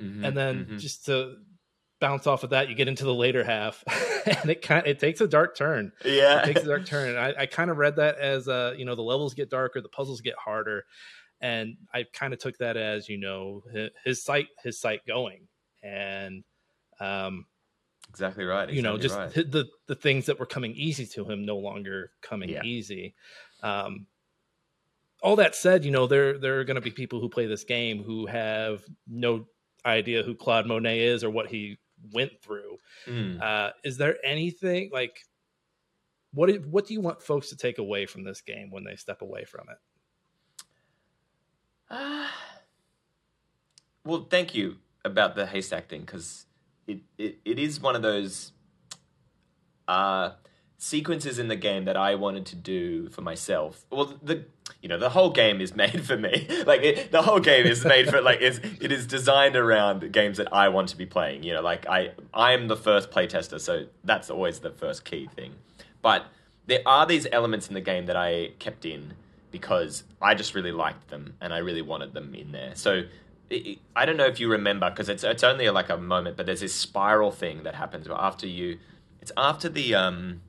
Mm-hmm, 0.00 0.24
and 0.24 0.36
then 0.36 0.64
mm-hmm. 0.64 0.76
just 0.78 1.06
to 1.06 1.36
bounce 2.00 2.26
off 2.26 2.44
of 2.44 2.50
that, 2.50 2.68
you 2.68 2.74
get 2.74 2.88
into 2.88 3.04
the 3.04 3.14
later 3.14 3.42
half, 3.44 3.82
and 4.26 4.50
it 4.50 4.62
kind 4.62 4.80
of, 4.80 4.86
it 4.86 4.98
takes 4.98 5.20
a 5.20 5.28
dark 5.28 5.56
turn. 5.56 5.92
Yeah, 6.04 6.40
it 6.40 6.46
takes 6.46 6.62
a 6.62 6.66
dark 6.66 6.86
turn. 6.86 7.10
And 7.10 7.18
I, 7.18 7.34
I 7.42 7.46
kind 7.46 7.70
of 7.70 7.78
read 7.78 7.96
that 7.96 8.18
as 8.18 8.48
uh, 8.48 8.74
you 8.76 8.84
know, 8.84 8.94
the 8.94 9.02
levels 9.02 9.34
get 9.34 9.50
darker, 9.50 9.80
the 9.80 9.88
puzzles 9.88 10.20
get 10.20 10.34
harder, 10.36 10.84
and 11.40 11.76
I 11.92 12.04
kind 12.12 12.32
of 12.32 12.38
took 12.38 12.58
that 12.58 12.76
as 12.76 13.08
you 13.08 13.18
know 13.18 13.62
his, 13.72 13.90
his 14.04 14.22
sight 14.22 14.48
his 14.62 14.78
sight 14.78 15.00
going, 15.06 15.48
and 15.82 16.44
um, 17.00 17.46
exactly 18.10 18.44
right. 18.44 18.64
Exactly 18.64 18.76
you 18.76 18.82
know, 18.82 18.98
just 18.98 19.16
right. 19.16 19.32
the 19.32 19.66
the 19.86 19.94
things 19.94 20.26
that 20.26 20.38
were 20.38 20.46
coming 20.46 20.72
easy 20.74 21.06
to 21.06 21.24
him 21.24 21.44
no 21.44 21.56
longer 21.56 22.10
coming 22.22 22.50
yeah. 22.50 22.62
easy. 22.64 23.14
Um, 23.62 24.06
all 25.22 25.36
that 25.36 25.54
said, 25.54 25.84
you 25.84 25.90
know, 25.90 26.06
there 26.06 26.38
there 26.38 26.60
are 26.60 26.64
going 26.64 26.76
to 26.76 26.80
be 26.80 26.90
people 26.90 27.20
who 27.20 27.28
play 27.28 27.46
this 27.46 27.64
game 27.64 28.02
who 28.02 28.26
have 28.26 28.82
no 29.08 29.46
idea 29.86 30.22
who 30.22 30.34
Claude 30.34 30.66
Monet 30.66 31.00
is 31.00 31.24
or 31.24 31.30
what 31.30 31.48
he 31.48 31.78
went 32.12 32.32
through. 32.42 32.78
Mm. 33.06 33.40
Uh, 33.40 33.70
is 33.84 33.96
there 33.96 34.16
anything 34.24 34.90
like 34.92 35.20
what 36.36 36.50
do, 36.50 36.62
what 36.70 36.86
do 36.86 36.92
you 36.92 37.00
want 37.00 37.22
folks 37.22 37.48
to 37.48 37.56
take 37.56 37.78
away 37.78 38.04
from 38.04 38.22
this 38.22 38.42
game 38.42 38.70
when 38.70 38.84
they 38.84 38.96
step 38.96 39.22
away 39.22 39.44
from 39.44 39.68
it? 39.70 39.78
Uh, 41.88 42.28
well, 44.04 44.26
thank 44.30 44.54
you 44.54 44.76
about 45.04 45.34
the 45.34 45.46
haystack 45.46 45.88
thing 45.88 46.02
because 46.02 46.44
it, 46.86 46.98
it, 47.16 47.38
it 47.44 47.58
is 47.58 47.80
one 47.80 47.96
of 47.96 48.02
those 48.02 48.52
uh, 49.88 50.32
sequences 50.78 51.38
in 51.38 51.48
the 51.48 51.56
game 51.56 51.84
that 51.86 51.96
I 51.96 52.14
wanted 52.14 52.46
to 52.46 52.56
do 52.56 53.08
for 53.08 53.22
myself. 53.22 53.84
Well, 53.90 54.14
the 54.22 54.44
you 54.82 54.88
know 54.88 54.98
the 54.98 55.10
whole 55.10 55.30
game 55.30 55.60
is 55.60 55.74
made 55.84 56.04
for 56.04 56.16
me 56.16 56.46
like 56.66 56.82
it, 56.82 57.10
the 57.12 57.22
whole 57.22 57.40
game 57.40 57.66
is 57.66 57.84
made 57.84 58.08
for 58.08 58.20
like 58.20 58.40
is 58.40 58.60
it 58.80 58.92
is 58.92 59.06
designed 59.06 59.56
around 59.56 60.12
games 60.12 60.38
that 60.38 60.52
i 60.52 60.68
want 60.68 60.88
to 60.88 60.96
be 60.96 61.06
playing 61.06 61.42
you 61.44 61.54
know 61.54 61.60
like 61.60 61.86
i 61.88 62.10
i 62.34 62.52
am 62.52 62.66
the 62.66 62.76
first 62.76 63.10
playtester 63.10 63.60
so 63.60 63.86
that's 64.04 64.28
always 64.28 64.58
the 64.58 64.70
first 64.70 65.04
key 65.04 65.28
thing 65.36 65.54
but 66.02 66.26
there 66.66 66.82
are 66.84 67.06
these 67.06 67.28
elements 67.30 67.68
in 67.68 67.74
the 67.74 67.80
game 67.80 68.06
that 68.06 68.16
i 68.16 68.50
kept 68.58 68.84
in 68.84 69.14
because 69.52 70.02
i 70.20 70.34
just 70.34 70.54
really 70.54 70.72
liked 70.72 71.08
them 71.10 71.34
and 71.40 71.54
i 71.54 71.58
really 71.58 71.82
wanted 71.82 72.12
them 72.12 72.34
in 72.34 72.50
there 72.50 72.72
so 72.74 73.04
I 73.94 74.04
don't 74.04 74.16
know 74.16 74.26
if 74.26 74.40
you 74.40 74.50
remember 74.50 74.90
because 74.90 75.08
it's 75.08 75.22
it's 75.22 75.44
only 75.44 75.70
like 75.70 75.88
a 75.88 75.96
moment, 75.96 76.36
but 76.36 76.46
there's 76.46 76.60
this 76.60 76.74
spiral 76.74 77.30
thing 77.30 77.62
that 77.62 77.76
happens 77.76 78.08
after 78.08 78.46
you. 78.46 78.78
It's 79.22 79.30
after 79.36 79.68
the 79.68 79.94
um, 79.94 80.40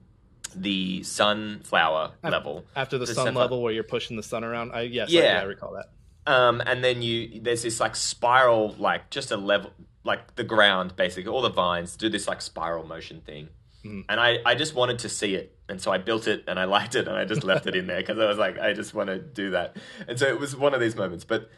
the 0.62 1.03
sunflower 1.03 2.12
after, 2.24 2.30
level. 2.30 2.66
After 2.76 2.97
the, 2.97 3.05
the 3.05 3.14
sun 3.14 3.26
sunflower. 3.26 3.43
level 3.43 3.62
where 3.62 3.74
you're 3.74 3.84
pushing 3.84 4.18
the 4.18 4.24
sun 4.24 4.43
around. 4.43 4.72
I 4.72 4.82
yes, 4.82 5.10
yeah, 5.10 5.22
I, 5.22 5.24
yeah, 5.24 5.39
I 5.39 5.43
recall 5.43 5.74
that. 5.74 6.32
Um, 6.32 6.62
and 6.66 6.84
then 6.84 7.01
you 7.01 7.41
there's 7.41 7.64
this 7.64 7.80
like 7.80 7.95
spiral, 7.95 8.76
like 8.78 9.10
just 9.10 9.32
a 9.32 9.38
level, 9.38 9.72
like 10.03 10.36
the 10.36 10.43
ground 10.43 10.95
basically. 10.95 11.32
All 11.32 11.41
the 11.41 11.49
vines 11.49 11.95
do 11.95 12.10
this 12.10 12.28
like 12.28 12.41
spiral 12.41 12.86
motion 12.86 13.22
thing. 13.22 13.49
Mm. 13.86 14.05
And 14.10 14.20
I, 14.20 14.39
I 14.45 14.55
just 14.55 14.76
wanted 14.76 14.99
to 14.99 15.10
see 15.10 15.36
it. 15.36 15.58
And 15.70 15.82
so 15.82 15.91
I 15.91 15.97
built 15.97 16.28
it 16.28 16.43
and 16.47 16.60
I 16.60 16.66
liked 16.66 16.95
it 16.95 17.08
and 17.08 17.18
I 17.18 17.26
just 17.26 17.43
left 17.43 17.68
it 17.68 17.76
in 17.76 17.88
there 17.88 17.99
because 17.99 18.20
I 18.20 18.26
was 18.26 18.38
like, 18.38 18.58
I 18.60 18.74
just 18.74 18.93
want 18.93 19.08
to 19.08 19.20
do 19.20 19.51
that. 19.51 19.78
And 20.08 20.18
so 20.18 20.28
it 20.28 20.39
was 20.39 20.55
one 20.55 20.74
of 20.74 20.80
these 20.80 20.95
moments. 20.95 21.24
But 21.24 21.49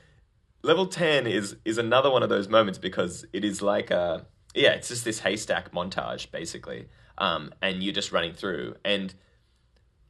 level 0.64 0.88
10 0.88 1.28
is 1.28 1.56
is 1.66 1.78
another 1.78 2.10
one 2.10 2.24
of 2.24 2.30
those 2.30 2.50
moments 2.50 2.78
because 2.78 3.26
it 3.34 3.44
is 3.44 3.62
like 3.62 3.92
a 3.92 4.26
yeah, 4.56 4.72
it's 4.72 4.88
just 4.88 5.06
this 5.06 5.20
haystack 5.20 5.72
montage 5.72 6.32
basically 6.32 6.88
um, 7.20 7.54
and 7.62 7.84
you're 7.84 7.94
just 7.94 8.12
running 8.12 8.34
through. 8.34 8.76
And 8.84 9.14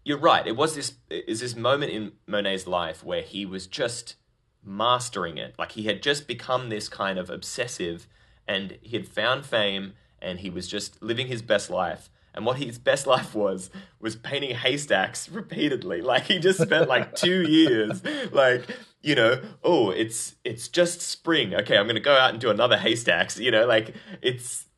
you're 0.05 0.17
right. 0.17 0.45
It 0.47 0.55
was 0.55 0.75
this 0.75 0.93
is 1.09 1.41
this 1.41 1.55
moment 1.55 1.91
in 1.91 2.13
Monet's 2.25 2.67
life 2.67 3.03
where 3.03 3.21
he 3.21 3.45
was 3.45 3.67
just 3.67 4.15
mastering 4.63 5.37
it. 5.37 5.55
Like 5.59 5.73
he 5.73 5.83
had 5.83 6.01
just 6.01 6.27
become 6.27 6.69
this 6.69 6.87
kind 6.87 7.19
of 7.19 7.29
obsessive, 7.29 8.07
and 8.47 8.77
he 8.81 8.95
had 8.95 9.07
found 9.07 9.45
fame, 9.45 9.93
and 10.21 10.39
he 10.39 10.49
was 10.49 10.67
just 10.67 11.01
living 11.01 11.27
his 11.27 11.41
best 11.41 11.69
life. 11.69 12.09
And 12.33 12.45
what 12.45 12.57
his 12.57 12.77
best 12.77 13.07
life 13.07 13.33
was 13.33 13.69
was 13.99 14.15
painting 14.15 14.55
haystacks 14.55 15.27
repeatedly. 15.29 16.01
Like 16.01 16.25
he 16.25 16.39
just 16.39 16.61
spent 16.61 16.87
like 16.87 17.15
two 17.15 17.41
years, 17.41 18.01
like 18.31 18.65
you 19.01 19.15
know, 19.15 19.41
oh, 19.63 19.89
it's 19.89 20.35
it's 20.43 20.67
just 20.67 21.01
spring. 21.01 21.53
Okay, 21.53 21.77
I'm 21.77 21.87
gonna 21.87 21.99
go 21.99 22.15
out 22.15 22.31
and 22.31 22.39
do 22.39 22.49
another 22.49 22.77
haystacks. 22.77 23.39
You 23.39 23.51
know, 23.51 23.65
like 23.65 23.93
it's 24.21 24.68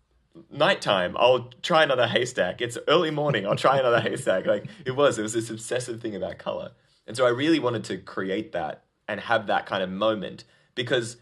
nighttime 0.50 1.16
i'll 1.18 1.50
try 1.62 1.84
another 1.84 2.08
haystack. 2.08 2.62
It's 2.62 2.78
early 2.88 3.12
morning 3.12 3.46
i'll 3.46 3.56
try 3.56 3.78
another 3.78 4.00
haystack. 4.00 4.46
Like 4.46 4.66
it 4.86 4.92
was 4.92 5.20
it 5.20 5.24
was 5.24 5.34
this 5.34 5.50
obsessive 5.50 6.02
thing 6.02 6.16
about 6.16 6.38
color. 6.38 6.72
And 7.08 7.18
so 7.18 7.26
i 7.26 7.30
really 7.30 7.60
wanted 7.60 7.84
to 7.86 7.98
create 7.98 8.52
that 8.54 8.84
and 9.08 9.20
have 9.20 9.48
that 9.48 9.66
kind 9.66 9.84
of 9.84 9.90
moment 9.90 10.44
because 10.76 11.18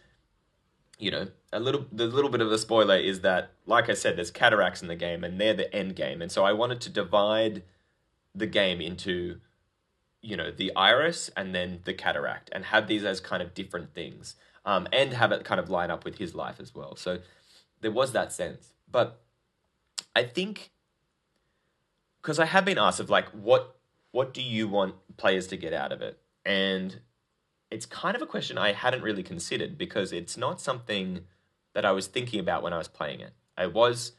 you 0.98 1.12
know 1.12 1.28
a 1.52 1.60
little 1.60 1.86
the 1.92 2.06
little 2.06 2.30
bit 2.30 2.42
of 2.42 2.52
a 2.52 2.58
spoiler 2.58 2.98
is 2.98 3.22
that 3.22 3.52
like 3.66 3.90
i 3.90 3.94
said 3.94 4.16
there's 4.16 4.30
cataracts 4.30 4.82
in 4.82 4.88
the 4.88 4.96
game 4.96 5.24
and 5.24 5.40
they're 5.40 5.54
the 5.54 5.74
end 5.76 5.96
game. 5.96 6.22
And 6.22 6.32
so 6.32 6.44
i 6.44 6.54
wanted 6.54 6.82
to 6.82 6.90
divide 6.90 7.64
the 8.36 8.48
game 8.48 8.80
into 8.80 9.40
you 10.22 10.36
know 10.38 10.52
the 10.52 10.76
iris 10.76 11.30
and 11.36 11.56
then 11.56 11.80
the 11.86 11.94
cataract 11.94 12.50
and 12.52 12.66
have 12.66 12.88
these 12.88 13.04
as 13.04 13.20
kind 13.20 13.42
of 13.42 13.54
different 13.54 13.94
things 13.94 14.36
um, 14.66 14.88
and 14.92 15.14
have 15.14 15.32
it 15.32 15.44
kind 15.44 15.60
of 15.60 15.70
line 15.70 15.90
up 15.90 16.06
with 16.06 16.18
his 16.18 16.36
life 16.36 16.60
as 16.60 16.76
well. 16.76 16.96
So 16.96 17.20
there 17.82 17.92
was 17.92 18.12
that 18.12 18.32
sense 18.32 18.74
but 18.92 19.22
I 20.16 20.24
think 20.24 20.72
because 22.22 22.40
I 22.40 22.46
have 22.46 22.66
been 22.66 22.78
asked 22.78 23.00
of 23.00 23.10
like 23.10 23.30
what 23.30 23.76
what 24.12 24.34
do 24.34 24.42
you 24.42 24.68
want 24.68 24.96
players 25.18 25.48
to 25.48 25.58
get 25.58 25.74
out 25.74 25.92
of 25.92 26.02
it? 26.02 26.20
And 26.46 27.00
it's 27.70 27.86
kind 27.86 28.16
of 28.16 28.22
a 28.22 28.26
question 28.26 28.58
I 28.58 28.72
hadn't 28.72 29.04
really 29.04 29.24
considered 29.24 29.78
because 29.78 30.12
it's 30.12 30.38
not 30.38 30.60
something 30.60 31.22
that 31.74 31.86
I 31.86 31.92
was 31.92 32.08
thinking 32.08 32.40
about 32.40 32.64
when 32.64 32.74
I 32.74 32.78
was 32.78 32.88
playing 32.88 33.20
it. 33.20 33.34
I 33.56 33.68
was, 33.68 34.14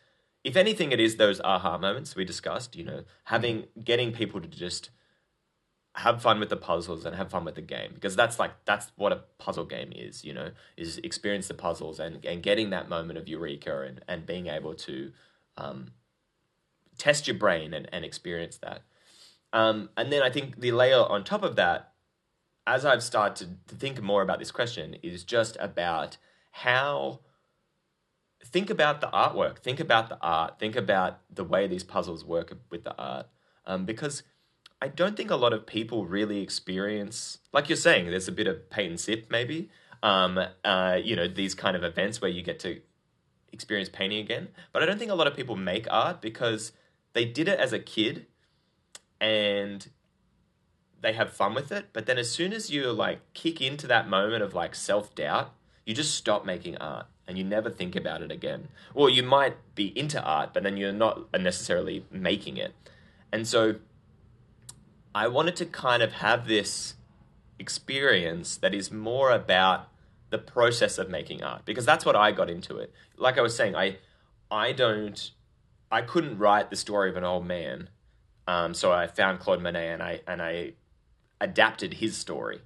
if 0.44 0.56
anything, 0.56 0.92
it 0.92 1.00
is 1.00 1.16
those 1.16 1.40
aha 1.40 1.76
moments 1.78 2.14
we 2.14 2.24
discussed. 2.24 2.76
You 2.76 2.84
know, 2.84 3.04
having 3.24 3.64
getting 3.82 4.12
people 4.12 4.40
to 4.40 4.48
just 4.48 4.90
have 6.01 6.22
fun 6.22 6.40
with 6.40 6.48
the 6.48 6.57
puzzles 6.57 7.05
and 7.05 7.14
have 7.14 7.30
fun 7.30 7.44
with 7.44 7.55
the 7.55 7.61
game 7.61 7.90
because 7.94 8.16
that's 8.16 8.38
like 8.38 8.53
that's 8.64 8.90
what 8.96 9.12
a 9.12 9.20
puzzle 9.38 9.66
game 9.66 9.92
is 9.94 10.24
you 10.24 10.32
know 10.32 10.51
is 10.76 10.98
experience 10.98 11.46
the 11.48 11.55
puzzles 11.55 12.01
and 12.01 12.24
and 12.24 12.42
getting 12.42 12.70
that 12.70 12.88
moment 12.88 13.18
of 13.18 13.28
eureka 13.28 13.82
and 13.82 14.01
and 14.09 14.24
being 14.24 14.46
able 14.46 14.74
to 14.74 15.12
um, 15.59 15.88
test 16.96 17.26
your 17.26 17.36
brain 17.36 17.74
and, 17.74 17.86
and 17.92 18.05
experience 18.05 18.57
that. 18.59 18.82
Um, 19.53 19.90
and 19.96 20.11
then 20.12 20.22
i 20.22 20.30
think 20.30 20.61
the 20.61 20.72
layer 20.72 21.01
on 21.01 21.24
top 21.24 21.42
of 21.42 21.57
that 21.57 21.92
as 22.66 22.84
i've 22.84 23.03
started 23.03 23.59
to 23.66 23.74
think 23.74 24.01
more 24.01 24.22
about 24.22 24.38
this 24.38 24.53
question 24.53 24.96
is 25.03 25.24
just 25.24 25.57
about 25.61 26.16
how 26.53 27.20
think 28.44 28.70
about 28.70 29.01
the 29.01 29.09
artwork 29.09 29.59
think 29.59 29.80
about 29.80 30.09
the 30.09 30.18
art 30.22 30.59
think 30.59 30.76
about 30.76 31.18
the 31.28 31.44
way 31.44 31.66
these 31.66 31.84
puzzles 31.84 32.24
work 32.24 32.57
with 32.70 32.84
the 32.84 32.96
art. 32.96 33.26
Um, 33.66 33.84
because 33.84 34.22
I 34.82 34.88
don't 34.88 35.16
think 35.16 35.30
a 35.30 35.36
lot 35.36 35.52
of 35.52 35.66
people 35.66 36.06
really 36.06 36.40
experience, 36.40 37.38
like 37.52 37.68
you're 37.68 37.76
saying, 37.76 38.10
there's 38.10 38.28
a 38.28 38.32
bit 38.32 38.46
of 38.46 38.70
paint 38.70 38.90
and 38.90 39.00
sip 39.00 39.26
maybe. 39.30 39.68
Um, 40.02 40.40
uh, 40.64 40.98
you 41.02 41.14
know, 41.14 41.28
these 41.28 41.54
kind 41.54 41.76
of 41.76 41.84
events 41.84 42.22
where 42.22 42.30
you 42.30 42.42
get 42.42 42.58
to 42.60 42.80
experience 43.52 43.90
painting 43.90 44.18
again. 44.18 44.48
But 44.72 44.82
I 44.82 44.86
don't 44.86 44.98
think 44.98 45.10
a 45.10 45.14
lot 45.14 45.26
of 45.26 45.36
people 45.36 45.56
make 45.56 45.86
art 45.90 46.22
because 46.22 46.72
they 47.12 47.24
did 47.24 47.48
it 47.48 47.58
as 47.58 47.72
a 47.72 47.78
kid 47.78 48.26
and 49.20 49.88
they 51.02 51.12
have 51.12 51.32
fun 51.32 51.54
with 51.54 51.70
it. 51.72 51.88
But 51.92 52.06
then 52.06 52.18
as 52.18 52.30
soon 52.30 52.52
as 52.52 52.70
you 52.70 52.90
like 52.90 53.20
kick 53.34 53.60
into 53.60 53.86
that 53.86 54.08
moment 54.08 54.42
of 54.42 54.54
like 54.54 54.74
self 54.74 55.14
doubt, 55.14 55.52
you 55.84 55.94
just 55.94 56.14
stop 56.14 56.46
making 56.46 56.76
art 56.78 57.06
and 57.26 57.36
you 57.36 57.44
never 57.44 57.70
think 57.70 57.94
about 57.96 58.22
it 58.22 58.32
again. 58.32 58.68
Or 58.94 59.10
you 59.10 59.22
might 59.22 59.56
be 59.74 59.96
into 59.98 60.22
art, 60.22 60.54
but 60.54 60.62
then 60.62 60.76
you're 60.76 60.92
not 60.92 61.32
necessarily 61.38 62.04
making 62.10 62.56
it. 62.56 62.74
And 63.32 63.46
so 63.46 63.76
I 65.14 65.28
wanted 65.28 65.56
to 65.56 65.66
kind 65.66 66.02
of 66.02 66.12
have 66.14 66.46
this 66.46 66.94
experience 67.58 68.56
that 68.56 68.74
is 68.74 68.90
more 68.90 69.30
about 69.30 69.88
the 70.30 70.38
process 70.38 70.98
of 70.98 71.11
making 71.11 71.42
art 71.42 71.64
because 71.64 71.84
that's 71.84 72.04
what 72.04 72.16
I 72.16 72.32
got 72.32 72.48
into 72.48 72.76
it. 72.78 72.92
Like 73.16 73.36
I 73.36 73.42
was 73.42 73.54
saying, 73.54 73.74
I 73.74 73.98
I 74.50 74.72
don't 74.72 75.30
I 75.90 76.02
couldn't 76.02 76.38
write 76.38 76.70
the 76.70 76.76
story 76.76 77.11
of 77.11 77.16
an 77.16 77.24
old 77.24 77.46
man, 77.46 77.88
um, 78.46 78.74
so 78.74 78.92
I 78.92 79.06
found 79.08 79.40
Claude 79.40 79.61
Monet 79.61 79.88
and 79.88 80.02
I 80.02 80.20
and 80.26 80.40
I 80.40 80.72
adapted 81.40 81.94
his 81.94 82.16
story 82.16 82.61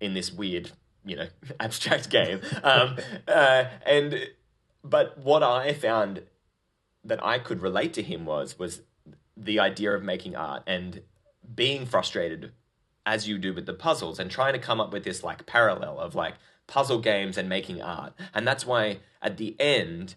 in 0.00 0.14
this 0.14 0.32
weird 0.32 0.72
you 1.04 1.16
know 1.16 1.28
abstract 1.60 2.10
game. 2.10 2.40
Um, 2.62 2.96
uh, 3.28 3.64
and 3.86 4.28
but 4.82 5.18
what 5.18 5.42
I 5.42 5.72
found 5.72 6.22
that 7.04 7.24
I 7.24 7.38
could 7.38 7.62
relate 7.62 7.92
to 7.94 8.02
him 8.02 8.24
was 8.24 8.58
was 8.58 8.82
the 9.36 9.60
idea 9.60 9.92
of 9.92 10.02
making 10.02 10.36
art 10.36 10.62
and 10.66 11.02
being 11.54 11.86
frustrated 11.86 12.52
as 13.06 13.28
you 13.28 13.38
do 13.38 13.52
with 13.52 13.66
the 13.66 13.74
puzzles 13.74 14.18
and 14.18 14.30
trying 14.30 14.54
to 14.54 14.58
come 14.58 14.80
up 14.80 14.92
with 14.92 15.04
this 15.04 15.22
like 15.22 15.46
parallel 15.46 15.98
of 15.98 16.14
like 16.14 16.34
puzzle 16.66 17.00
games 17.00 17.36
and 17.36 17.48
making 17.48 17.82
art. 17.82 18.14
And 18.32 18.46
that's 18.46 18.66
why 18.66 18.98
at 19.20 19.36
the 19.36 19.58
end, 19.60 20.14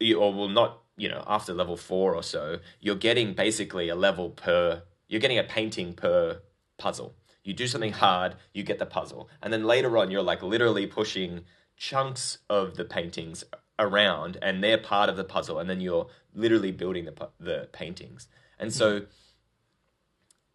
you, 0.00 0.18
or 0.18 0.32
well, 0.32 0.48
not, 0.48 0.80
you 0.96 1.08
know, 1.08 1.24
after 1.26 1.54
level 1.54 1.76
four 1.76 2.14
or 2.14 2.22
so, 2.22 2.58
you're 2.80 2.96
getting 2.96 3.34
basically 3.34 3.88
a 3.88 3.94
level 3.94 4.30
per, 4.30 4.82
you're 5.06 5.20
getting 5.20 5.38
a 5.38 5.44
painting 5.44 5.94
per 5.94 6.40
puzzle. 6.76 7.14
You 7.44 7.54
do 7.54 7.66
something 7.66 7.92
hard, 7.92 8.34
you 8.52 8.62
get 8.62 8.78
the 8.78 8.86
puzzle. 8.86 9.28
And 9.42 9.52
then 9.52 9.64
later 9.64 9.96
on, 9.96 10.10
you're 10.10 10.22
like 10.22 10.42
literally 10.42 10.86
pushing 10.86 11.44
chunks 11.76 12.38
of 12.50 12.76
the 12.76 12.84
paintings 12.84 13.44
around 13.78 14.36
and 14.42 14.62
they're 14.62 14.78
part 14.78 15.08
of 15.08 15.16
the 15.16 15.24
puzzle. 15.24 15.58
And 15.60 15.70
then 15.70 15.80
you're 15.80 16.08
literally 16.34 16.72
building 16.72 17.04
the, 17.04 17.28
the 17.38 17.68
paintings. 17.72 18.26
And 18.58 18.72
so, 18.72 19.00
mm-hmm. 19.00 19.10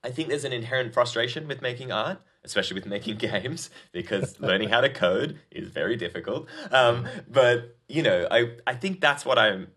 I 0.03 0.11
think 0.11 0.27
there's 0.27 0.43
an 0.43 0.53
inherent 0.53 0.93
frustration 0.93 1.47
with 1.47 1.61
making 1.61 1.91
art, 1.91 2.19
especially 2.43 2.75
with 2.75 2.85
making 2.85 3.17
games, 3.31 3.69
because 3.91 4.39
learning 4.39 4.69
how 4.69 4.81
to 4.81 4.89
code 4.89 5.39
is 5.49 5.69
very 5.69 5.95
difficult. 5.95 6.47
Um, 6.71 7.07
but 7.27 7.77
you 7.87 8.03
know, 8.03 8.27
I 8.29 8.55
I 8.67 8.75
think 8.75 8.99
that's 8.99 9.25
what 9.25 9.39
I'm 9.39 9.69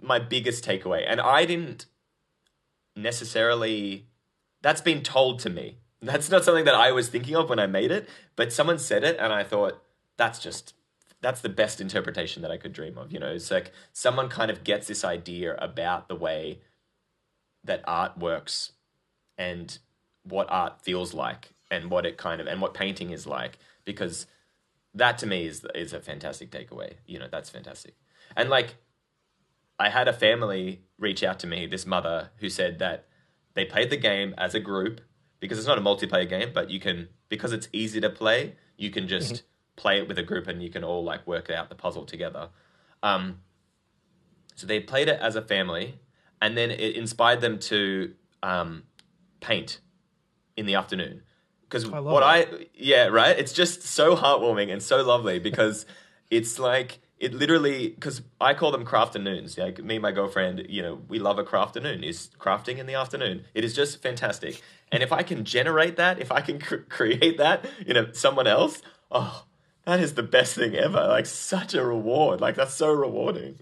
my 0.00 0.18
biggest 0.18 0.64
takeaway, 0.64 1.04
and 1.06 1.20
I 1.20 1.44
didn't 1.44 1.86
necessarily. 2.94 4.06
That's 4.62 4.80
been 4.80 5.02
told 5.02 5.40
to 5.40 5.50
me. 5.50 5.78
That's 6.02 6.30
not 6.30 6.44
something 6.44 6.64
that 6.64 6.74
I 6.74 6.92
was 6.92 7.08
thinking 7.08 7.36
of 7.36 7.48
when 7.48 7.58
I 7.58 7.66
made 7.66 7.90
it, 7.90 8.08
but 8.36 8.52
someone 8.52 8.78
said 8.78 9.02
it, 9.02 9.16
and 9.18 9.32
I 9.32 9.42
thought 9.42 9.82
that's 10.16 10.38
just 10.38 10.74
that's 11.20 11.40
the 11.40 11.48
best 11.48 11.80
interpretation 11.80 12.42
that 12.42 12.50
I 12.50 12.56
could 12.56 12.72
dream 12.72 12.98
of. 12.98 13.10
You 13.10 13.18
know, 13.18 13.32
it's 13.32 13.50
like 13.50 13.72
someone 13.92 14.28
kind 14.28 14.50
of 14.50 14.62
gets 14.64 14.86
this 14.86 15.04
idea 15.04 15.56
about 15.56 16.08
the 16.08 16.14
way 16.14 16.60
that 17.64 17.82
art 17.86 18.16
works 18.16 18.72
and 19.38 19.78
what 20.22 20.46
art 20.50 20.82
feels 20.82 21.14
like 21.14 21.50
and 21.70 21.90
what 21.90 22.06
it 22.06 22.16
kind 22.16 22.40
of 22.40 22.46
and 22.46 22.60
what 22.60 22.74
painting 22.74 23.10
is 23.10 23.26
like 23.26 23.58
because 23.84 24.26
that 24.94 25.18
to 25.18 25.26
me 25.26 25.46
is 25.46 25.66
is 25.74 25.92
a 25.92 26.00
fantastic 26.00 26.50
takeaway. 26.50 26.94
You 27.06 27.18
know, 27.18 27.28
that's 27.30 27.50
fantastic. 27.50 27.94
And 28.36 28.50
like 28.50 28.76
I 29.78 29.90
had 29.90 30.08
a 30.08 30.12
family 30.12 30.82
reach 30.98 31.22
out 31.22 31.38
to 31.40 31.46
me, 31.46 31.66
this 31.66 31.86
mother 31.86 32.30
who 32.38 32.48
said 32.48 32.78
that 32.78 33.06
they 33.54 33.64
played 33.64 33.90
the 33.90 33.96
game 33.96 34.34
as 34.38 34.54
a 34.54 34.60
group 34.60 35.00
because 35.40 35.58
it's 35.58 35.66
not 35.66 35.78
a 35.78 35.82
multiplayer 35.82 36.28
game, 36.28 36.50
but 36.54 36.70
you 36.70 36.80
can 36.80 37.08
because 37.28 37.52
it's 37.52 37.68
easy 37.72 38.00
to 38.00 38.10
play, 38.10 38.54
you 38.76 38.90
can 38.90 39.06
just 39.06 39.34
mm-hmm. 39.34 39.44
play 39.76 39.98
it 39.98 40.08
with 40.08 40.18
a 40.18 40.22
group 40.22 40.46
and 40.46 40.62
you 40.62 40.70
can 40.70 40.82
all 40.82 41.04
like 41.04 41.26
work 41.26 41.50
out 41.50 41.68
the 41.68 41.74
puzzle 41.74 42.04
together. 42.04 42.48
Um, 43.02 43.40
so 44.54 44.66
they 44.66 44.80
played 44.80 45.08
it 45.08 45.20
as 45.20 45.36
a 45.36 45.42
family, 45.42 46.00
and 46.40 46.56
then 46.56 46.70
it 46.70 46.96
inspired 46.96 47.42
them 47.42 47.58
to 47.58 48.14
um, 48.42 48.84
paint 49.46 49.80
in 50.56 50.66
the 50.66 50.74
afternoon 50.74 51.22
because 51.68 51.86
what 51.88 52.20
that. 52.20 52.22
I 52.22 52.66
yeah 52.74 53.06
right 53.06 53.38
it's 53.38 53.52
just 53.52 53.82
so 53.82 54.16
heartwarming 54.16 54.72
and 54.72 54.82
so 54.82 55.02
lovely 55.02 55.38
because 55.38 55.86
it's 56.30 56.58
like 56.58 56.98
it 57.18 57.32
literally 57.32 57.88
because 57.88 58.22
I 58.40 58.54
call 58.54 58.72
them 58.72 58.84
craft 58.84 59.16
afternoons. 59.16 59.56
Like 59.56 59.82
me 59.82 59.96
and 59.96 60.02
my 60.02 60.12
girlfriend, 60.12 60.66
you 60.68 60.82
know, 60.82 61.00
we 61.08 61.18
love 61.18 61.38
a 61.38 61.44
craft 61.44 61.76
afternoon. 61.76 62.04
Is 62.04 62.30
crafting 62.38 62.78
in 62.78 62.86
the 62.86 62.94
afternoon. 62.94 63.44
It 63.54 63.64
is 63.64 63.74
just 63.74 64.02
fantastic. 64.02 64.60
And 64.92 65.02
if 65.02 65.12
I 65.12 65.22
can 65.22 65.44
generate 65.44 65.96
that, 65.96 66.20
if 66.20 66.30
I 66.30 66.40
can 66.40 66.58
cr- 66.66 66.76
create 66.88 67.38
that, 67.38 67.64
you 67.86 67.94
know, 67.94 68.12
someone 68.12 68.46
else, 68.46 68.82
oh, 69.10 69.46
that 69.86 70.00
is 70.00 70.14
the 70.14 70.22
best 70.22 70.54
thing 70.54 70.74
ever. 70.74 71.06
Like 71.08 71.26
such 71.26 71.72
a 71.74 71.84
reward. 71.84 72.40
Like 72.40 72.54
that's 72.54 72.74
so 72.74 72.92
rewarding. 72.92 73.58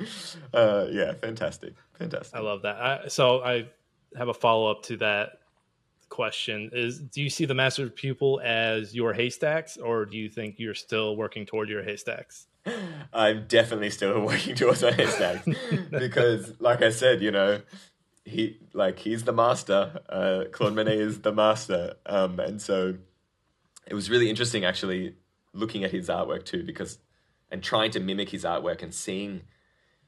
Uh, 0.53 0.87
yeah, 0.91 1.12
fantastic, 1.14 1.74
fantastic. 1.97 2.35
I 2.35 2.41
love 2.41 2.62
that. 2.62 2.76
I, 2.76 3.09
so 3.09 3.41
I 3.41 3.68
have 4.16 4.28
a 4.28 4.35
follow 4.35 4.70
up 4.70 4.82
to 4.85 4.97
that 4.97 5.39
question 6.14 6.70
is 6.72 7.00
do 7.00 7.20
you 7.20 7.28
see 7.28 7.44
the 7.44 7.54
master 7.54 7.90
pupil 7.90 8.40
as 8.44 8.94
your 8.94 9.12
haystacks 9.12 9.76
or 9.76 10.06
do 10.06 10.16
you 10.16 10.28
think 10.28 10.60
you're 10.60 10.72
still 10.72 11.16
working 11.16 11.44
toward 11.44 11.68
your 11.68 11.82
haystacks? 11.82 12.46
I'm 13.12 13.46
definitely 13.48 13.90
still 13.90 14.20
working 14.30 14.54
towards 14.54 14.82
my 14.82 14.92
haystacks. 14.92 15.46
Because 15.90 16.52
like 16.60 16.82
i 16.82 16.90
said 16.90 17.20
you 17.20 17.32
know 17.32 17.60
he 18.24 18.58
like 18.72 19.00
he's 19.00 19.24
the 19.24 19.32
master 19.32 20.00
uh, 20.08 20.44
claude 20.52 20.74
monet 20.74 20.98
is 20.98 21.20
the 21.22 21.32
master. 21.32 21.94
Um, 22.06 22.38
and 22.38 22.62
so 22.62 22.94
it 23.88 23.94
was 23.94 24.08
really 24.08 24.30
interesting 24.30 24.64
actually 24.64 25.16
looking 25.52 25.82
at 25.82 25.90
his 25.90 26.08
artwork 26.08 26.44
too 26.44 26.62
because 26.62 26.98
and 27.50 27.60
trying 27.60 27.90
to 27.90 27.98
mimic 27.98 28.30
his 28.30 28.44
artwork 28.44 28.84
and 28.84 28.94
seeing 28.94 29.42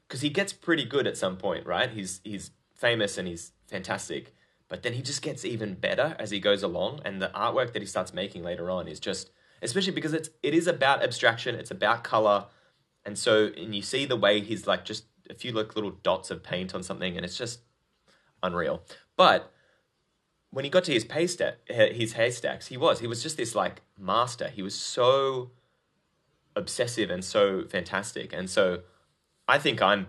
because 0.07 0.21
he 0.21 0.29
gets 0.29 0.53
pretty 0.53 0.85
good 0.85 1.05
at 1.05 1.17
some 1.17 1.35
point 1.35 1.65
right? 1.65 1.89
He's 1.89 2.21
he's 2.23 2.51
famous 2.73 3.17
and 3.17 3.27
he's 3.27 3.51
fantastic 3.67 4.33
but 4.69 4.83
then 4.83 4.93
he 4.93 5.01
just 5.01 5.21
gets 5.21 5.45
even 5.45 5.75
better 5.75 6.15
as 6.19 6.31
he 6.31 6.39
goes 6.39 6.63
along, 6.63 7.01
and 7.05 7.21
the 7.21 7.29
artwork 7.29 7.73
that 7.73 7.81
he 7.81 7.87
starts 7.87 8.13
making 8.13 8.43
later 8.43 8.69
on 8.69 8.87
is 8.87 8.99
just, 8.99 9.31
especially 9.61 9.93
because 9.93 10.13
it's 10.13 10.29
it 10.43 10.53
is 10.53 10.67
about 10.67 11.03
abstraction, 11.03 11.55
it's 11.55 11.71
about 11.71 12.03
color, 12.03 12.45
and 13.05 13.17
so 13.17 13.51
and 13.57 13.73
you 13.73 13.81
see 13.81 14.05
the 14.05 14.15
way 14.17 14.41
he's 14.41 14.67
like 14.67 14.83
just 14.83 15.05
a 15.29 15.33
few 15.33 15.51
like 15.51 15.75
little 15.75 15.91
dots 15.91 16.31
of 16.31 16.43
paint 16.43 16.75
on 16.75 16.83
something, 16.83 17.15
and 17.15 17.25
it's 17.25 17.37
just 17.37 17.61
unreal. 18.43 18.83
But 19.15 19.51
when 20.51 20.65
he 20.65 20.69
got 20.69 20.83
to 20.85 20.93
his 20.93 21.05
paystack, 21.05 21.55
his 21.69 22.13
haystacks, 22.13 22.67
he 22.67 22.77
was 22.77 22.99
he 22.99 23.07
was 23.07 23.23
just 23.23 23.37
this 23.37 23.55
like 23.55 23.81
master. 23.97 24.49
He 24.49 24.61
was 24.61 24.75
so 24.75 25.51
obsessive 26.55 27.09
and 27.09 27.23
so 27.23 27.63
fantastic, 27.69 28.33
and 28.33 28.49
so 28.49 28.81
I 29.47 29.59
think 29.59 29.81
I'm 29.81 30.07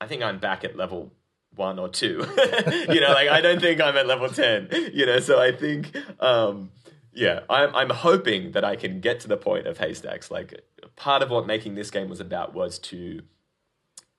I 0.00 0.06
think 0.06 0.22
I'm 0.22 0.38
back 0.38 0.62
at 0.64 0.76
level 0.76 1.12
one 1.56 1.78
or 1.78 1.88
two. 1.88 2.26
you 2.88 3.00
know, 3.00 3.12
like 3.12 3.28
I 3.28 3.40
don't 3.40 3.60
think 3.60 3.80
I'm 3.80 3.96
at 3.96 4.06
level 4.06 4.28
10, 4.28 4.68
you 4.92 5.06
know, 5.06 5.20
so 5.20 5.40
I 5.40 5.52
think 5.52 5.96
um 6.20 6.70
yeah, 7.12 7.40
I'm 7.48 7.74
I'm 7.74 7.90
hoping 7.90 8.52
that 8.52 8.64
I 8.64 8.76
can 8.76 9.00
get 9.00 9.20
to 9.20 9.28
the 9.28 9.36
point 9.36 9.66
of 9.66 9.78
haystacks. 9.78 10.30
Like 10.30 10.64
part 10.96 11.22
of 11.22 11.30
what 11.30 11.46
making 11.46 11.74
this 11.74 11.90
game 11.90 12.08
was 12.08 12.20
about 12.20 12.54
was 12.54 12.78
to 12.80 13.22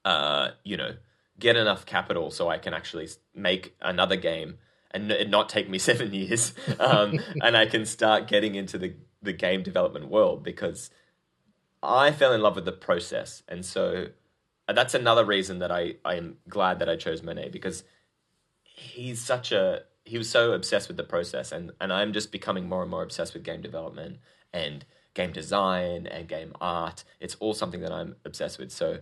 uh, 0.03 0.49
you 0.63 0.77
know, 0.77 0.91
get 1.39 1.55
enough 1.55 1.85
capital 1.85 2.29
so 2.29 2.47
I 2.47 2.59
can 2.59 2.75
actually 2.75 3.09
make 3.33 3.75
another 3.81 4.15
game 4.15 4.59
and 4.91 5.11
not 5.29 5.49
take 5.49 5.67
me 5.67 5.77
7 5.91 6.13
years. 6.13 6.53
Um 6.79 7.19
and 7.41 7.57
I 7.57 7.65
can 7.65 7.85
start 7.85 8.27
getting 8.27 8.55
into 8.55 8.77
the 8.77 8.95
the 9.21 9.33
game 9.33 9.63
development 9.63 10.07
world 10.09 10.43
because 10.43 10.89
I 11.85 12.11
fell 12.11 12.33
in 12.33 12.41
love 12.41 12.55
with 12.55 12.65
the 12.65 12.71
process, 12.71 13.43
and 13.47 13.65
so 13.65 14.07
Uh, 14.67 14.73
that's 14.73 14.93
another 14.93 15.25
reason 15.25 15.59
that 15.59 15.71
I 15.71 15.95
I 16.03 16.15
am 16.15 16.37
glad 16.49 16.79
that 16.79 16.89
I 16.89 16.95
chose 16.95 17.21
Monet 17.21 17.49
because 17.49 17.83
he's 18.63 19.21
such 19.21 19.51
a 19.51 19.83
he 20.03 20.17
was 20.17 20.29
so 20.29 20.53
obsessed 20.53 20.87
with 20.87 20.97
the 20.97 21.03
process, 21.03 21.51
and 21.51 21.71
and 21.81 21.91
I'm 21.91 22.13
just 22.13 22.31
becoming 22.31 22.69
more 22.69 22.81
and 22.81 22.91
more 22.91 23.03
obsessed 23.03 23.33
with 23.33 23.43
game 23.43 23.61
development 23.61 24.19
and 24.53 24.85
game 25.13 25.31
design 25.31 26.07
and 26.07 26.27
game 26.27 26.53
art. 26.61 27.03
It's 27.19 27.35
all 27.35 27.53
something 27.53 27.81
that 27.81 27.91
I'm 27.91 28.15
obsessed 28.25 28.59
with. 28.59 28.71
So 28.71 28.99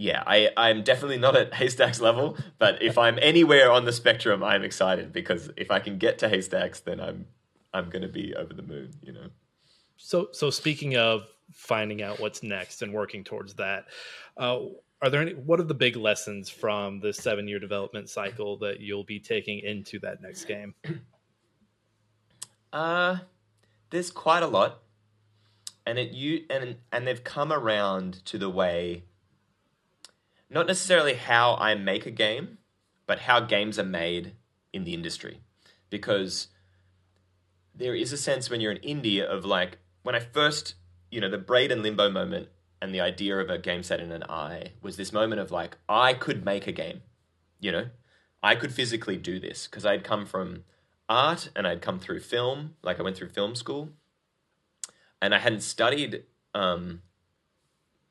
yeah, 0.00 0.22
I, 0.26 0.48
I'm 0.56 0.82
definitely 0.82 1.18
not 1.18 1.36
at 1.36 1.52
Haystacks 1.60 2.00
level, 2.00 2.38
but 2.58 2.82
if 2.82 2.96
I'm 2.96 3.18
anywhere 3.20 3.70
on 3.70 3.84
the 3.84 3.92
spectrum, 3.92 4.42
I'm 4.42 4.62
excited 4.62 5.12
because 5.12 5.50
if 5.58 5.70
I 5.70 5.78
can 5.78 5.98
get 5.98 6.18
to 6.18 6.28
Haystacks, 6.28 6.80
then 6.80 7.00
I'm 7.00 7.26
I'm 7.72 7.90
gonna 7.90 8.08
be 8.08 8.34
over 8.34 8.54
the 8.54 8.62
moon, 8.62 8.92
you 9.02 9.12
know. 9.12 9.28
So 9.96 10.28
so 10.32 10.50
speaking 10.50 10.96
of 10.96 11.26
finding 11.52 12.02
out 12.02 12.20
what's 12.20 12.42
next 12.42 12.82
and 12.82 12.92
working 12.92 13.24
towards 13.24 13.54
that, 13.54 13.86
uh, 14.36 14.60
are 15.02 15.10
there 15.10 15.22
any 15.22 15.32
what 15.32 15.60
are 15.60 15.64
the 15.64 15.74
big 15.74 15.96
lessons 15.96 16.50
from 16.50 17.00
the 17.00 17.12
seven 17.12 17.48
year 17.48 17.58
development 17.58 18.08
cycle 18.08 18.58
that 18.58 18.80
you'll 18.80 19.04
be 19.04 19.18
taking 19.18 19.60
into 19.60 19.98
that 20.00 20.20
next 20.20 20.44
game? 20.44 20.74
Uh 22.72 23.18
there's 23.90 24.10
quite 24.10 24.42
a 24.42 24.46
lot. 24.46 24.82
And 25.86 25.98
it 25.98 26.12
you 26.12 26.44
and 26.50 26.76
and 26.92 27.06
they've 27.06 27.24
come 27.24 27.52
around 27.52 28.24
to 28.26 28.38
the 28.38 28.50
way 28.50 29.04
not 30.48 30.66
necessarily 30.66 31.14
how 31.14 31.54
I 31.56 31.74
make 31.76 32.06
a 32.06 32.10
game, 32.10 32.58
but 33.06 33.20
how 33.20 33.40
games 33.40 33.78
are 33.78 33.84
made 33.84 34.34
in 34.72 34.84
the 34.84 34.94
industry. 34.94 35.40
Because 35.88 36.48
there 37.74 37.94
is 37.94 38.12
a 38.12 38.16
sense 38.16 38.50
when 38.50 38.60
you're 38.60 38.72
in 38.72 39.02
indie 39.02 39.22
of 39.22 39.44
like 39.44 39.78
when 40.02 40.14
I 40.14 40.20
first, 40.20 40.74
you 41.10 41.20
know, 41.20 41.30
the 41.30 41.38
braid 41.38 41.72
and 41.72 41.82
limbo 41.82 42.10
moment 42.10 42.48
and 42.80 42.94
the 42.94 43.00
idea 43.00 43.38
of 43.38 43.50
a 43.50 43.58
game 43.58 43.82
set 43.82 44.00
in 44.00 44.10
an 44.12 44.24
eye 44.24 44.72
was 44.80 44.96
this 44.96 45.12
moment 45.12 45.40
of 45.40 45.50
like 45.50 45.76
I 45.88 46.14
could 46.14 46.44
make 46.44 46.66
a 46.66 46.72
game, 46.72 47.02
you 47.58 47.72
know, 47.72 47.86
I 48.42 48.54
could 48.54 48.72
physically 48.72 49.16
do 49.16 49.38
this 49.38 49.66
because 49.66 49.84
I'd 49.84 50.04
come 50.04 50.24
from 50.24 50.64
art 51.08 51.50
and 51.54 51.66
I'd 51.66 51.82
come 51.82 51.98
through 51.98 52.20
film, 52.20 52.76
like 52.82 52.98
I 52.98 53.02
went 53.02 53.16
through 53.16 53.28
film 53.28 53.54
school, 53.54 53.90
and 55.20 55.34
I 55.34 55.38
hadn't 55.38 55.62
studied 55.62 56.24
um, 56.54 57.02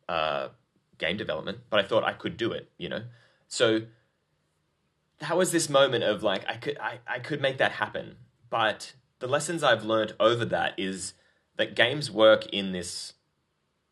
uh, 0.08 0.50
game 0.98 1.18
development, 1.18 1.60
but 1.70 1.80
I 1.80 1.88
thought 1.88 2.04
I 2.04 2.14
could 2.14 2.38
do 2.38 2.52
it, 2.52 2.70
you 2.78 2.90
know? 2.90 3.04
So 3.48 3.82
that 5.20 5.36
was 5.36 5.52
this 5.52 5.70
moment 5.70 6.04
of 6.04 6.22
like 6.22 6.48
I 6.48 6.56
could 6.56 6.78
I, 6.78 7.00
I 7.08 7.20
could 7.20 7.42
make 7.42 7.58
that 7.58 7.74
happen. 7.74 8.18
But 8.50 8.94
the 9.20 9.28
lessons 9.28 9.64
I've 9.64 9.84
learned 9.84 10.14
over 10.20 10.46
that 10.46 10.74
is 10.78 11.14
that 11.60 11.76
games 11.76 12.10
work 12.10 12.48
in 12.48 12.72
this 12.72 13.14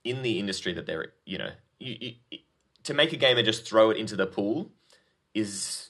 in 0.03 0.21
the 0.21 0.39
industry 0.39 0.73
that 0.73 0.85
they're 0.87 1.11
you 1.25 1.37
know 1.37 1.51
you, 1.79 2.15
you, 2.31 2.39
to 2.83 2.93
make 2.93 3.11
a 3.11 3.17
game 3.17 3.37
and 3.37 3.45
just 3.45 3.67
throw 3.67 3.91
it 3.91 3.97
into 3.97 4.15
the 4.15 4.25
pool 4.25 4.71
is 5.33 5.89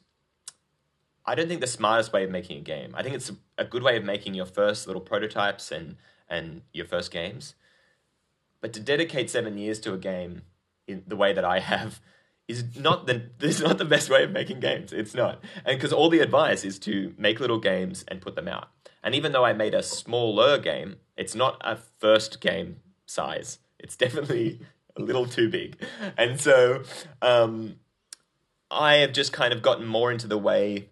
I 1.23 1.35
don't 1.35 1.47
think 1.47 1.61
the 1.61 1.67
smartest 1.67 2.11
way 2.11 2.23
of 2.23 2.31
making 2.31 2.57
a 2.57 2.61
game. 2.61 2.95
I 2.95 3.03
think 3.03 3.13
it's 3.13 3.31
a 3.57 3.65
good 3.65 3.83
way 3.83 3.95
of 3.95 4.03
making 4.03 4.33
your 4.33 4.45
first 4.45 4.87
little 4.87 5.01
prototypes 5.01 5.71
and 5.71 5.97
and 6.27 6.63
your 6.73 6.85
first 6.85 7.11
games. 7.11 7.53
But 8.59 8.73
to 8.73 8.79
dedicate 8.79 9.29
seven 9.29 9.57
years 9.57 9.79
to 9.81 9.93
a 9.93 9.97
game 9.97 10.41
in 10.87 11.03
the 11.05 11.15
way 11.15 11.31
that 11.31 11.45
I 11.45 11.59
have 11.59 12.01
is 12.47 12.63
not 12.77 13.07
the 13.07 13.29
this 13.39 13.57
is 13.57 13.63
not 13.63 13.77
the 13.77 13.85
best 13.85 14.09
way 14.09 14.23
of 14.23 14.31
making 14.31 14.59
games. 14.59 14.93
It's 14.93 15.13
not, 15.13 15.43
and 15.65 15.77
because 15.77 15.93
all 15.93 16.09
the 16.09 16.19
advice 16.19 16.63
is 16.63 16.79
to 16.79 17.13
make 17.17 17.39
little 17.39 17.59
games 17.59 18.03
and 18.07 18.21
put 18.21 18.35
them 18.35 18.47
out. 18.47 18.69
And 19.03 19.15
even 19.15 19.31
though 19.31 19.45
I 19.45 19.53
made 19.53 19.73
a 19.73 19.83
smaller 19.83 20.57
game, 20.57 20.97
it's 21.15 21.35
not 21.35 21.61
a 21.61 21.75
first 21.75 22.41
game 22.41 22.77
size. 23.05 23.59
It's 23.79 23.95
definitely 24.03 24.61
a 24.95 25.01
little 25.01 25.27
too 25.27 25.49
big, 25.49 25.77
and 26.17 26.39
so 26.39 26.83
um, 27.21 27.77
I 28.71 28.95
have 28.95 29.13
just 29.13 29.33
kind 29.33 29.53
of 29.53 29.61
gotten 29.61 29.85
more 29.85 30.11
into 30.11 30.27
the 30.27 30.37
way 30.37 30.89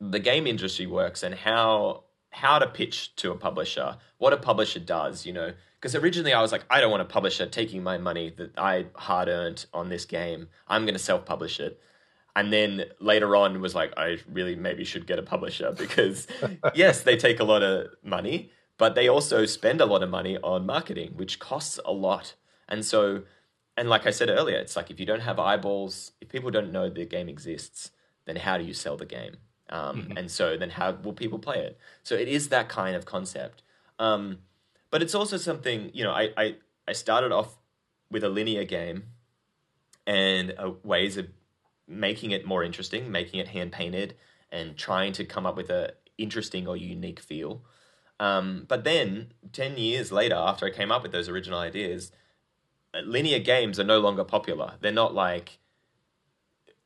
the 0.00 0.18
game 0.18 0.46
industry 0.46 0.86
works 0.86 1.22
and 1.22 1.34
how 1.34 2.04
how 2.30 2.58
to 2.58 2.66
pitch 2.66 3.14
to 3.14 3.30
a 3.30 3.36
publisher, 3.36 3.96
what 4.18 4.32
a 4.32 4.36
publisher 4.36 4.80
does, 4.80 5.24
you 5.24 5.32
know, 5.32 5.52
because 5.84 5.94
originally 5.94 6.32
I 6.32 6.40
was 6.40 6.50
like, 6.50 6.64
I 6.70 6.80
don't 6.80 6.90
want 6.90 7.02
a 7.02 7.04
publisher 7.04 7.44
taking 7.44 7.82
my 7.82 7.98
money 7.98 8.32
that 8.38 8.58
I 8.58 8.86
hard 8.94 9.28
earned 9.28 9.66
on 9.74 9.90
this 9.90 10.06
game. 10.06 10.48
I'm 10.66 10.86
going 10.86 10.94
to 10.94 10.98
self 10.98 11.26
publish 11.26 11.60
it. 11.60 11.78
And 12.34 12.50
then 12.50 12.86
later 13.00 13.36
on 13.36 13.60
was 13.60 13.74
like, 13.74 13.92
I 13.98 14.16
really 14.32 14.56
maybe 14.56 14.84
should 14.84 15.06
get 15.06 15.18
a 15.18 15.22
publisher 15.22 15.72
because 15.78 16.26
yes, 16.74 17.02
they 17.02 17.18
take 17.18 17.38
a 17.38 17.44
lot 17.44 17.62
of 17.62 17.88
money, 18.02 18.50
but 18.78 18.94
they 18.94 19.08
also 19.08 19.44
spend 19.44 19.82
a 19.82 19.84
lot 19.84 20.02
of 20.02 20.08
money 20.08 20.38
on 20.38 20.64
marketing, 20.64 21.12
which 21.16 21.38
costs 21.38 21.78
a 21.84 21.92
lot. 21.92 22.32
And 22.66 22.82
so, 22.82 23.24
and 23.76 23.90
like 23.90 24.06
I 24.06 24.10
said 24.10 24.30
earlier, 24.30 24.56
it's 24.56 24.76
like 24.76 24.90
if 24.90 24.98
you 24.98 25.04
don't 25.04 25.20
have 25.20 25.38
eyeballs, 25.38 26.12
if 26.22 26.30
people 26.30 26.50
don't 26.50 26.72
know 26.72 26.88
the 26.88 27.04
game 27.04 27.28
exists, 27.28 27.90
then 28.24 28.36
how 28.36 28.56
do 28.56 28.64
you 28.64 28.72
sell 28.72 28.96
the 28.96 29.04
game? 29.04 29.36
Um, 29.68 30.00
mm-hmm. 30.00 30.16
And 30.16 30.30
so 30.30 30.56
then 30.56 30.70
how 30.70 30.92
will 30.92 31.12
people 31.12 31.38
play 31.38 31.58
it? 31.58 31.78
So 32.04 32.14
it 32.14 32.26
is 32.26 32.48
that 32.48 32.70
kind 32.70 32.96
of 32.96 33.04
concept. 33.04 33.62
Um, 33.98 34.38
but 34.94 35.02
it's 35.02 35.16
also 35.16 35.36
something 35.36 35.90
you 35.92 36.04
know. 36.04 36.12
I 36.12 36.28
I, 36.36 36.54
I 36.86 36.92
started 36.92 37.32
off 37.32 37.58
with 38.12 38.22
a 38.22 38.28
linear 38.28 38.62
game, 38.62 39.06
and 40.06 40.54
uh, 40.56 40.70
ways 40.84 41.16
of 41.16 41.26
making 41.88 42.30
it 42.30 42.46
more 42.46 42.62
interesting, 42.62 43.10
making 43.10 43.40
it 43.40 43.48
hand 43.48 43.72
painted, 43.72 44.14
and 44.52 44.76
trying 44.76 45.12
to 45.14 45.24
come 45.24 45.46
up 45.46 45.56
with 45.56 45.68
a 45.68 45.94
interesting 46.16 46.68
or 46.68 46.76
unique 46.76 47.18
feel. 47.18 47.64
Um, 48.20 48.66
but 48.68 48.84
then, 48.84 49.32
10 49.52 49.78
years 49.78 50.12
later, 50.12 50.36
after 50.36 50.64
I 50.64 50.70
came 50.70 50.92
up 50.92 51.02
with 51.02 51.10
those 51.10 51.28
original 51.28 51.58
ideas, 51.58 52.12
uh, 52.94 53.00
linear 53.00 53.40
games 53.40 53.80
are 53.80 53.84
no 53.84 53.98
longer 53.98 54.22
popular. 54.22 54.74
They're 54.80 54.92
not 54.92 55.12
like. 55.12 55.58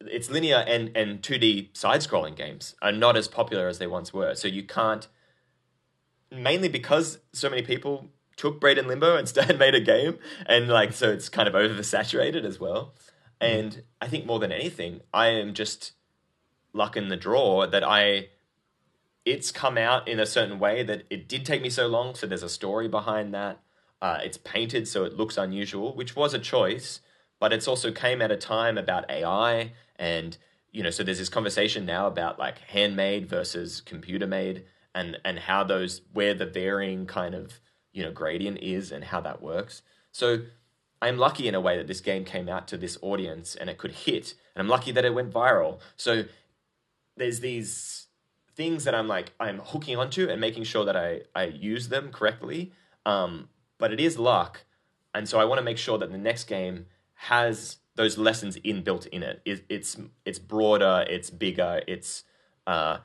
It's 0.00 0.30
linear 0.30 0.64
and, 0.66 0.96
and 0.96 1.20
2D 1.20 1.76
side 1.76 2.00
scrolling 2.00 2.36
games 2.36 2.74
are 2.80 2.90
not 2.90 3.18
as 3.18 3.28
popular 3.28 3.68
as 3.68 3.78
they 3.78 3.86
once 3.86 4.14
were. 4.14 4.34
So 4.34 4.48
you 4.48 4.62
can't 4.62 5.08
mainly 6.30 6.68
because 6.68 7.18
so 7.32 7.48
many 7.48 7.62
people 7.62 8.08
took 8.36 8.60
Braid 8.60 8.78
and 8.78 8.88
Limbo 8.88 9.16
and 9.16 9.28
started 9.28 9.58
made 9.58 9.74
a 9.74 9.80
game, 9.80 10.18
and 10.46 10.68
like 10.68 10.92
so 10.92 11.10
it's 11.10 11.28
kind 11.28 11.48
of 11.48 11.54
oversaturated 11.54 12.44
as 12.44 12.58
well. 12.58 12.94
And 13.40 13.82
I 14.00 14.08
think 14.08 14.26
more 14.26 14.38
than 14.38 14.52
anything, 14.52 15.00
I 15.12 15.28
am 15.28 15.54
just 15.54 15.92
luck 16.72 16.96
in 16.96 17.08
the 17.08 17.16
draw 17.16 17.66
that 17.66 17.84
I 17.84 18.28
it's 19.24 19.52
come 19.52 19.76
out 19.76 20.08
in 20.08 20.18
a 20.18 20.24
certain 20.24 20.58
way 20.58 20.82
that 20.82 21.04
it 21.10 21.28
did 21.28 21.44
take 21.44 21.60
me 21.60 21.68
so 21.68 21.86
long. 21.86 22.14
So 22.14 22.26
there's 22.26 22.42
a 22.42 22.48
story 22.48 22.88
behind 22.88 23.34
that. 23.34 23.60
Uh, 24.00 24.18
it's 24.22 24.38
painted 24.38 24.88
so 24.88 25.04
it 25.04 25.16
looks 25.16 25.36
unusual, 25.36 25.94
which 25.94 26.16
was 26.16 26.32
a 26.32 26.38
choice, 26.38 27.00
but 27.38 27.52
it's 27.52 27.68
also 27.68 27.92
came 27.92 28.22
at 28.22 28.30
a 28.30 28.36
time 28.36 28.78
about 28.78 29.10
AI 29.10 29.72
and 29.96 30.38
you 30.72 30.82
know 30.82 30.90
so 30.90 31.02
there's 31.02 31.18
this 31.18 31.28
conversation 31.28 31.84
now 31.84 32.06
about 32.06 32.38
like 32.38 32.58
handmade 32.58 33.28
versus 33.28 33.80
computer 33.80 34.26
made 34.26 34.64
and 34.98 35.16
and 35.24 35.38
how 35.38 35.62
those 35.62 36.02
where 36.12 36.34
the 36.34 36.44
varying 36.44 37.06
kind 37.06 37.34
of 37.34 37.60
you 37.92 38.02
know 38.02 38.10
gradient 38.10 38.58
is 38.60 38.90
and 38.90 39.04
how 39.04 39.20
that 39.20 39.40
works. 39.40 39.82
So 40.10 40.40
I'm 41.00 41.16
lucky 41.16 41.46
in 41.46 41.54
a 41.54 41.60
way 41.60 41.76
that 41.76 41.86
this 41.86 42.00
game 42.00 42.24
came 42.24 42.48
out 42.48 42.66
to 42.68 42.76
this 42.76 42.98
audience 43.00 43.54
and 43.54 43.70
it 43.70 43.78
could 43.78 43.92
hit, 43.92 44.34
and 44.54 44.62
I'm 44.62 44.68
lucky 44.68 44.90
that 44.92 45.04
it 45.04 45.14
went 45.14 45.32
viral. 45.32 45.78
So 45.96 46.24
there's 47.16 47.40
these 47.40 48.08
things 48.56 48.84
that 48.84 48.94
I'm 48.94 49.06
like 49.06 49.32
I'm 49.38 49.60
hooking 49.60 49.96
onto 49.96 50.28
and 50.28 50.40
making 50.40 50.64
sure 50.64 50.84
that 50.84 50.96
I 50.96 51.22
I 51.34 51.44
use 51.44 51.88
them 51.88 52.10
correctly. 52.10 52.72
Um, 53.06 53.48
but 53.78 53.92
it 53.92 54.00
is 54.00 54.18
luck, 54.18 54.64
and 55.14 55.28
so 55.28 55.38
I 55.38 55.44
want 55.44 55.60
to 55.60 55.64
make 55.64 55.78
sure 55.78 55.98
that 55.98 56.10
the 56.10 56.18
next 56.18 56.44
game 56.44 56.86
has 57.14 57.78
those 57.94 58.18
lessons 58.18 58.56
inbuilt 58.58 59.06
in 59.08 59.22
it. 59.22 59.40
it 59.44 59.64
it's 59.68 59.96
it's 60.24 60.40
broader, 60.40 61.04
it's 61.08 61.30
bigger, 61.30 61.82
it's 61.86 62.24
uh, 62.66 62.98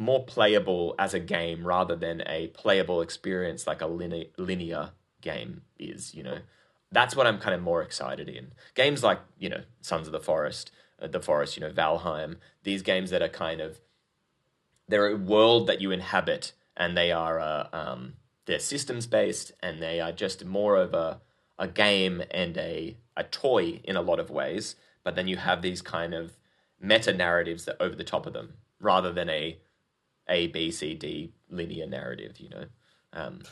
more 0.00 0.24
playable 0.24 0.94
as 0.98 1.12
a 1.12 1.20
game 1.20 1.66
rather 1.66 1.94
than 1.94 2.22
a 2.26 2.48
playable 2.48 3.02
experience 3.02 3.66
like 3.66 3.82
a 3.82 3.86
linear, 3.86 4.24
linear 4.38 4.90
game 5.20 5.60
is, 5.78 6.14
you 6.14 6.22
know. 6.22 6.38
That's 6.90 7.14
what 7.14 7.26
I'm 7.26 7.38
kind 7.38 7.54
of 7.54 7.62
more 7.62 7.82
excited 7.82 8.28
in. 8.28 8.52
Games 8.74 9.04
like, 9.04 9.20
you 9.38 9.48
know, 9.48 9.60
Sons 9.82 10.08
of 10.08 10.12
the 10.12 10.18
Forest, 10.18 10.72
uh, 11.00 11.06
The 11.06 11.20
Forest, 11.20 11.56
you 11.56 11.60
know, 11.60 11.70
Valheim, 11.70 12.36
these 12.64 12.82
games 12.82 13.10
that 13.10 13.22
are 13.22 13.28
kind 13.28 13.60
of, 13.60 13.78
they're 14.88 15.06
a 15.06 15.16
world 15.16 15.66
that 15.68 15.80
you 15.80 15.92
inhabit 15.92 16.52
and 16.76 16.96
they 16.96 17.12
are, 17.12 17.38
uh, 17.38 17.68
um, 17.72 18.14
they're 18.46 18.58
systems 18.58 19.06
based 19.06 19.52
and 19.62 19.80
they 19.80 20.00
are 20.00 20.12
just 20.12 20.44
more 20.44 20.76
of 20.76 20.94
a, 20.94 21.20
a 21.58 21.68
game 21.68 22.22
and 22.30 22.56
a, 22.56 22.96
a 23.16 23.22
toy 23.22 23.80
in 23.84 23.96
a 23.96 24.02
lot 24.02 24.18
of 24.18 24.30
ways. 24.30 24.76
But 25.04 25.14
then 25.14 25.28
you 25.28 25.36
have 25.36 25.62
these 25.62 25.82
kind 25.82 26.14
of 26.14 26.32
meta 26.80 27.12
narratives 27.12 27.66
that 27.66 27.76
over 27.78 27.94
the 27.94 28.02
top 28.02 28.26
of 28.26 28.32
them 28.32 28.54
rather 28.80 29.12
than 29.12 29.28
a 29.28 29.58
a 30.30 30.46
B 30.46 30.70
C 30.70 30.94
D 30.94 31.34
linear 31.50 31.86
narrative. 31.86 32.38
You 32.38 32.48
know, 32.48 32.64
um, 33.12 33.42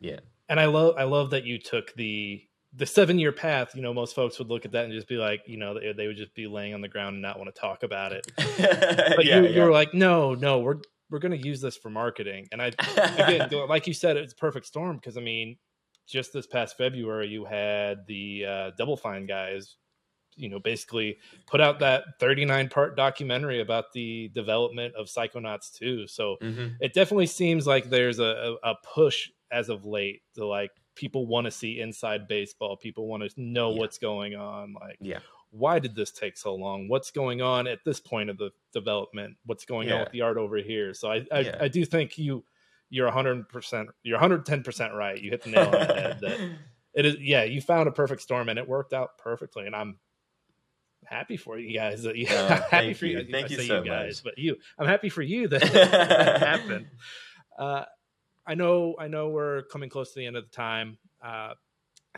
yeah. 0.00 0.20
And 0.48 0.60
I 0.60 0.66
love 0.66 0.96
I 0.98 1.04
love 1.04 1.30
that 1.30 1.44
you 1.44 1.58
took 1.58 1.94
the 1.94 2.42
the 2.74 2.86
seven 2.86 3.18
year 3.18 3.32
path. 3.32 3.74
You 3.74 3.82
know, 3.82 3.94
most 3.94 4.14
folks 4.14 4.38
would 4.38 4.48
look 4.48 4.64
at 4.64 4.72
that 4.72 4.84
and 4.84 4.92
just 4.92 5.08
be 5.08 5.16
like, 5.16 5.42
you 5.46 5.56
know, 5.56 5.74
they, 5.74 5.92
they 5.92 6.06
would 6.06 6.16
just 6.16 6.34
be 6.34 6.46
laying 6.46 6.74
on 6.74 6.80
the 6.80 6.88
ground 6.88 7.14
and 7.14 7.22
not 7.22 7.38
want 7.38 7.54
to 7.54 7.58
talk 7.58 7.82
about 7.82 8.12
it. 8.12 8.26
but 8.36 9.24
yeah, 9.24 9.38
you, 9.38 9.44
yeah. 9.44 9.48
you 9.50 9.62
were 9.62 9.72
like, 9.72 9.94
no, 9.94 10.34
no, 10.34 10.58
we're 10.58 10.78
we're 11.10 11.18
going 11.18 11.38
to 11.38 11.46
use 11.46 11.60
this 11.60 11.76
for 11.76 11.90
marketing. 11.90 12.46
And 12.52 12.60
I 12.60 12.72
again, 12.96 13.48
like 13.68 13.86
you 13.86 13.94
said, 13.94 14.16
it's 14.16 14.34
perfect 14.34 14.66
storm 14.66 14.96
because 14.96 15.16
I 15.16 15.20
mean, 15.20 15.56
just 16.06 16.32
this 16.32 16.46
past 16.46 16.76
February, 16.76 17.28
you 17.28 17.44
had 17.44 18.06
the 18.06 18.44
uh, 18.46 18.70
Double 18.76 18.96
Fine 18.96 19.26
guys, 19.26 19.76
you 20.38 20.48
know, 20.48 20.58
basically 20.58 21.18
put 21.46 21.60
out 21.60 21.80
that 21.80 22.04
39 22.20 22.68
part 22.68 22.96
documentary 22.96 23.60
about 23.60 23.92
the 23.92 24.30
development 24.34 24.94
of 24.94 25.06
Psychonauts 25.06 25.72
2. 25.78 26.06
So 26.06 26.36
mm-hmm. 26.42 26.68
it 26.80 26.94
definitely 26.94 27.26
seems 27.26 27.66
like 27.66 27.90
there's 27.90 28.18
a, 28.18 28.56
a 28.62 28.74
push 28.94 29.30
as 29.50 29.68
of 29.68 29.84
late 29.84 30.22
to 30.34 30.46
like 30.46 30.70
people 30.94 31.26
want 31.26 31.46
to 31.46 31.50
see 31.50 31.80
inside 31.80 32.28
baseball. 32.28 32.76
People 32.76 33.06
want 33.06 33.28
to 33.28 33.30
know 33.40 33.72
yeah. 33.72 33.78
what's 33.78 33.98
going 33.98 34.34
on. 34.34 34.74
Like, 34.80 34.98
yeah. 35.00 35.20
Why 35.50 35.78
did 35.78 35.94
this 35.94 36.10
take 36.10 36.36
so 36.36 36.54
long? 36.54 36.88
What's 36.88 37.10
going 37.10 37.40
on 37.40 37.66
at 37.66 37.78
this 37.82 38.00
point 38.00 38.28
of 38.28 38.36
the 38.36 38.50
development? 38.74 39.36
What's 39.46 39.64
going 39.64 39.88
yeah. 39.88 39.94
on 39.94 40.00
with 40.00 40.12
the 40.12 40.20
art 40.20 40.36
over 40.36 40.58
here? 40.58 40.92
So 40.92 41.10
I, 41.10 41.24
I, 41.32 41.40
yeah. 41.40 41.56
I 41.58 41.68
do 41.68 41.86
think 41.86 42.18
you, 42.18 42.44
you're 42.90 43.10
100% 43.10 43.86
you're 44.02 44.18
110% 44.18 44.94
right 44.94 45.20
you 45.20 45.30
hit 45.30 45.42
the 45.42 45.50
nail 45.50 45.66
on 45.66 45.72
the 45.72 45.78
head 45.78 46.18
that 46.20 46.40
it 46.94 47.06
is 47.06 47.16
yeah 47.20 47.44
you 47.44 47.60
found 47.60 47.88
a 47.88 47.92
perfect 47.92 48.22
storm 48.22 48.48
and 48.48 48.58
it 48.58 48.68
worked 48.68 48.92
out 48.92 49.18
perfectly 49.18 49.66
and 49.66 49.74
i'm 49.74 49.98
happy 51.08 51.36
for 51.36 51.58
you 51.58 51.76
guys 51.76 52.02
that 52.02 52.16
you 52.16 52.26
uh, 52.30 52.60
happy 52.70 52.94
for 52.94 53.06
you, 53.06 53.18
you. 53.18 53.28
thank 53.30 53.50
you 53.50 53.60
so 53.60 53.82
you 53.82 53.84
guys 53.84 54.22
much. 54.22 54.24
but 54.24 54.38
you 54.38 54.56
i'm 54.78 54.86
happy 54.86 55.08
for 55.08 55.22
you 55.22 55.48
that, 55.48 55.60
that 55.60 56.40
happened. 56.40 56.86
Uh, 57.58 57.84
i 58.46 58.54
know 58.54 58.94
i 58.98 59.08
know 59.08 59.28
we're 59.28 59.62
coming 59.62 59.88
close 59.88 60.12
to 60.12 60.18
the 60.20 60.26
end 60.26 60.36
of 60.36 60.44
the 60.44 60.54
time. 60.54 60.98
Uh, 61.22 61.54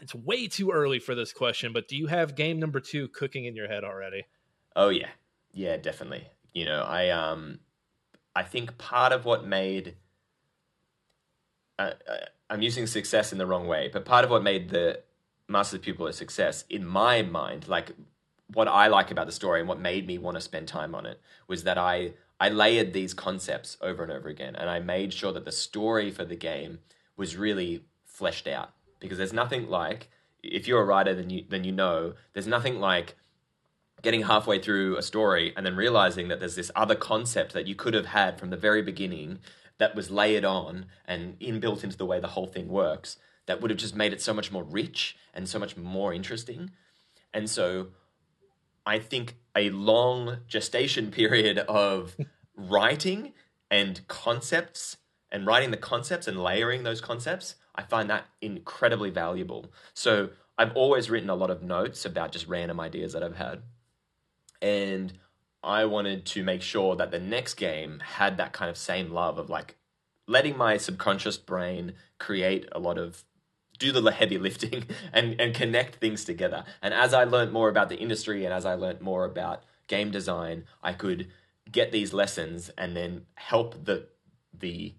it's 0.02 0.14
way 0.14 0.46
too 0.46 0.70
early 0.70 0.98
for 0.98 1.14
this 1.14 1.32
question 1.32 1.72
but 1.72 1.88
do 1.88 1.96
you 1.96 2.06
have 2.06 2.34
game 2.34 2.58
number 2.58 2.80
two 2.80 3.08
cooking 3.08 3.44
in 3.44 3.54
your 3.56 3.68
head 3.68 3.84
already? 3.84 4.24
Oh 4.76 4.88
yeah. 4.88 5.08
Yeah 5.52 5.76
definitely. 5.76 6.26
You 6.52 6.64
know 6.64 6.82
i 6.82 7.10
um 7.10 7.60
i 8.34 8.42
think 8.42 8.76
part 8.78 9.12
of 9.12 9.24
what 9.24 9.46
made 9.46 9.96
uh, 11.78 11.92
I'm 12.50 12.62
using 12.62 12.86
success 12.86 13.32
in 13.32 13.38
the 13.38 13.46
wrong 13.46 13.66
way, 13.66 13.88
but 13.92 14.04
part 14.04 14.24
of 14.24 14.30
what 14.30 14.42
made 14.42 14.70
the 14.70 15.00
Master's 15.48 15.80
Pupil 15.80 16.06
a 16.08 16.12
success 16.12 16.64
in 16.68 16.84
my 16.84 17.22
mind, 17.22 17.68
like 17.68 17.92
what 18.52 18.68
I 18.68 18.88
like 18.88 19.10
about 19.10 19.26
the 19.26 19.32
story 19.32 19.60
and 19.60 19.68
what 19.68 19.80
made 19.80 20.06
me 20.06 20.18
want 20.18 20.36
to 20.36 20.40
spend 20.40 20.68
time 20.68 20.94
on 20.94 21.06
it, 21.06 21.20
was 21.46 21.64
that 21.64 21.78
I 21.78 22.14
I 22.38 22.48
layered 22.48 22.92
these 22.92 23.12
concepts 23.12 23.76
over 23.80 24.02
and 24.02 24.10
over 24.10 24.28
again, 24.28 24.56
and 24.56 24.70
I 24.70 24.80
made 24.80 25.12
sure 25.12 25.32
that 25.32 25.44
the 25.44 25.52
story 25.52 26.10
for 26.10 26.24
the 26.24 26.36
game 26.36 26.78
was 27.16 27.36
really 27.36 27.84
fleshed 28.04 28.48
out. 28.48 28.70
Because 28.98 29.18
there's 29.18 29.32
nothing 29.32 29.68
like 29.68 30.10
if 30.42 30.66
you're 30.66 30.82
a 30.82 30.84
writer, 30.84 31.14
then 31.14 31.30
you 31.30 31.44
then 31.48 31.64
you 31.64 31.72
know 31.72 32.14
there's 32.32 32.46
nothing 32.46 32.80
like 32.80 33.16
getting 34.02 34.22
halfway 34.22 34.58
through 34.58 34.96
a 34.96 35.02
story 35.02 35.52
and 35.56 35.66
then 35.66 35.76
realizing 35.76 36.28
that 36.28 36.40
there's 36.40 36.56
this 36.56 36.70
other 36.74 36.94
concept 36.94 37.52
that 37.52 37.66
you 37.66 37.74
could 37.74 37.94
have 37.94 38.06
had 38.06 38.38
from 38.38 38.50
the 38.50 38.56
very 38.56 38.80
beginning 38.82 39.38
that 39.78 39.94
was 39.94 40.10
layered 40.10 40.44
on 40.44 40.86
and 41.06 41.38
inbuilt 41.38 41.84
into 41.84 41.96
the 41.96 42.06
way 42.06 42.18
the 42.18 42.28
whole 42.28 42.46
thing 42.46 42.68
works 42.68 43.18
that 43.46 43.60
would 43.60 43.70
have 43.70 43.78
just 43.78 43.96
made 43.96 44.12
it 44.12 44.20
so 44.20 44.32
much 44.32 44.52
more 44.52 44.62
rich 44.62 45.16
and 45.34 45.48
so 45.48 45.58
much 45.58 45.76
more 45.76 46.14
interesting. 46.14 46.70
And 47.34 47.48
so 47.48 47.88
I 48.86 48.98
think 48.98 49.36
a 49.56 49.70
long 49.70 50.38
gestation 50.46 51.10
period 51.10 51.58
of 51.58 52.16
writing 52.56 53.32
and 53.70 54.06
concepts 54.08 54.96
and 55.30 55.46
writing 55.46 55.70
the 55.70 55.76
concepts 55.76 56.26
and 56.26 56.42
layering 56.42 56.82
those 56.82 57.00
concepts, 57.00 57.54
I 57.74 57.82
find 57.82 58.10
that 58.10 58.26
incredibly 58.40 59.10
valuable. 59.10 59.66
So 59.94 60.30
I've 60.58 60.72
always 60.76 61.08
written 61.08 61.30
a 61.30 61.34
lot 61.34 61.50
of 61.50 61.62
notes 61.62 62.04
about 62.04 62.32
just 62.32 62.48
random 62.48 62.80
ideas 62.80 63.12
that 63.12 63.22
I've 63.22 63.36
had. 63.36 63.62
And 64.60 65.12
I 65.62 65.84
wanted 65.84 66.26
to 66.26 66.42
make 66.42 66.62
sure 66.62 66.96
that 66.96 67.10
the 67.10 67.20
next 67.20 67.54
game 67.54 68.00
had 68.00 68.36
that 68.38 68.52
kind 68.52 68.70
of 68.70 68.76
same 68.76 69.10
love 69.10 69.38
of 69.38 69.48
like 69.48 69.76
letting 70.26 70.56
my 70.56 70.76
subconscious 70.76 71.36
brain 71.36 71.94
create 72.18 72.68
a 72.72 72.78
lot 72.78 72.98
of 72.98 73.24
do 73.80 73.90
the 73.90 74.12
heavy 74.12 74.38
lifting 74.38 74.84
and, 75.12 75.40
and 75.40 75.52
connect 75.52 75.96
things 75.96 76.24
together. 76.24 76.64
And 76.80 76.94
as 76.94 77.12
I 77.12 77.24
learned 77.24 77.52
more 77.52 77.68
about 77.68 77.88
the 77.88 77.96
industry 77.96 78.44
and 78.44 78.54
as 78.54 78.64
I 78.64 78.74
learned 78.74 79.00
more 79.00 79.24
about 79.24 79.64
game 79.88 80.12
design, 80.12 80.64
I 80.84 80.92
could 80.92 81.28
get 81.72 81.90
these 81.90 82.12
lessons 82.12 82.70
and 82.78 82.96
then 82.96 83.26
help 83.34 83.84
the 83.84 84.06
the 84.56 84.94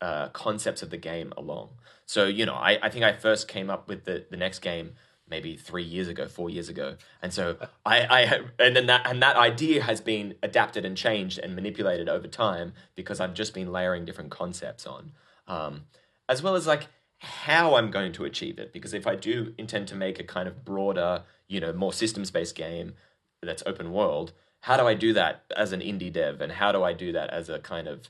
uh, 0.00 0.28
concepts 0.28 0.82
of 0.82 0.90
the 0.90 0.96
game 0.96 1.32
along. 1.36 1.70
So, 2.06 2.26
you 2.26 2.46
know, 2.46 2.54
I, 2.54 2.78
I 2.82 2.90
think 2.90 3.04
I 3.04 3.12
first 3.12 3.48
came 3.48 3.70
up 3.70 3.88
with 3.88 4.04
the, 4.04 4.24
the 4.30 4.36
next 4.36 4.58
game 4.60 4.92
maybe 5.28 5.56
three 5.56 5.82
years 5.82 6.08
ago, 6.08 6.28
four 6.28 6.50
years 6.50 6.68
ago, 6.68 6.96
and 7.22 7.32
so 7.32 7.56
I, 7.86 8.00
I 8.00 8.40
and 8.58 8.76
then 8.76 8.86
that 8.86 9.06
and 9.06 9.22
that 9.22 9.36
idea 9.36 9.82
has 9.82 10.00
been 10.00 10.34
adapted 10.42 10.84
and 10.84 10.96
changed 10.96 11.38
and 11.38 11.54
manipulated 11.54 12.08
over 12.08 12.28
time 12.28 12.72
because 12.94 13.20
I've 13.20 13.34
just 13.34 13.54
been 13.54 13.72
layering 13.72 14.04
different 14.04 14.30
concepts 14.30 14.86
on, 14.86 15.12
um, 15.48 15.82
as 16.28 16.42
well 16.42 16.54
as 16.54 16.66
like 16.66 16.88
how 17.24 17.76
I'm 17.76 17.90
going 17.90 18.12
to 18.12 18.24
achieve 18.24 18.58
it. 18.58 18.72
Because 18.72 18.94
if 18.94 19.06
I 19.06 19.16
do 19.16 19.54
intend 19.58 19.88
to 19.88 19.96
make 19.96 20.20
a 20.20 20.24
kind 20.24 20.46
of 20.46 20.64
broader, 20.64 21.22
you 21.48 21.60
know, 21.60 21.72
more 21.72 21.92
systems 21.92 22.30
based 22.30 22.54
game 22.54 22.94
that's 23.42 23.62
open 23.66 23.92
world, 23.92 24.32
how 24.60 24.76
do 24.76 24.86
I 24.86 24.94
do 24.94 25.12
that 25.14 25.44
as 25.56 25.72
an 25.72 25.80
indie 25.80 26.12
dev, 26.12 26.40
and 26.40 26.52
how 26.52 26.72
do 26.72 26.82
I 26.82 26.92
do 26.92 27.12
that 27.12 27.30
as 27.30 27.48
a 27.48 27.58
kind 27.58 27.86
of 27.88 28.08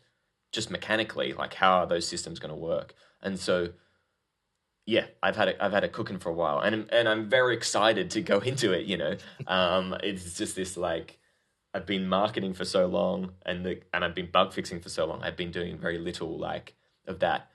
just 0.53 0.71
mechanically, 0.71 1.33
like 1.33 1.55
how 1.55 1.79
are 1.79 1.87
those 1.87 2.07
systems 2.07 2.39
going 2.39 2.55
to 2.55 2.61
work? 2.61 2.95
And 3.23 3.39
so 3.39 3.71
yeah, 4.87 5.07
I've 5.23 5.37
had 5.37 5.49
it. 5.49 5.57
I've 5.61 5.73
had 5.73 5.85
it 5.85 5.93
cooking 5.93 6.19
for 6.19 6.29
a 6.29 6.35
while, 6.35 6.61
and 6.61 6.89
and 6.93 7.09
I'm 7.09 7.29
very 7.29 7.55
excited 7.55 8.11
to 8.11 8.21
go 8.21 8.39
into 8.51 8.73
it. 8.73 8.87
You 8.87 8.99
know, 8.99 9.17
um, 9.47 9.97
it's 10.03 10.37
just 10.37 10.57
this 10.57 10.77
like 10.77 11.19
I've 11.73 11.87
been 11.87 12.07
marketing 12.07 12.53
for 12.53 12.65
so 12.65 12.87
long, 12.87 13.33
and 13.47 13.65
the 13.65 13.81
and 13.93 14.05
I've 14.05 14.15
been 14.15 14.31
bug 14.31 14.53
fixing 14.53 14.81
for 14.81 14.91
so 14.91 15.07
long. 15.07 15.23
I've 15.23 15.37
been 15.37 15.51
doing 15.51 15.79
very 15.79 15.99
little 15.99 16.39
like 16.39 16.75
of 17.07 17.21
that 17.21 17.51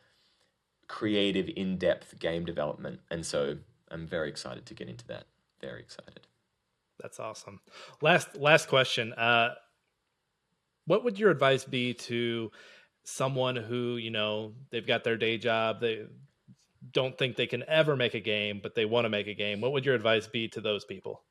creative, 0.90 1.50
in 1.56 1.78
depth 1.78 2.20
game 2.20 2.44
development, 2.44 3.00
and 3.10 3.26
so 3.26 3.58
I'm 3.90 4.06
very 4.06 4.28
excited 4.28 4.66
to 4.66 4.74
get 4.74 4.90
into 4.90 5.08
that. 5.08 5.24
Very 5.62 5.80
excited. 5.80 6.28
That's 7.00 7.20
awesome. 7.20 7.62
Last 8.02 8.36
last 8.36 8.68
question. 8.68 9.14
Uh, 9.14 9.54
what 10.86 11.06
would 11.06 11.18
your 11.18 11.32
advice 11.32 11.64
be 11.64 11.94
to 11.94 12.52
someone 13.04 13.56
who 13.56 13.96
you 13.96 14.12
know 14.12 14.54
they've 14.70 14.86
got 14.86 15.06
their 15.06 15.16
day 15.16 15.38
job 15.38 15.80
they 15.80 16.06
don't 16.92 17.18
think 17.18 17.36
they 17.36 17.48
can 17.48 17.64
ever 17.68 17.96
make 17.96 18.14
a 18.14 18.20
game, 18.20 18.60
but 18.62 18.76
they 18.76 18.86
want 18.86 19.06
to 19.06 19.10
make 19.10 19.28
a 19.28 19.34
game, 19.34 19.62
what 19.62 19.72
would 19.72 19.86
your 19.86 19.96
advice 19.96 20.28
be 20.28 20.48
to 20.50 20.62
those 20.62 20.86
people? 20.86 21.24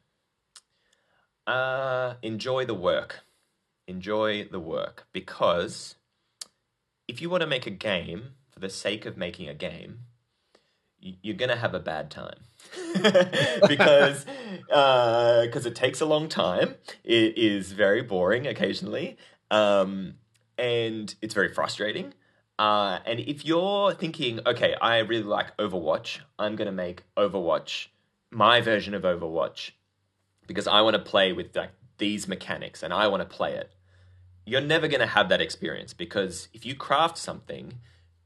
Uh, 1.46 2.14
enjoy 2.22 2.64
the 2.66 2.74
work. 2.74 3.20
Enjoy 3.86 4.44
the 4.44 4.60
work 4.60 5.06
because 5.12 5.96
if 7.06 7.22
you 7.22 7.30
want 7.30 7.40
to 7.40 7.46
make 7.46 7.66
a 7.66 7.70
game 7.70 8.32
for 8.58 8.66
the 8.66 8.72
sake 8.72 9.06
of 9.06 9.16
making 9.16 9.48
a 9.48 9.54
game, 9.54 10.00
you're 11.00 11.36
gonna 11.36 11.56
have 11.56 11.74
a 11.74 11.80
bad 11.80 12.10
time 12.10 12.40
because 13.68 14.26
because 14.70 15.66
uh, 15.66 15.68
it 15.68 15.74
takes 15.74 16.00
a 16.00 16.06
long 16.06 16.28
time. 16.28 16.74
It 17.04 17.38
is 17.38 17.72
very 17.72 18.02
boring 18.02 18.46
occasionally, 18.46 19.16
um, 19.50 20.14
and 20.56 21.14
it's 21.22 21.34
very 21.34 21.52
frustrating. 21.52 22.14
Uh, 22.58 22.98
and 23.06 23.20
if 23.20 23.44
you're 23.44 23.92
thinking, 23.94 24.40
okay, 24.44 24.74
I 24.82 24.98
really 24.98 25.22
like 25.22 25.56
Overwatch, 25.58 26.18
I'm 26.40 26.56
to 26.66 26.72
make 26.72 27.04
Overwatch 27.16 27.86
my 28.32 28.60
version 28.60 28.94
of 28.94 29.02
Overwatch 29.02 29.70
because 30.48 30.66
I 30.66 30.80
want 30.80 30.94
to 30.94 31.02
play 31.02 31.32
with 31.32 31.54
like 31.54 31.70
these 31.98 32.26
mechanics 32.26 32.82
and 32.82 32.92
I 32.92 33.06
want 33.06 33.20
to 33.20 33.36
play 33.36 33.54
it. 33.54 33.70
You're 34.44 34.60
never 34.60 34.88
to 35.00 35.06
have 35.06 35.28
that 35.28 35.40
experience 35.40 35.92
because 35.92 36.48
if 36.52 36.66
you 36.66 36.74
craft 36.74 37.16
something, 37.18 37.74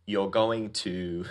you're 0.06 0.30
going 0.30 0.70
to 0.70 1.26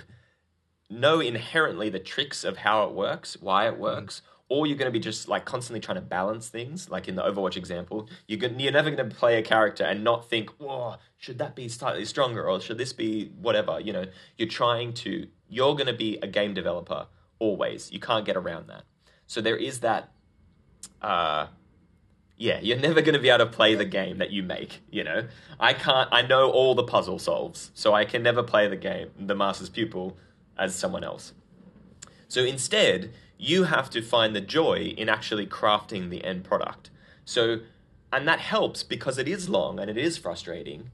know 0.90 1.20
inherently 1.20 1.90
the 1.90 2.00
tricks 2.00 2.44
of 2.44 2.58
how 2.58 2.84
it 2.84 2.94
works, 2.94 3.38
why 3.40 3.68
it 3.68 3.78
works, 3.78 4.22
or 4.50 4.68
you're 4.68 4.78
going 4.78 4.92
to 4.92 4.92
be 4.92 5.00
just 5.00 5.30
like 5.30 5.46
constantly 5.46 5.80
trying 5.80 5.96
to 5.96 6.02
balance 6.02 6.50
things. 6.50 6.90
Like 6.90 7.08
in 7.08 7.16
the 7.16 7.24
Overwatch 7.24 7.56
example, 7.56 8.10
you're 8.28 8.40
going, 8.40 8.60
you're 8.60 8.74
never 8.74 8.92
going 8.92 9.10
to 9.10 9.16
play 9.16 9.38
a 9.38 9.42
character 9.42 9.86
and 9.86 10.04
not 10.04 10.30
think, 10.30 10.50
"Whoa, 10.60 10.98
should 11.18 11.38
that 11.38 11.56
be 11.56 11.70
slightly 11.70 12.04
stronger 12.04 12.50
or 12.50 12.60
should 12.60 12.78
this 12.78 12.92
be 12.92 13.32
whatever?" 13.42 13.80
You 13.80 13.94
know, 13.94 14.06
you're 14.38 14.50
trying 14.50 14.94
to. 14.96 15.28
You're 15.48 15.76
going 15.76 15.88
to 15.88 15.94
be 15.94 16.18
a 16.22 16.28
game 16.28 16.54
developer 16.54 17.08
always. 17.40 17.92
You 17.92 18.00
can't 18.00 18.26
get 18.26 18.36
around 18.36 18.68
that. 18.68 18.84
So 19.26 19.40
there 19.40 19.56
is 19.58 19.80
that. 19.80 20.12
Uh, 21.02 21.48
yeah, 22.42 22.60
you're 22.60 22.80
never 22.80 23.02
going 23.02 23.14
to 23.14 23.20
be 23.20 23.30
able 23.30 23.46
to 23.46 23.52
play 23.52 23.76
the 23.76 23.86
game 23.86 24.18
that 24.18 24.32
you 24.32 24.42
make. 24.42 24.82
You 24.90 25.04
know, 25.04 25.28
I 25.60 25.74
can't. 25.74 26.10
I 26.12 26.24
know 26.24 26.50
all 26.50 26.74
the 26.74 26.84
puzzle 26.84 27.20
solves, 27.20 27.70
so 27.76 27.94
I 27.94 28.04
can 28.04 28.24
never 28.24 28.42
play 28.42 28.68
the 28.68 28.76
game, 28.76 29.12
the 29.16 29.36
Master's 29.36 29.70
Pupil, 29.70 30.18
as 30.58 30.74
someone 30.74 31.04
else. 31.04 31.34
So 32.28 32.42
instead, 32.42 33.14
you 33.38 33.66
have 33.66 33.92
to 33.92 34.02
find 34.02 34.36
the 34.36 34.42
joy 34.42 34.96
in 34.98 35.08
actually 35.08 35.46
crafting 35.46 36.10
the 36.10 36.26
end 36.26 36.44
product. 36.44 36.90
So, 37.26 37.60
and 38.12 38.28
that 38.28 38.40
helps 38.40 38.82
because 38.82 39.20
it 39.20 39.28
is 39.28 39.48
long 39.48 39.80
and 39.80 39.88
it 39.88 39.98
is 39.98 40.18
frustrating. 40.18 40.90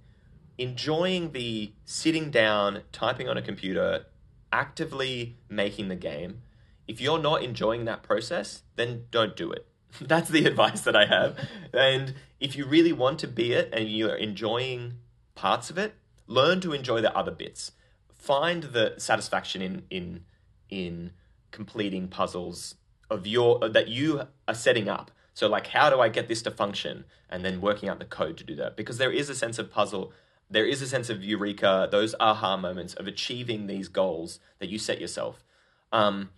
Enjoying 0.57 1.31
the 1.31 1.71
sitting 1.85 2.29
down, 2.29 2.81
typing 2.91 3.29
on 3.29 3.37
a 3.37 3.41
computer, 3.41 4.07
actively 4.51 5.37
making 5.47 5.87
the 5.87 5.95
game. 5.95 6.41
If 6.89 6.99
you're 6.99 7.19
not 7.19 7.41
enjoying 7.41 7.85
that 7.85 8.03
process, 8.03 8.63
then 8.75 9.05
don't 9.11 9.37
do 9.37 9.49
it. 9.53 9.65
That's 10.01 10.29
the 10.29 10.45
advice 10.45 10.81
that 10.81 10.95
I 10.95 11.05
have. 11.05 11.37
and 11.73 12.15
if 12.39 12.55
you 12.55 12.65
really 12.65 12.93
want 12.93 13.19
to 13.19 13.27
be 13.27 13.53
it 13.53 13.69
and 13.73 13.89
you're 13.89 14.15
enjoying 14.15 14.93
parts 15.35 15.69
of 15.69 15.77
it, 15.77 15.95
learn 16.27 16.61
to 16.61 16.73
enjoy 16.73 17.01
the 17.01 17.15
other 17.15 17.31
bits. 17.31 17.71
Find 18.13 18.63
the 18.63 18.95
satisfaction 18.97 19.61
in 19.61 19.83
in 19.89 20.23
in 20.69 21.11
completing 21.51 22.07
puzzles 22.07 22.75
of 23.09 23.25
your 23.25 23.69
that 23.69 23.87
you 23.87 24.23
are 24.47 24.53
setting 24.53 24.87
up. 24.89 25.11
So 25.33 25.47
like 25.47 25.67
how 25.67 25.89
do 25.89 25.99
I 25.99 26.09
get 26.09 26.27
this 26.27 26.41
to 26.43 26.51
function 26.51 27.05
and 27.29 27.43
then 27.43 27.61
working 27.61 27.89
out 27.89 27.99
the 27.99 28.05
code 28.05 28.37
to 28.37 28.43
do 28.43 28.55
that 28.55 28.75
because 28.75 28.97
there 28.97 29.11
is 29.11 29.29
a 29.29 29.35
sense 29.35 29.59
of 29.59 29.71
puzzle 29.71 30.13
there 30.49 30.65
is 30.65 30.81
a 30.81 30.87
sense 30.87 31.09
of 31.09 31.23
eureka, 31.23 31.87
those 31.91 32.15
aha 32.19 32.57
moments 32.57 32.93
of 32.93 33.07
achieving 33.07 33.67
these 33.67 33.87
goals 33.89 34.39
that 34.59 34.69
you 34.69 34.79
set 34.79 35.01
yourself. 35.01 35.43
Um, 35.91 36.29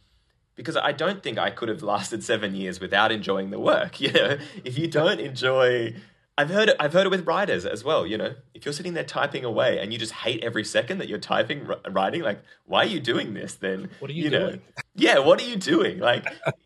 because 0.60 0.76
I 0.76 0.92
don't 0.92 1.24
think 1.24 1.38
I 1.38 1.52
could 1.52 1.70
have 1.70 1.82
lasted 1.82 2.22
seven 2.22 2.54
years 2.54 2.82
without 2.82 3.14
enjoying 3.14 3.50
the 3.50 3.60
work. 3.60 4.02
You 4.10 4.12
know, 4.12 4.38
if 4.66 4.78
you 4.78 4.88
don't 4.88 5.20
enjoy, 5.20 5.94
I've 6.38 6.50
heard 6.50 6.70
it. 6.70 6.76
I've 6.80 6.92
heard 6.92 7.06
it 7.06 7.10
with 7.10 7.26
writers 7.26 7.66
as 7.66 7.84
well. 7.84 8.06
You 8.06 8.18
know, 8.18 8.36
if 8.54 8.66
you're 8.66 8.74
sitting 8.74 8.94
there 8.94 9.06
typing 9.06 9.46
away 9.46 9.80
and 9.80 9.94
you 9.94 10.00
just 10.00 10.12
hate 10.12 10.44
every 10.44 10.66
second 10.66 10.98
that 10.98 11.08
you're 11.08 11.18
typing, 11.20 11.66
writing, 11.90 12.24
like, 12.24 12.42
why 12.66 12.84
are 12.84 12.88
you 12.88 13.00
doing 13.00 13.34
this? 13.34 13.56
Then 13.56 13.90
what 14.00 14.10
are 14.10 14.14
you, 14.14 14.26
you 14.26 14.30
doing? 14.32 14.56
Know, 14.56 14.62
yeah, 14.96 15.20
what 15.20 15.40
are 15.40 15.46
you 15.46 15.56
doing? 15.56 16.00
Like, 16.00 16.26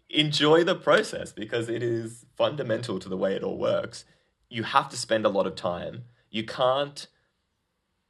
enjoy 0.09 0.63
the 0.63 0.75
process 0.75 1.31
because 1.31 1.69
it 1.69 1.83
is 1.83 2.25
fundamental 2.35 2.97
to 2.99 3.09
the 3.09 3.17
way 3.17 3.35
it 3.35 3.43
all 3.43 3.57
works. 3.57 4.05
You 4.49 4.63
have 4.63 4.89
to 4.89 4.97
spend 4.97 5.25
a 5.25 5.29
lot 5.29 5.45
of 5.45 5.55
time. 5.55 6.05
You 6.31 6.45
can't 6.45 7.07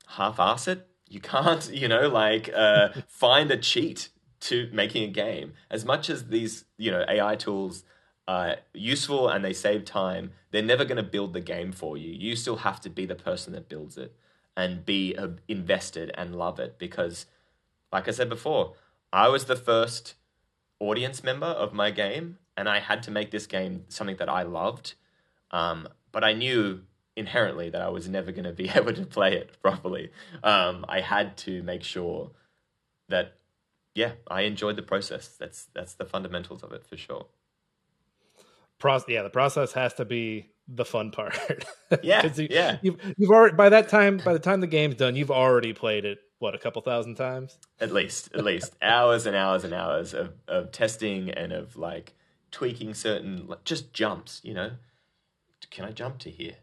half-ass 0.07 0.67
it. 0.69 0.87
You 1.09 1.19
can't, 1.19 1.69
you 1.73 1.87
know, 1.89 2.07
like 2.07 2.49
uh, 2.55 2.89
find 3.07 3.51
a 3.51 3.57
cheat 3.57 4.09
to 4.43 4.69
making 4.73 5.03
a 5.03 5.07
game. 5.07 5.53
As 5.71 5.85
much 5.85 6.09
as 6.09 6.27
these, 6.27 6.65
you 6.77 6.91
know, 6.91 7.05
AI 7.07 7.35
tools 7.35 7.83
are 8.27 8.57
useful 8.73 9.29
and 9.29 9.43
they 9.43 9.53
save 9.53 9.85
time, 9.85 10.31
they're 10.51 10.61
never 10.61 10.83
going 10.83 10.97
to 10.97 11.03
build 11.03 11.33
the 11.33 11.41
game 11.41 11.71
for 11.71 11.97
you. 11.97 12.11
You 12.11 12.35
still 12.35 12.57
have 12.57 12.81
to 12.81 12.89
be 12.89 13.05
the 13.05 13.15
person 13.15 13.53
that 13.53 13.69
builds 13.69 13.97
it 13.97 14.13
and 14.55 14.85
be 14.85 15.15
uh, 15.15 15.29
invested 15.47 16.11
and 16.15 16.35
love 16.35 16.59
it 16.59 16.77
because, 16.77 17.25
like 17.91 18.07
I 18.07 18.11
said 18.11 18.29
before, 18.29 18.73
I 19.11 19.29
was 19.29 19.45
the 19.45 19.55
first 19.55 20.15
audience 20.79 21.23
member 21.23 21.47
of 21.47 21.73
my 21.73 21.89
game 21.89 22.37
and 22.57 22.67
I 22.67 22.79
had 22.79 23.01
to 23.03 23.11
make 23.11 23.31
this 23.31 23.47
game 23.47 23.85
something 23.87 24.17
that 24.17 24.29
I 24.29 24.43
loved. 24.43 24.95
Um, 25.51 25.87
but 26.11 26.23
I 26.23 26.33
knew 26.33 26.81
inherently 27.15 27.69
that 27.69 27.81
I 27.81 27.89
was 27.89 28.09
never 28.09 28.31
going 28.33 28.43
to 28.43 28.51
be 28.51 28.69
able 28.75 28.93
to 28.93 29.05
play 29.05 29.35
it 29.35 29.61
properly. 29.61 30.11
Um, 30.43 30.85
I 30.89 30.99
had 30.99 31.37
to 31.37 31.63
make 31.63 31.83
sure 31.83 32.31
that 33.07 33.37
yeah, 33.95 34.13
I 34.27 34.41
enjoyed 34.41 34.75
the 34.75 34.83
process. 34.83 35.35
That's 35.39 35.67
that's 35.73 35.93
the 35.95 36.05
fundamentals 36.05 36.63
of 36.63 36.71
it 36.71 36.85
for 36.85 36.97
sure. 36.97 37.27
Pro- 38.79 39.03
yeah, 39.07 39.23
the 39.23 39.29
process 39.29 39.73
has 39.73 39.93
to 39.95 40.05
be 40.05 40.49
the 40.67 40.85
fun 40.85 41.11
part. 41.11 41.37
yeah, 42.03 42.25
you, 42.35 42.47
yeah. 42.49 42.77
You've 42.81 42.97
you've 43.17 43.31
already 43.31 43.55
by 43.55 43.69
that 43.69 43.89
time 43.89 44.17
by 44.17 44.33
the 44.33 44.39
time 44.39 44.61
the 44.61 44.67
game's 44.67 44.95
done, 44.95 45.15
you've 45.15 45.31
already 45.31 45.73
played 45.73 46.05
it 46.05 46.19
what 46.43 46.53
a 46.53 46.57
couple 46.57 46.81
thousand 46.81 47.15
times 47.15 47.57
at 47.79 47.93
least 47.93 48.29
at 48.33 48.43
least 48.43 48.75
hours 48.81 49.25
and 49.25 49.33
hours 49.33 49.63
and 49.63 49.73
hours 49.73 50.13
of, 50.13 50.33
of 50.45 50.73
testing 50.73 51.29
and 51.29 51.53
of 51.53 51.77
like 51.77 52.13
tweaking 52.51 52.93
certain 52.93 53.47
just 53.63 53.93
jumps 53.93 54.41
you 54.43 54.53
know 54.53 54.71
can 55.71 55.85
i 55.85 55.91
jump 55.91 56.19
to 56.19 56.29
here 56.29 56.55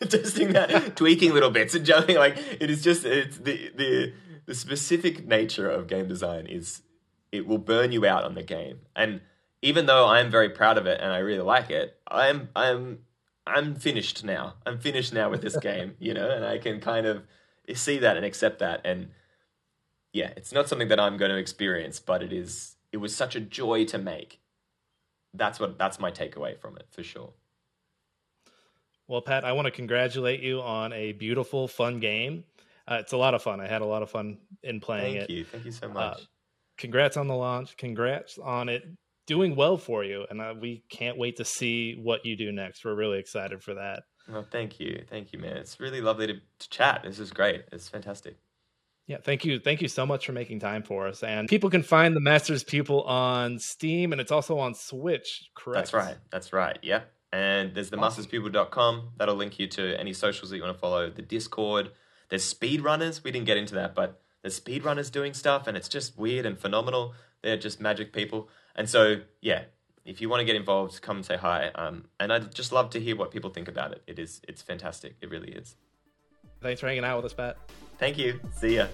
testing 0.08 0.52
that 0.52 0.96
tweaking 0.96 1.32
little 1.32 1.52
bits 1.52 1.76
and 1.76 1.86
jumping 1.86 2.16
like 2.16 2.36
it 2.60 2.70
is 2.70 2.82
just 2.82 3.04
it's 3.04 3.38
the 3.38 3.70
the 3.76 4.12
the 4.50 4.56
specific 4.56 5.28
nature 5.28 5.70
of 5.70 5.86
game 5.86 6.08
design 6.08 6.44
is 6.44 6.82
it 7.30 7.46
will 7.46 7.56
burn 7.56 7.92
you 7.92 8.04
out 8.04 8.24
on 8.24 8.34
the 8.34 8.42
game. 8.42 8.80
And 8.96 9.20
even 9.62 9.86
though 9.86 10.08
I'm 10.08 10.28
very 10.28 10.48
proud 10.48 10.76
of 10.76 10.86
it 10.86 11.00
and 11.00 11.12
I 11.12 11.18
really 11.18 11.44
like 11.44 11.70
it, 11.70 11.96
I'm 12.08 12.48
I'm 12.56 12.98
I'm 13.46 13.76
finished 13.76 14.24
now. 14.24 14.54
I'm 14.66 14.80
finished 14.80 15.14
now 15.14 15.30
with 15.30 15.40
this 15.40 15.56
game, 15.62 15.94
you 16.00 16.14
know, 16.14 16.28
and 16.28 16.44
I 16.44 16.58
can 16.58 16.80
kind 16.80 17.06
of 17.06 17.22
see 17.74 17.98
that 17.98 18.16
and 18.16 18.26
accept 18.26 18.58
that. 18.58 18.80
And 18.84 19.10
yeah, 20.12 20.32
it's 20.36 20.52
not 20.52 20.68
something 20.68 20.88
that 20.88 20.98
I'm 20.98 21.16
going 21.16 21.30
to 21.30 21.36
experience, 21.36 22.00
but 22.00 22.20
it 22.20 22.32
is. 22.32 22.74
It 22.90 22.96
was 22.96 23.14
such 23.14 23.36
a 23.36 23.40
joy 23.40 23.84
to 23.84 23.98
make. 23.98 24.40
That's 25.32 25.60
what. 25.60 25.78
That's 25.78 26.00
my 26.00 26.10
takeaway 26.10 26.58
from 26.58 26.74
it 26.74 26.88
for 26.90 27.04
sure. 27.04 27.34
Well, 29.10 29.22
Pat, 29.22 29.44
I 29.44 29.52
want 29.52 29.66
to 29.66 29.72
congratulate 29.72 30.40
you 30.40 30.60
on 30.60 30.92
a 30.92 31.10
beautiful, 31.10 31.66
fun 31.66 31.98
game. 31.98 32.44
Uh, 32.90 32.96
it's 32.96 33.12
a 33.12 33.16
lot 33.16 33.34
of 33.34 33.42
fun. 33.42 33.60
I 33.60 33.68
had 33.68 33.82
a 33.82 33.86
lot 33.86 34.02
of 34.02 34.10
fun 34.10 34.38
in 34.62 34.80
playing 34.80 35.14
Thank 35.14 35.16
it. 35.16 35.18
Thank 35.20 35.30
you. 35.30 35.44
Thank 35.44 35.64
you 35.64 35.72
so 35.72 35.86
uh, 35.86 35.92
much. 35.92 36.16
Uh, 36.16 36.24
congrats 36.76 37.16
on 37.16 37.28
the 37.28 37.36
launch. 37.36 37.76
Congrats 37.76 38.38
on 38.38 38.68
it 38.68 38.82
doing 39.26 39.54
well 39.54 39.76
for 39.76 40.02
you. 40.02 40.26
And 40.28 40.40
uh, 40.40 40.54
we 40.60 40.82
can't 40.90 41.16
wait 41.16 41.36
to 41.36 41.44
see 41.44 41.94
what 42.02 42.26
you 42.26 42.36
do 42.36 42.50
next. 42.50 42.84
We're 42.84 42.96
really 42.96 43.20
excited 43.20 43.62
for 43.62 43.74
that. 43.74 44.02
Well, 44.28 44.44
thank 44.50 44.80
you. 44.80 45.04
Thank 45.08 45.32
you, 45.32 45.38
man. 45.38 45.56
It's 45.56 45.78
really 45.78 46.00
lovely 46.00 46.26
to, 46.26 46.34
to 46.34 46.68
chat. 46.68 47.02
This 47.04 47.20
is 47.20 47.30
great. 47.30 47.62
It's 47.70 47.88
fantastic. 47.88 48.36
Yeah, 49.06 49.18
thank 49.22 49.44
you. 49.44 49.58
Thank 49.58 49.82
you 49.82 49.88
so 49.88 50.04
much 50.06 50.26
for 50.26 50.32
making 50.32 50.60
time 50.60 50.82
for 50.82 51.06
us. 51.06 51.22
And 51.22 51.48
people 51.48 51.70
can 51.70 51.82
find 51.82 52.14
the 52.14 52.20
Master's 52.20 52.62
Pupil 52.62 53.02
on 53.04 53.58
Steam 53.58 54.12
and 54.12 54.20
it's 54.20 54.30
also 54.30 54.58
on 54.58 54.74
Switch, 54.74 55.50
correct? 55.56 55.76
That's 55.76 55.92
right. 55.92 56.16
That's 56.30 56.52
right. 56.52 56.78
Yeah. 56.82 57.02
And 57.32 57.74
there's 57.74 57.90
the 57.90 57.98
awesome. 57.98 58.24
masterspupil.com. 58.24 59.10
That'll 59.16 59.36
link 59.36 59.58
you 59.58 59.68
to 59.68 59.98
any 59.98 60.12
socials 60.12 60.50
that 60.50 60.56
you 60.56 60.62
want 60.62 60.76
to 60.76 60.80
follow, 60.80 61.10
the 61.10 61.22
Discord, 61.22 61.90
there's 62.30 62.52
speedrunners. 62.52 63.22
We 63.22 63.30
didn't 63.30 63.46
get 63.46 63.58
into 63.58 63.74
that, 63.74 63.94
but 63.94 64.20
there's 64.42 64.58
speedrunners 64.58 65.12
doing 65.12 65.34
stuff, 65.34 65.66
and 65.66 65.76
it's 65.76 65.88
just 65.88 66.18
weird 66.18 66.46
and 66.46 66.58
phenomenal. 66.58 67.14
They're 67.42 67.58
just 67.58 67.80
magic 67.80 68.12
people. 68.12 68.48
And 68.74 68.88
so, 68.88 69.20
yeah, 69.40 69.64
if 70.04 70.20
you 70.20 70.28
want 70.28 70.40
to 70.40 70.44
get 70.44 70.56
involved, 70.56 71.00
come 71.02 71.16
and 71.18 71.26
say 71.26 71.36
hi. 71.36 71.70
Um, 71.74 72.06
and 72.18 72.32
I'd 72.32 72.54
just 72.54 72.72
love 72.72 72.90
to 72.90 73.00
hear 73.00 73.16
what 73.16 73.30
people 73.30 73.50
think 73.50 73.68
about 73.68 73.92
it. 73.92 74.02
It 74.06 74.18
is, 74.18 74.40
it's 74.48 74.62
fantastic. 74.62 75.16
It 75.20 75.30
really 75.30 75.52
is. 75.52 75.76
Thanks 76.62 76.80
for 76.80 76.88
hanging 76.88 77.04
out 77.04 77.16
with 77.16 77.26
us, 77.26 77.34
Pat. 77.34 77.58
Thank 77.98 78.18
you. 78.18 78.40
See 78.56 78.76
ya. 78.76 78.86